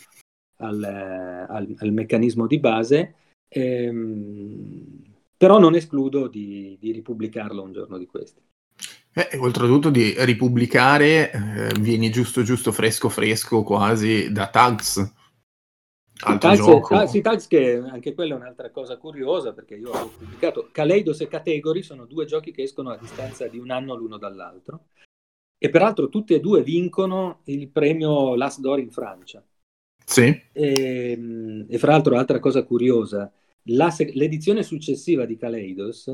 [0.57, 3.15] al, eh, al- al meccanismo di base,
[3.49, 5.03] ehm,
[5.37, 8.41] però non escludo di, di ripubblicarlo un giorno di questi.
[9.15, 15.15] Eh, oltretutto di ripubblicare eh, vieni giusto giusto fresco fresco quasi da Tags.
[16.25, 16.95] Altro Tags- gioco.
[16.95, 21.21] ah, sì, Tags che anche quella è un'altra cosa curiosa perché io ho pubblicato Kaleidos
[21.21, 24.87] e Category sono due giochi che escono a distanza di un anno l'uno dall'altro
[25.59, 29.45] e peraltro tutti e due vincono il premio Last Door in Francia.
[30.05, 30.43] Sì.
[30.53, 33.31] E, mh, e fra l'altro, altra cosa curiosa,
[33.67, 36.13] la l'edizione successiva di Kaleidos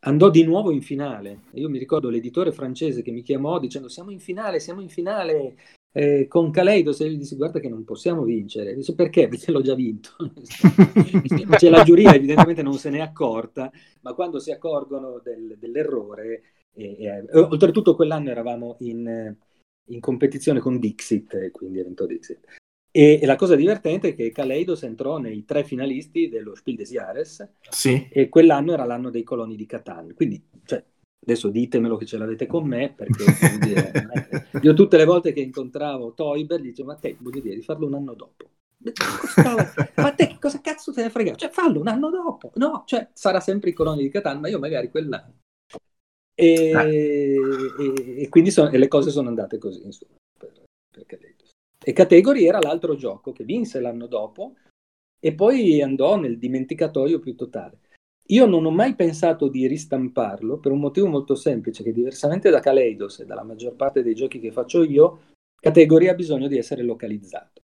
[0.00, 1.40] andò di nuovo in finale.
[1.54, 5.56] Io mi ricordo l'editore francese che mi chiamò dicendo siamo in finale, siamo in finale
[5.92, 8.74] eh, con Kaleidos e gli dissi guarda che non possiamo vincere.
[8.74, 9.28] Dice perché?
[9.28, 10.10] Perché l'ho già vinto.
[11.58, 13.70] Cioè, la giuria evidentemente non se n'è accorta,
[14.02, 19.36] ma quando si accorgono del- dell'errore, e- e- e- oltretutto quell'anno eravamo in, eh,
[19.90, 22.59] in competizione con Dixit, quindi evento Dixit.
[22.92, 26.90] E, e la cosa divertente è che Kaleidos entrò nei tre finalisti dello Spiel des
[26.90, 28.08] Jahres Sì.
[28.10, 30.12] e quell'anno era l'anno dei coloni di Catan.
[30.14, 30.82] Quindi, cioè,
[31.22, 33.24] adesso ditemelo che ce l'avete con me, perché
[33.60, 33.92] dire,
[34.62, 37.94] io tutte le volte che incontravo Toiber dicevo, ma te, voglio dire, di farlo un
[37.94, 38.48] anno dopo.
[39.96, 41.34] ma te che cosa cazzo te ne frega?
[41.34, 42.50] Cioè, fallo un anno dopo.
[42.54, 45.34] No, cioè, sarà sempre i coloni di Catan, ma io magari quell'anno.
[46.34, 51.39] E, e, e quindi son, e le cose sono andate così, insomma, per, per Caleidos.
[51.82, 54.54] E Category era l'altro gioco che vinse l'anno dopo
[55.18, 57.78] e poi andò nel dimenticatoio più totale.
[58.30, 62.60] Io non ho mai pensato di ristamparlo per un motivo molto semplice, che diversamente da
[62.60, 65.22] Kaleidos e dalla maggior parte dei giochi che faccio io,
[65.60, 67.60] Categoria ha bisogno di essere localizzato.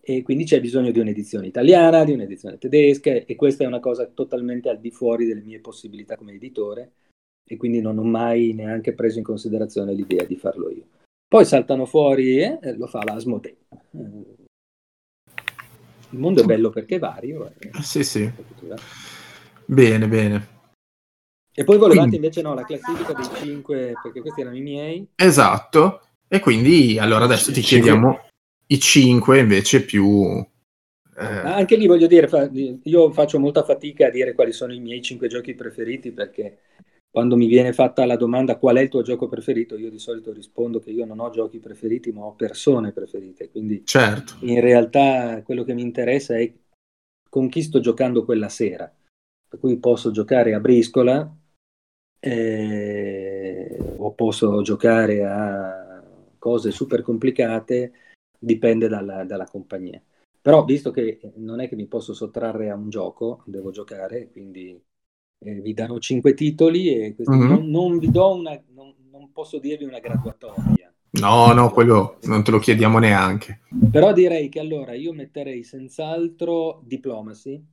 [0.00, 4.06] E quindi c'è bisogno di un'edizione italiana, di un'edizione tedesca, e questa è una cosa
[4.06, 6.92] totalmente al di fuori delle mie possibilità come editore,
[7.46, 10.86] e quindi non ho mai neanche preso in considerazione l'idea di farlo io.
[11.28, 13.56] Poi saltano fuori, eh, lo fa l'Asmodee.
[16.10, 17.52] Il mondo è bello perché è vario.
[17.58, 17.82] Eh.
[17.82, 18.30] Sì, sì.
[19.66, 20.56] Bene, bene.
[21.52, 22.16] E poi volevate quindi...
[22.16, 25.06] invece no, la classifica dei 5, perché questi erano i miei.
[25.14, 26.00] Esatto.
[26.26, 28.20] E quindi allora adesso ti chiediamo
[28.68, 30.44] i 5 invece più...
[31.18, 31.24] Eh...
[31.24, 32.28] Anche lì voglio dire,
[32.84, 36.58] io faccio molta fatica a dire quali sono i miei 5 giochi preferiti perché
[37.18, 40.32] quando mi viene fatta la domanda qual è il tuo gioco preferito, io di solito
[40.32, 43.50] rispondo che io non ho giochi preferiti, ma ho persone preferite.
[43.50, 44.36] Quindi certo.
[44.42, 46.48] in realtà quello che mi interessa è
[47.28, 48.88] con chi sto giocando quella sera.
[49.48, 51.28] Per cui posso giocare a briscola
[52.20, 56.00] eh, o posso giocare a
[56.38, 57.92] cose super complicate,
[58.38, 60.00] dipende dalla, dalla compagnia.
[60.40, 64.80] Però visto che non è che mi posso sottrarre a un gioco, devo giocare, quindi
[65.38, 67.46] eh, vi darò cinque titoli e mm-hmm.
[67.46, 70.92] non, non, vi do una, non, non, posso dirvi una graduatoria.
[71.10, 73.60] No, no, quello non te lo chiediamo neanche.
[73.90, 77.64] Però direi che allora io metterei senz'altro Diplomacy.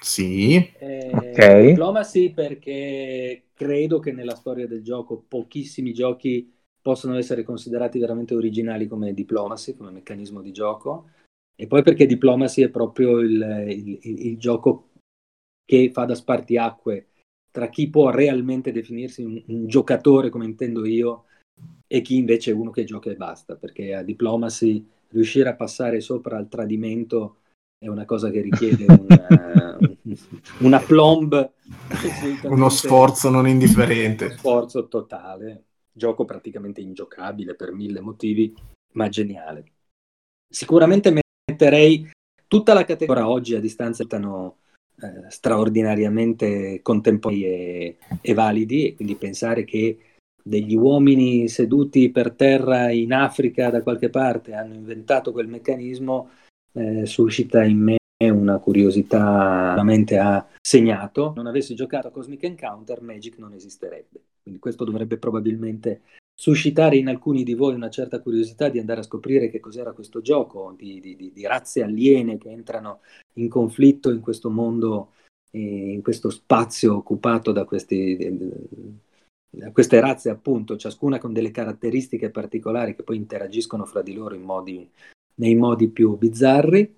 [0.00, 0.54] Sì.
[0.78, 1.68] Eh, okay.
[1.68, 8.86] Diplomacy perché credo che nella storia del gioco pochissimi giochi possono essere considerati veramente originali
[8.86, 11.08] come Diplomacy, come meccanismo di gioco.
[11.54, 14.91] E poi perché Diplomacy è proprio il, il, il, il gioco
[15.64, 17.06] che fa da spartiacque
[17.52, 21.24] tra chi può realmente definirsi un, un, giocatore come intendo io
[21.86, 26.00] e chi invece è uno che gioca e basta, perché a Diplomacy riuscire a passare
[26.00, 27.36] sopra al tradimento
[27.78, 29.78] è una cosa che richiede una,
[30.60, 31.52] una plomb.
[32.44, 34.26] Uno sforzo non indifferente.
[34.26, 35.64] Uno sforzo totale.
[35.92, 38.54] Gioco praticamente ingiocabile per mille motivi,
[38.92, 39.72] ma geniale.
[40.48, 41.12] Sicuramente
[41.44, 42.08] metterei
[42.46, 44.58] tutta la categoria oggi a distanza stanno
[45.02, 49.98] eh, straordinariamente contemporanei e, e validi e quindi pensare che
[50.42, 56.30] degli uomini seduti per terra in Africa da qualche parte hanno inventato quel meccanismo
[56.72, 57.96] eh, suscita in me
[58.30, 61.32] una curiosità veramente ha segnato.
[61.34, 64.20] Non avessi giocato a Cosmic Encounter, Magic non esisterebbe.
[64.42, 66.02] Quindi questo dovrebbe probabilmente
[66.42, 70.20] suscitare in alcuni di voi una certa curiosità di andare a scoprire che cos'era questo
[70.22, 72.98] gioco, di, di, di razze aliene che entrano
[73.34, 75.12] in conflitto in questo mondo,
[75.52, 78.18] eh, in questo spazio occupato da, questi,
[79.50, 84.34] da queste razze, appunto, ciascuna con delle caratteristiche particolari che poi interagiscono fra di loro
[84.34, 84.90] in modi,
[85.36, 86.96] nei modi più bizzarri.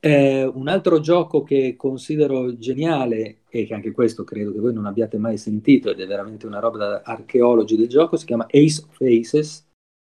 [0.00, 4.86] Eh, un altro gioco che considero geniale e che anche questo credo che voi non
[4.86, 8.82] abbiate mai sentito ed è veramente una roba da archeologi del gioco, si chiama Ace
[8.82, 9.68] of Aces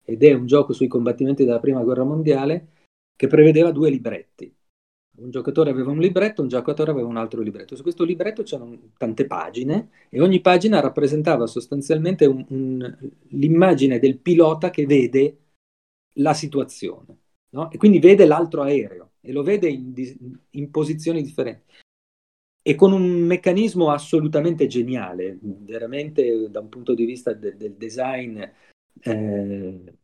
[0.05, 2.71] ed è un gioco sui combattimenti della prima guerra mondiale
[3.15, 4.53] che prevedeva due libretti.
[5.19, 7.77] Un giocatore aveva un libretto, un giocatore aveva un altro libretto.
[7.77, 14.19] Su questo libretto c'erano tante pagine e ogni pagina rappresentava sostanzialmente un, un, l'immagine del
[14.19, 15.37] pilota che vede
[16.15, 17.19] la situazione
[17.51, 17.71] no?
[17.71, 19.93] e quindi vede l'altro aereo e lo vede in,
[20.51, 21.87] in posizioni differenti
[22.69, 28.39] e con un meccanismo assolutamente geniale, veramente da un punto di vista de, del design,
[29.01, 29.95] eh,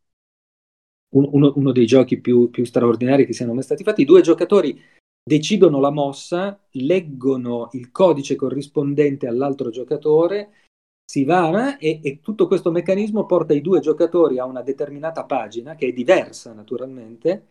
[1.09, 4.01] uno, uno, dei giochi più, più, straordinari che siano mai stati fatti.
[4.01, 4.81] I due giocatori
[5.23, 10.65] decidono la mossa, leggono il codice corrispondente all'altro giocatore,
[11.05, 15.75] si va e, e tutto questo meccanismo porta i due giocatori a una determinata pagina,
[15.75, 17.45] che è diversa naturalmente,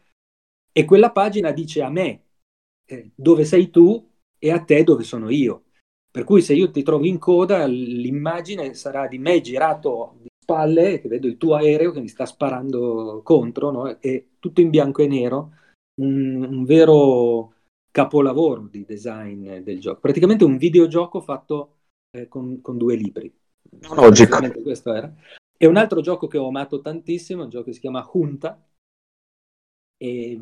[0.73, 2.23] e quella pagina dice a me
[2.85, 4.11] eh, dove sei tu
[4.45, 5.63] e a te dove sono io.
[6.11, 11.01] Per cui se io ti trovo in coda, l'immagine sarà di me girato di spalle,
[11.01, 14.01] che vedo il tuo aereo che mi sta sparando contro, no?
[14.01, 15.53] e tutto in bianco e nero,
[16.03, 17.55] un, un vero
[17.91, 20.01] capolavoro di design del gioco.
[20.01, 21.77] Praticamente un videogioco fatto
[22.11, 23.35] eh, con, con, due libri.
[23.95, 24.39] Logico.
[24.63, 25.11] Questo era.
[25.57, 28.63] E un altro gioco che ho amato tantissimo, un gioco che si chiama Junta,
[29.97, 30.39] e,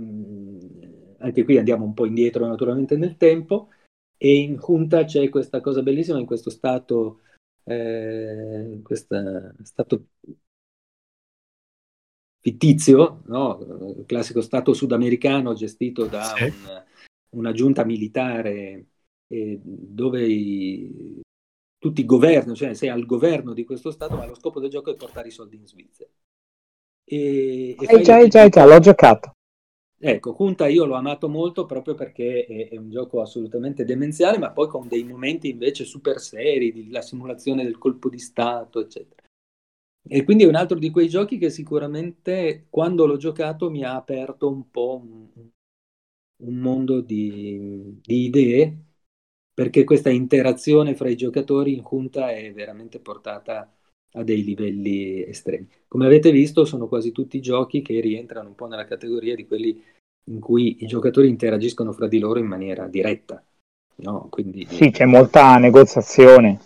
[1.19, 3.69] anche qui andiamo un po' indietro naturalmente nel tempo,
[4.25, 7.23] e in Junta c'è questa cosa bellissima, in questo stato,
[7.65, 10.05] eh, questo stato
[12.39, 13.59] fittizio, no?
[13.99, 16.45] il classico Stato sudamericano gestito da Sì.
[16.45, 16.85] un-
[17.31, 18.87] una giunta militare
[19.27, 21.21] eh, dove i-
[21.79, 24.95] tutti governano, cioè sei al governo di questo Stato, ma lo scopo del gioco è
[24.95, 26.11] portare i soldi in Svizzera.
[27.05, 29.33] E, e già, già, già, l'ho giocato.
[30.05, 34.51] Ecco, Kunta io l'ho amato molto proprio perché è, è un gioco assolutamente demenziale, ma
[34.51, 39.23] poi con dei momenti invece super seri, di- la simulazione del colpo di Stato, eccetera.
[40.09, 43.95] E quindi è un altro di quei giochi che sicuramente quando l'ho giocato mi ha
[43.95, 45.29] aperto un po' un,
[46.37, 48.85] un mondo di, di idee,
[49.55, 53.73] perché questa interazione fra i giocatori in Kunta è veramente portata
[54.13, 55.69] a dei livelli estremi.
[55.89, 59.83] Come avete visto, sono quasi tutti giochi che rientrano un po' nella categoria di quelli
[60.27, 63.43] in cui i giocatori interagiscono fra di loro in maniera diretta.
[63.97, 64.29] No?
[64.31, 66.61] Quindi Sì, c'è molta negoziazione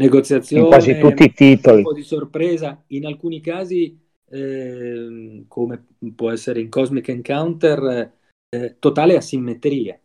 [0.00, 1.76] negoziazione, in quasi tutti i titoli.
[1.78, 3.98] un po' di sorpresa, in alcuni casi,
[4.30, 8.12] ehm, come può essere in Cosmic Encounter,
[8.48, 10.00] eh, totale asimmetria.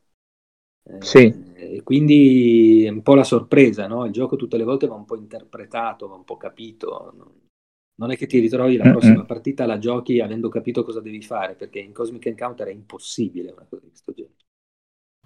[0.88, 1.34] Eh, Sì.
[1.58, 4.06] E quindi è un po' la sorpresa, no?
[4.06, 7.14] Il gioco tutte le volte va un po' interpretato, va un po' capito.
[7.96, 11.56] Non, è che ti ritrovi la prossima partita, la giochi avendo capito cosa devi fare,
[11.56, 14.36] perché in Cosmic Encounter è impossibile una cosa di questo genere.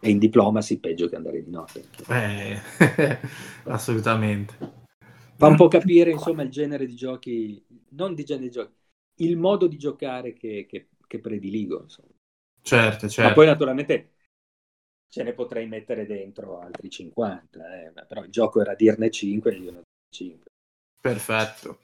[0.01, 1.83] E in Diplomacy peggio che andare di notte.
[2.09, 2.59] Eh,
[3.65, 4.53] assolutamente.
[5.37, 8.73] Fa un po' capire, insomma, il genere di giochi, non di genere di giochi,
[9.23, 11.81] il modo di giocare che, che- che prediligo.
[11.81, 12.09] Insomma.
[12.63, 13.33] Certo, Ma certo.
[13.33, 14.13] poi naturalmente
[15.09, 19.57] ce ne potrei mettere dentro altri 50, eh, però il gioco era dirne 5 e
[19.57, 20.45] io ne ho 5.
[21.01, 21.79] Perfetto.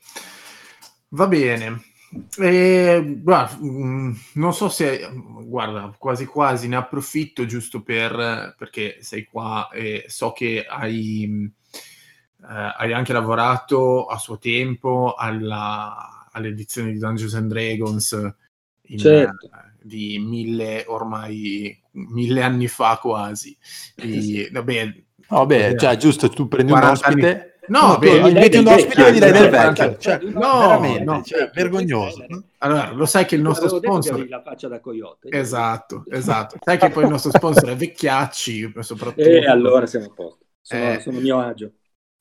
[1.09, 1.81] Va bene.
[2.39, 5.09] E, guarda, mm, non so se,
[5.43, 11.51] guarda, quasi quasi ne approfitto giusto per, perché sei qua e so che hai,
[12.43, 18.33] eh, hai anche lavorato a suo tempo alla- all'edizione di Dungeons and Dragons
[18.89, 19.47] in, Certo.
[19.47, 23.57] eh, di mille, ormai mille anni fa quasi.
[23.95, 27.49] E, vabbè, Vabbè, cioè, giusto, tu prendi un 40 anni- ospite.
[27.67, 29.97] No, tu beh, inviti un ospite e gli dai del vecchio.
[29.97, 31.23] Cioè, no, no.
[31.23, 32.25] cioè, vergognoso.
[32.59, 34.27] allora, lo sai che il nostro sponsor...
[34.29, 35.29] la faccia da coyote.
[35.31, 36.57] Esatto, esatto.
[36.63, 39.21] Sai che poi il nostro sponsor è Vecchiacci, soprattutto.
[39.21, 40.45] E allora siamo a posto.
[40.61, 40.99] Sono, Eh.
[40.99, 41.71] sono a mio agio.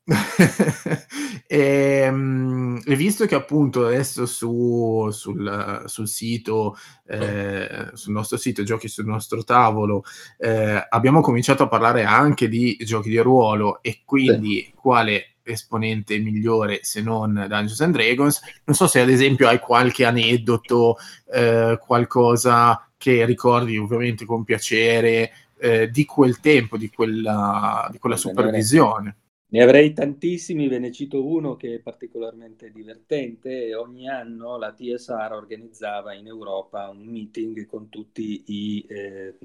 [1.47, 6.77] e, mm, e visto che appunto adesso su, sul, sul sito,
[7.07, 10.03] eh, sul nostro sito, giochi sul nostro tavolo,
[10.37, 16.79] eh, abbiamo cominciato a parlare anche di giochi di ruolo e quindi quale esponente migliore
[16.83, 18.41] se non Dungeons and Dragons.
[18.65, 20.97] Non so se ad esempio hai qualche aneddoto,
[21.31, 28.17] eh, qualcosa che ricordi ovviamente con piacere eh, di quel tempo, di quella, di quella
[28.17, 29.15] supervisione.
[29.55, 33.73] Ne avrei tantissimi, ve ne cito uno che è particolarmente divertente.
[33.73, 39.37] Ogni anno la TSR organizzava in Europa un meeting con tutti i eh,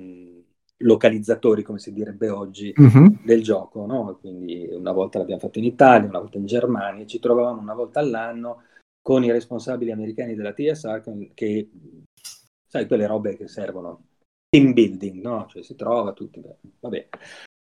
[0.78, 3.20] localizzatori, come si direbbe oggi, Mhm.
[3.24, 3.86] del gioco.
[3.86, 4.18] No?
[4.20, 8.00] Quindi una volta l'abbiamo fatto in Italia, una volta in Germania, ci trovavamo una volta
[8.00, 8.64] all'anno
[9.00, 11.70] con i responsabili americani della TSR che,
[12.66, 14.06] sai, quelle robe che servono,
[14.48, 15.46] team building, no?
[15.48, 16.42] Cioè si trova tutti,
[16.80, 17.08] vabbè.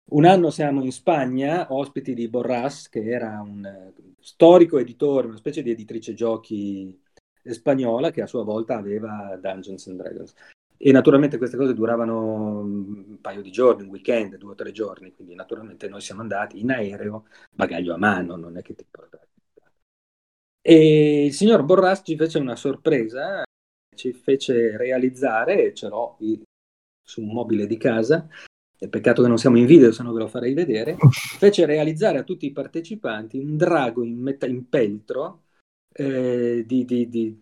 [0.09, 5.37] Un anno siamo in Spagna, ospiti di Borras, che era un eh, storico editore, una
[5.37, 6.99] specie di editrice giochi
[7.43, 10.33] spagnola che a sua volta aveva Dungeons and Dragons.
[10.77, 15.13] E naturalmente queste cose duravano un paio di giorni, un weekend, due o tre giorni,
[15.13, 19.25] quindi naturalmente noi siamo andati in aereo, bagaglio a mano, non è che ti portavi.
[20.63, 23.43] E il signor Borras ci fece una sorpresa,
[23.95, 26.17] ci fece realizzare, ce l'ho
[27.03, 28.27] su un mobile di casa,
[28.89, 30.97] peccato che non siamo in video, se no ve lo farei vedere,
[31.37, 35.43] fece realizzare a tutti i partecipanti un drago in, meta- in peltro
[35.93, 37.37] eh, di, di- di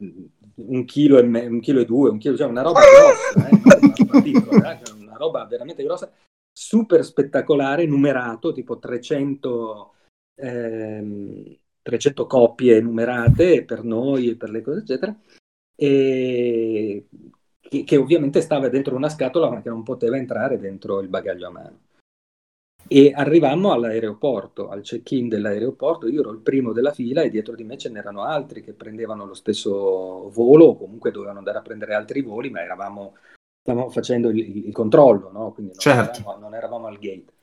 [0.55, 3.61] un chilo e, me- un chilo e due, un chilo, cioè una roba grossa, eh,
[3.63, 6.11] una roba piccola, eh, una roba veramente grossa,
[6.51, 9.93] super spettacolare, numerato, tipo 300,
[10.35, 15.17] ehm, 300 coppie numerate per noi e per le cose, eccetera,
[15.75, 17.07] e
[17.69, 21.47] che, che ovviamente stava dentro una scatola ma che non poteva entrare dentro il bagaglio
[21.47, 21.79] a mano.
[22.87, 27.63] E arrivammo all'aeroporto, al check-in dell'aeroporto, io ero il primo della fila e dietro di
[27.63, 31.93] me ce n'erano altri che prendevano lo stesso volo o comunque dovevano andare a prendere
[31.93, 33.15] altri voli, ma eravamo,
[33.61, 35.51] stavamo facendo il, il controllo, no?
[35.51, 36.19] quindi non, Certo.
[36.21, 37.33] eravamo, non eravamo al gate.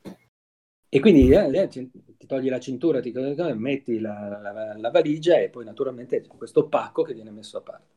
[0.89, 3.13] E quindi eh, eh, ti, ti togli la cintura, ti,
[3.55, 7.61] metti la, la- la valigia e poi naturalmente c'è questo pacco che viene messo a
[7.61, 7.96] parte.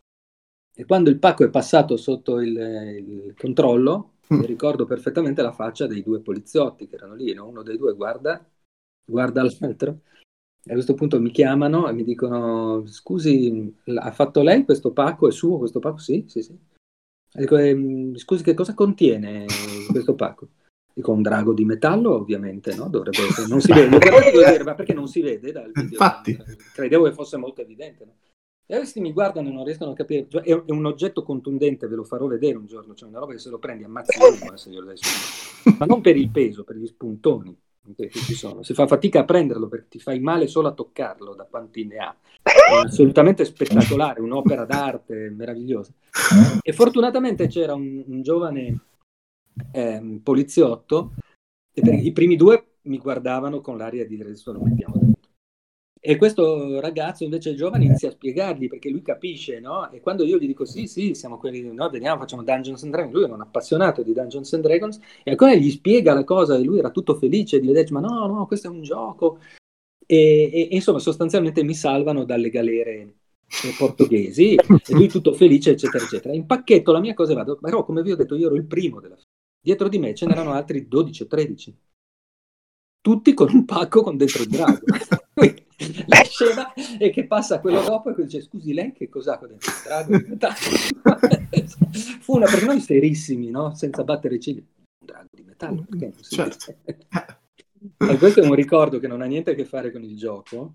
[0.81, 4.39] E quando il pacco è passato sotto il, il controllo, Mm.
[4.39, 7.49] mi ricordo perfettamente la faccia dei due poliziotti che erano lì, no?
[7.49, 8.49] uno dei due guarda,
[9.05, 9.99] guarda l'altro
[10.69, 15.27] A questo punto mi chiamano e mi dicono: Scusi, ha fatto lei questo pacco?
[15.27, 15.99] È suo questo pacco?
[15.99, 16.53] Sì, sì, sì.
[16.53, 19.47] E dico, ehm, scusi, che cosa contiene
[19.91, 20.49] questo pacco?
[20.93, 22.89] Dico un drago di metallo, ovviamente, no?
[22.89, 23.49] Dovrebbe essere.
[23.49, 23.99] Non si vede.
[23.99, 25.83] Dire, ma perché non si vede dal video?
[25.83, 26.39] Infatti.
[26.73, 28.15] Credevo che fosse molto evidente, no?
[28.71, 30.29] E questi mi guardano e non riescono a capire.
[30.29, 32.95] Cioè, È, è un oggetto contundente, ve lo farò vedere un giorno.
[32.95, 34.17] Cioè, una roba che se lo prendi ammazzi
[34.97, 35.75] su.
[35.77, 37.59] Ma non per il peso, per gli spuntoni
[37.97, 38.63] che ci sono.
[38.63, 41.97] Si fa fatica a prenderlo perché ti fai male solo a toccarlo da quanti ne
[41.97, 42.17] ha.
[42.43, 45.93] È assolutamente spettacolare, un'opera d'arte meravigliosa.
[46.63, 48.81] E fortunatamente c'era un, un giovane
[49.73, 51.15] ehm, poliziotto
[51.73, 55.20] e per i primi due mi guardavano con l'aria di adesso lo mettiamo dentro.
[56.03, 59.91] E questo ragazzo invece giovane inizia a spiegargli perché lui capisce, no?
[59.91, 63.15] E quando io gli dico sì, sì, siamo quelli, no, veniamo, facciamo Dungeons and Dragons,
[63.15, 66.63] lui era un appassionato di Dungeons and Dragons e ancora gli spiega la cosa e
[66.63, 69.41] lui era tutto felice di vedere, ma no, no, questo è un gioco.
[70.07, 74.65] E, e- e insomma, sostanzialmente mi salvano dalle galere eh, portoghesi e
[74.95, 76.35] lui tutto felice, eccetera, eccetera.
[76.35, 79.01] In pacchetto la mia cosa vado, però come vi ho detto io ero il primo
[79.01, 79.17] della.
[79.63, 81.77] Dietro di me ce n'erano altri 12 o 13
[83.03, 84.81] tutti con un pacco con dentro il drago.
[86.07, 89.59] La scena è che passa quello dopo e dice scusi lei che cos'ha con il
[89.85, 90.19] drago?
[92.21, 93.75] Fu una per noi serissimi, no?
[93.75, 94.61] senza battere i ciglia.
[94.61, 96.75] Un drago di metallo, perché non si Certo.
[97.99, 100.75] E questo è un ricordo che non ha niente a che fare con il gioco,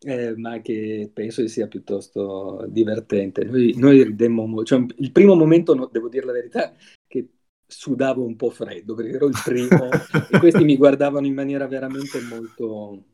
[0.00, 3.44] eh, ma che penso sia piuttosto divertente.
[3.44, 6.74] Noi, noi ridemmo mo- cioè, il primo momento, no, devo dire la verità,
[7.06, 7.28] che
[7.66, 9.90] sudavo un po' freddo perché ero il primo
[10.30, 13.04] e questi mi guardavano in maniera veramente molto,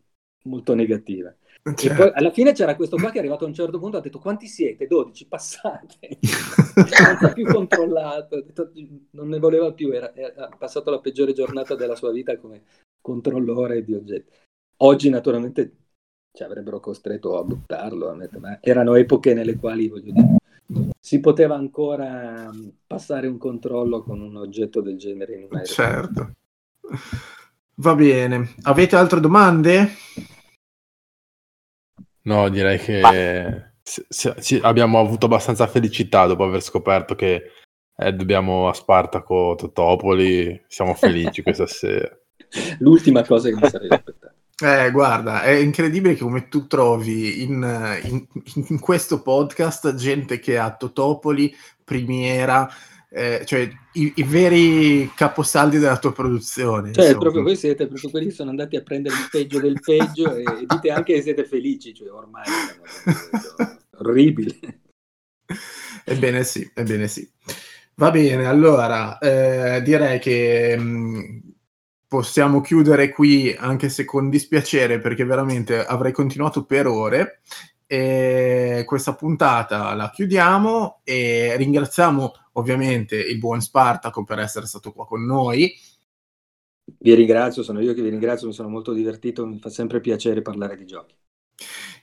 [0.46, 1.34] molto negativa.
[1.62, 2.02] E Certo.
[2.02, 4.20] poi alla fine c'era questo qua che è arrivato a un certo punto ha detto
[4.20, 4.86] quanti siete?
[4.86, 5.98] 12, passate.
[6.76, 8.70] non è più controllato, ha detto,
[9.10, 12.62] non ne voleva più, era, era- ha passato la peggiore giornata della sua vita come
[13.00, 14.32] controllore di oggetti.
[14.78, 15.76] Oggi naturalmente
[16.36, 20.36] ci avrebbero costretto a buttarlo, ma erano epoche nelle quali dire,
[21.00, 25.72] si poteva ancora mm, passare un controllo con un oggetto del genere in un aereo.
[25.72, 26.30] Certo.
[27.76, 28.54] Va bene.
[28.62, 29.88] Avete altre domande?
[32.26, 33.00] No, direi che
[33.82, 37.42] se- se- ci- abbiamo avuto abbastanza felicità dopo aver scoperto che
[37.96, 40.64] eh, dobbiamo a Spartaco Totopoli.
[40.66, 42.10] Siamo felici questa sera.
[42.80, 44.34] L'ultima cosa che mi sarei aspettato.
[44.64, 48.26] Eh, guarda, è incredibile che come tu trovi in, in-
[48.68, 51.54] in questo podcast gente che ha Totopoli,
[51.84, 52.68] Primiera,
[53.08, 56.92] eh, cioè i, i veri caposaldi della tua produzione.
[56.92, 57.20] Cioè, insomma.
[57.20, 60.42] proprio voi siete proprio quelli che sono andati a prendere il peggio del peggio e,
[60.42, 64.58] e dite anche che siete felici, cioè ormai siamo orribili.
[66.04, 67.28] Ebbene sì, ebbene sì.
[67.94, 71.40] Va bene, allora eh, direi che mh,
[72.06, 77.40] possiamo chiudere qui, anche se con dispiacere, perché veramente avrei continuato per ore.
[77.86, 85.06] E questa puntata la chiudiamo e ringraziamo ovviamente il buon Spartaco per essere stato qua
[85.06, 85.72] con noi.
[86.98, 90.42] Vi ringrazio, sono io che vi ringrazio, mi sono molto divertito, mi fa sempre piacere
[90.42, 91.14] parlare di giochi.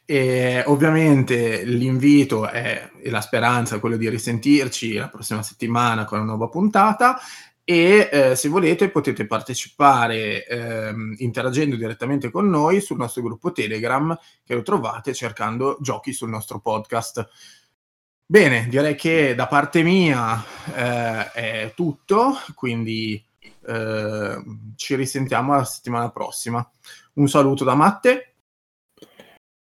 [0.06, 6.20] E ovviamente l'invito è, e la speranza è quello di risentirci la prossima settimana con
[6.20, 7.18] una nuova puntata
[7.66, 14.18] e eh, se volete potete partecipare ehm, interagendo direttamente con noi sul nostro gruppo Telegram
[14.44, 17.28] che lo trovate cercando giochi sul nostro podcast.
[18.26, 20.44] Bene, direi che da parte mia
[20.76, 23.24] eh, è tutto, quindi
[23.66, 24.44] eh,
[24.76, 26.68] ci risentiamo la settimana prossima.
[27.14, 28.36] Un saluto da Matte.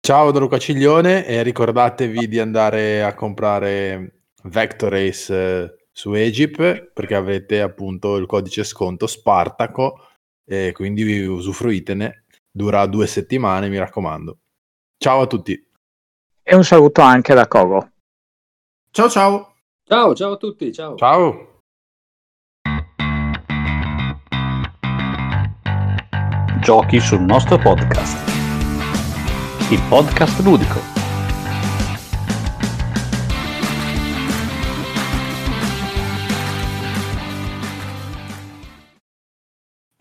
[0.00, 6.92] Ciao da Luca Ciglione e ricordatevi di andare a comprare Vector Race eh, su Egypt
[6.92, 10.08] perché avete appunto il codice sconto Spartaco
[10.44, 12.24] e quindi vi usufruitene.
[12.50, 14.38] Dura due settimane, mi raccomando.
[14.96, 15.70] Ciao a tutti.
[16.42, 17.92] E un saluto anche da Kogo.
[18.90, 19.54] Ciao ciao!
[19.84, 20.96] Ciao, ciao a tutti, ciao.
[20.96, 21.60] Ciao.
[26.60, 28.16] Giochi sul nostro podcast.
[29.70, 30.91] Il podcast ludico.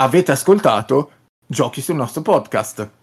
[0.04, 1.12] Avete ascoltato
[1.46, 3.01] Giochi sul nostro podcast.